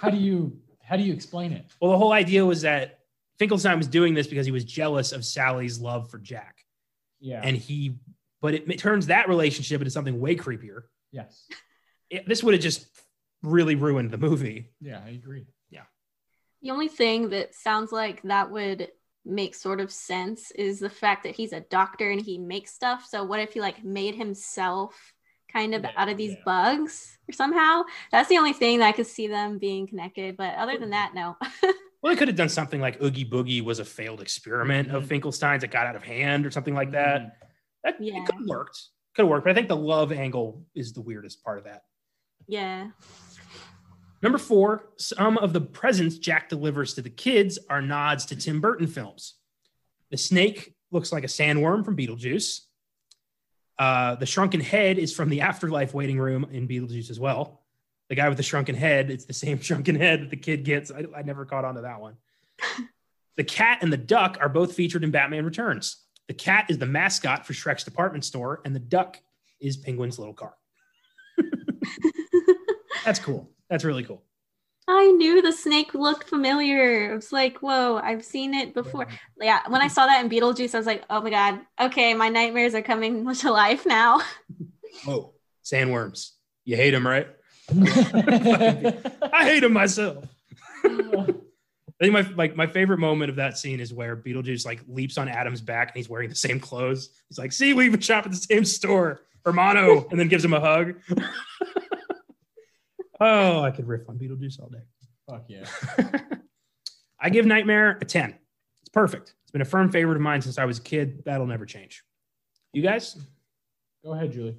[0.00, 1.66] How do you how do you explain it?
[1.80, 3.00] well, the whole idea was that
[3.38, 6.64] Finkelstein was doing this because he was jealous of Sally's love for Jack.
[7.20, 7.40] Yeah.
[7.42, 7.96] And he,
[8.40, 10.82] but it, it turns that relationship into something way creepier.
[11.12, 11.46] yes.
[12.10, 12.88] It- this would have just
[13.42, 14.72] really ruined the movie.
[14.80, 15.46] Yeah, I agree.
[15.70, 15.82] Yeah.
[16.60, 18.88] The only thing that sounds like that would
[19.24, 23.06] make sort of sense is the fact that he's a doctor and he makes stuff.
[23.08, 25.14] So what if he like made himself
[25.52, 26.42] kind of Yeah, out of these yeah.
[26.44, 27.84] bugs or somehow?
[28.10, 30.36] That's the only thing that I could see them being connected.
[30.36, 31.36] But other than that, no.
[32.02, 35.08] Well, they could have done something like Oogie Boogie was a failed experiment of Mhm.
[35.08, 37.36] Finkelstein's that got out of hand or something like that.
[37.84, 38.24] That Yeah.
[38.24, 38.78] could have worked.
[39.14, 39.44] Could have worked.
[39.44, 41.84] But I think the love angle is the weirdest part of that.
[42.46, 42.90] yeah.
[44.22, 48.60] Number four, some of the presents Jack delivers to the kids are nods to Tim
[48.60, 49.36] Burton films.
[50.10, 52.60] The snake looks like a sandworm from Beetlejuice.
[53.78, 57.62] Uh, the shrunken head is from the afterlife waiting room in Beetlejuice as well.
[58.10, 60.90] The guy with the shrunken head, it's the same shrunken head that the kid gets.
[60.90, 62.16] I, I never caught on to that one.
[63.36, 65.96] the cat and the duck are both featured in Batman Returns.
[66.30, 69.18] The cat is the mascot for Shreck's department store, and the duck
[69.60, 70.54] is Penguin's little car.
[73.04, 73.50] That's cool.
[73.68, 74.22] That's really cool.
[74.86, 77.10] I knew the snake looked familiar.
[77.10, 79.08] I was like, whoa, I've seen it before.
[79.40, 82.28] Yeah, when I saw that in Beetlejuice, I was like, oh my God, okay, my
[82.28, 84.20] nightmares are coming to life now.
[85.04, 85.34] Whoa, oh,
[85.64, 86.30] sandworms.
[86.64, 87.26] You hate them, right?
[87.72, 90.24] I hate them myself.
[92.00, 95.18] I think my like my favorite moment of that scene is where Beetlejuice like leaps
[95.18, 97.10] on Adam's back and he's wearing the same clothes.
[97.28, 100.52] He's like, "See, we even shop at the same store." Hermano, and then gives him
[100.52, 100.94] a hug.
[103.20, 104.82] oh, I could riff on Beetlejuice all day.
[105.28, 105.64] Fuck yeah.
[107.20, 108.34] I give Nightmare a 10.
[108.80, 109.34] It's perfect.
[109.42, 111.22] It's been a firm favorite of mine since I was a kid.
[111.24, 112.02] That'll never change.
[112.72, 113.16] You guys?
[114.04, 114.56] Go ahead, Julie.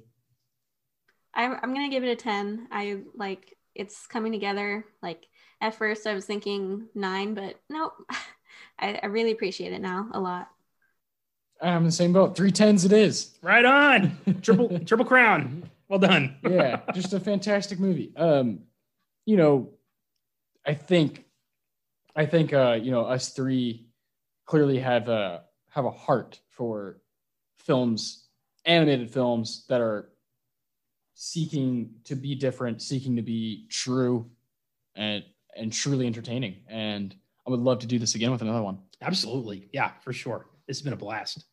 [1.34, 2.68] I'm, I'm gonna give it a 10.
[2.70, 4.84] I like it's coming together.
[5.02, 5.26] Like
[5.62, 7.94] at first I was thinking nine, but nope.
[8.78, 10.48] I, I really appreciate it now a lot.
[11.62, 12.36] I'm in the same boat.
[12.36, 13.38] Three tens it is.
[13.40, 14.18] Right on.
[14.42, 15.70] Triple triple crown.
[15.88, 16.36] Well done.
[16.42, 18.12] yeah, just a fantastic movie.
[18.16, 18.60] Um,
[19.24, 19.70] you know,
[20.66, 21.24] I think,
[22.16, 23.86] I think, uh, you know, us three
[24.46, 27.00] clearly have a have a heart for
[27.56, 28.26] films,
[28.64, 30.10] animated films that are
[31.14, 34.28] seeking to be different, seeking to be true,
[34.96, 35.22] and
[35.56, 36.56] and truly entertaining.
[36.68, 37.14] And
[37.46, 38.78] I would love to do this again with another one.
[39.00, 39.68] Absolutely.
[39.72, 40.46] Yeah, for sure.
[40.66, 41.44] This has been a blast.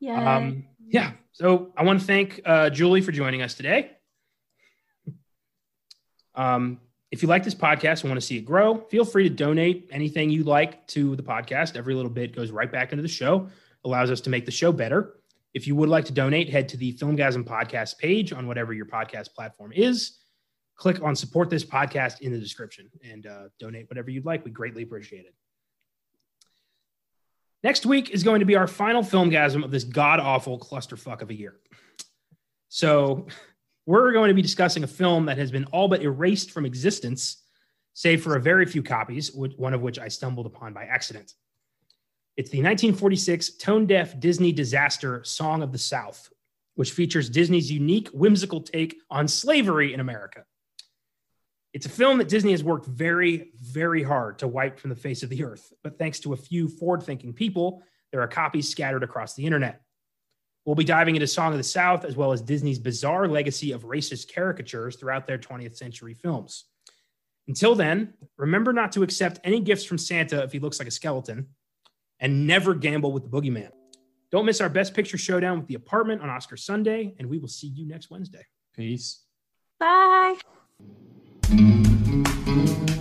[0.00, 0.36] Yeah.
[0.36, 1.12] Um, yeah.
[1.32, 3.92] So I want to thank uh, Julie for joining us today.
[6.34, 6.80] Um,
[7.10, 9.88] if you like this podcast and want to see it grow, feel free to donate
[9.90, 11.76] anything you like to the podcast.
[11.76, 13.48] Every little bit goes right back into the show,
[13.84, 15.14] allows us to make the show better.
[15.54, 18.86] If you would like to donate, head to the Filmgazm podcast page on whatever your
[18.86, 20.17] podcast platform is.
[20.78, 24.44] Click on support this podcast in the description and uh, donate whatever you'd like.
[24.44, 25.34] We greatly appreciate it.
[27.62, 31.30] Next week is going to be our final filmgazm of this god awful clusterfuck of
[31.30, 31.56] a year.
[32.68, 33.26] So,
[33.88, 37.42] we're going to be discussing a film that has been all but erased from existence,
[37.94, 41.32] save for a very few copies, one of which I stumbled upon by accident.
[42.36, 46.28] It's the 1946 tone deaf Disney disaster Song of the South,
[46.74, 50.44] which features Disney's unique, whimsical take on slavery in America.
[51.74, 55.22] It's a film that Disney has worked very, very hard to wipe from the face
[55.22, 55.72] of the earth.
[55.82, 59.82] But thanks to a few forward thinking people, there are copies scattered across the internet.
[60.64, 63.84] We'll be diving into Song of the South as well as Disney's bizarre legacy of
[63.84, 66.64] racist caricatures throughout their 20th century films.
[67.46, 70.90] Until then, remember not to accept any gifts from Santa if he looks like a
[70.90, 71.48] skeleton,
[72.20, 73.70] and never gamble with the boogeyman.
[74.30, 77.48] Don't miss our Best Picture showdown with The Apartment on Oscar Sunday, and we will
[77.48, 78.44] see you next Wednesday.
[78.74, 79.22] Peace.
[79.80, 80.34] Bye.
[81.50, 82.97] Mm-hmm.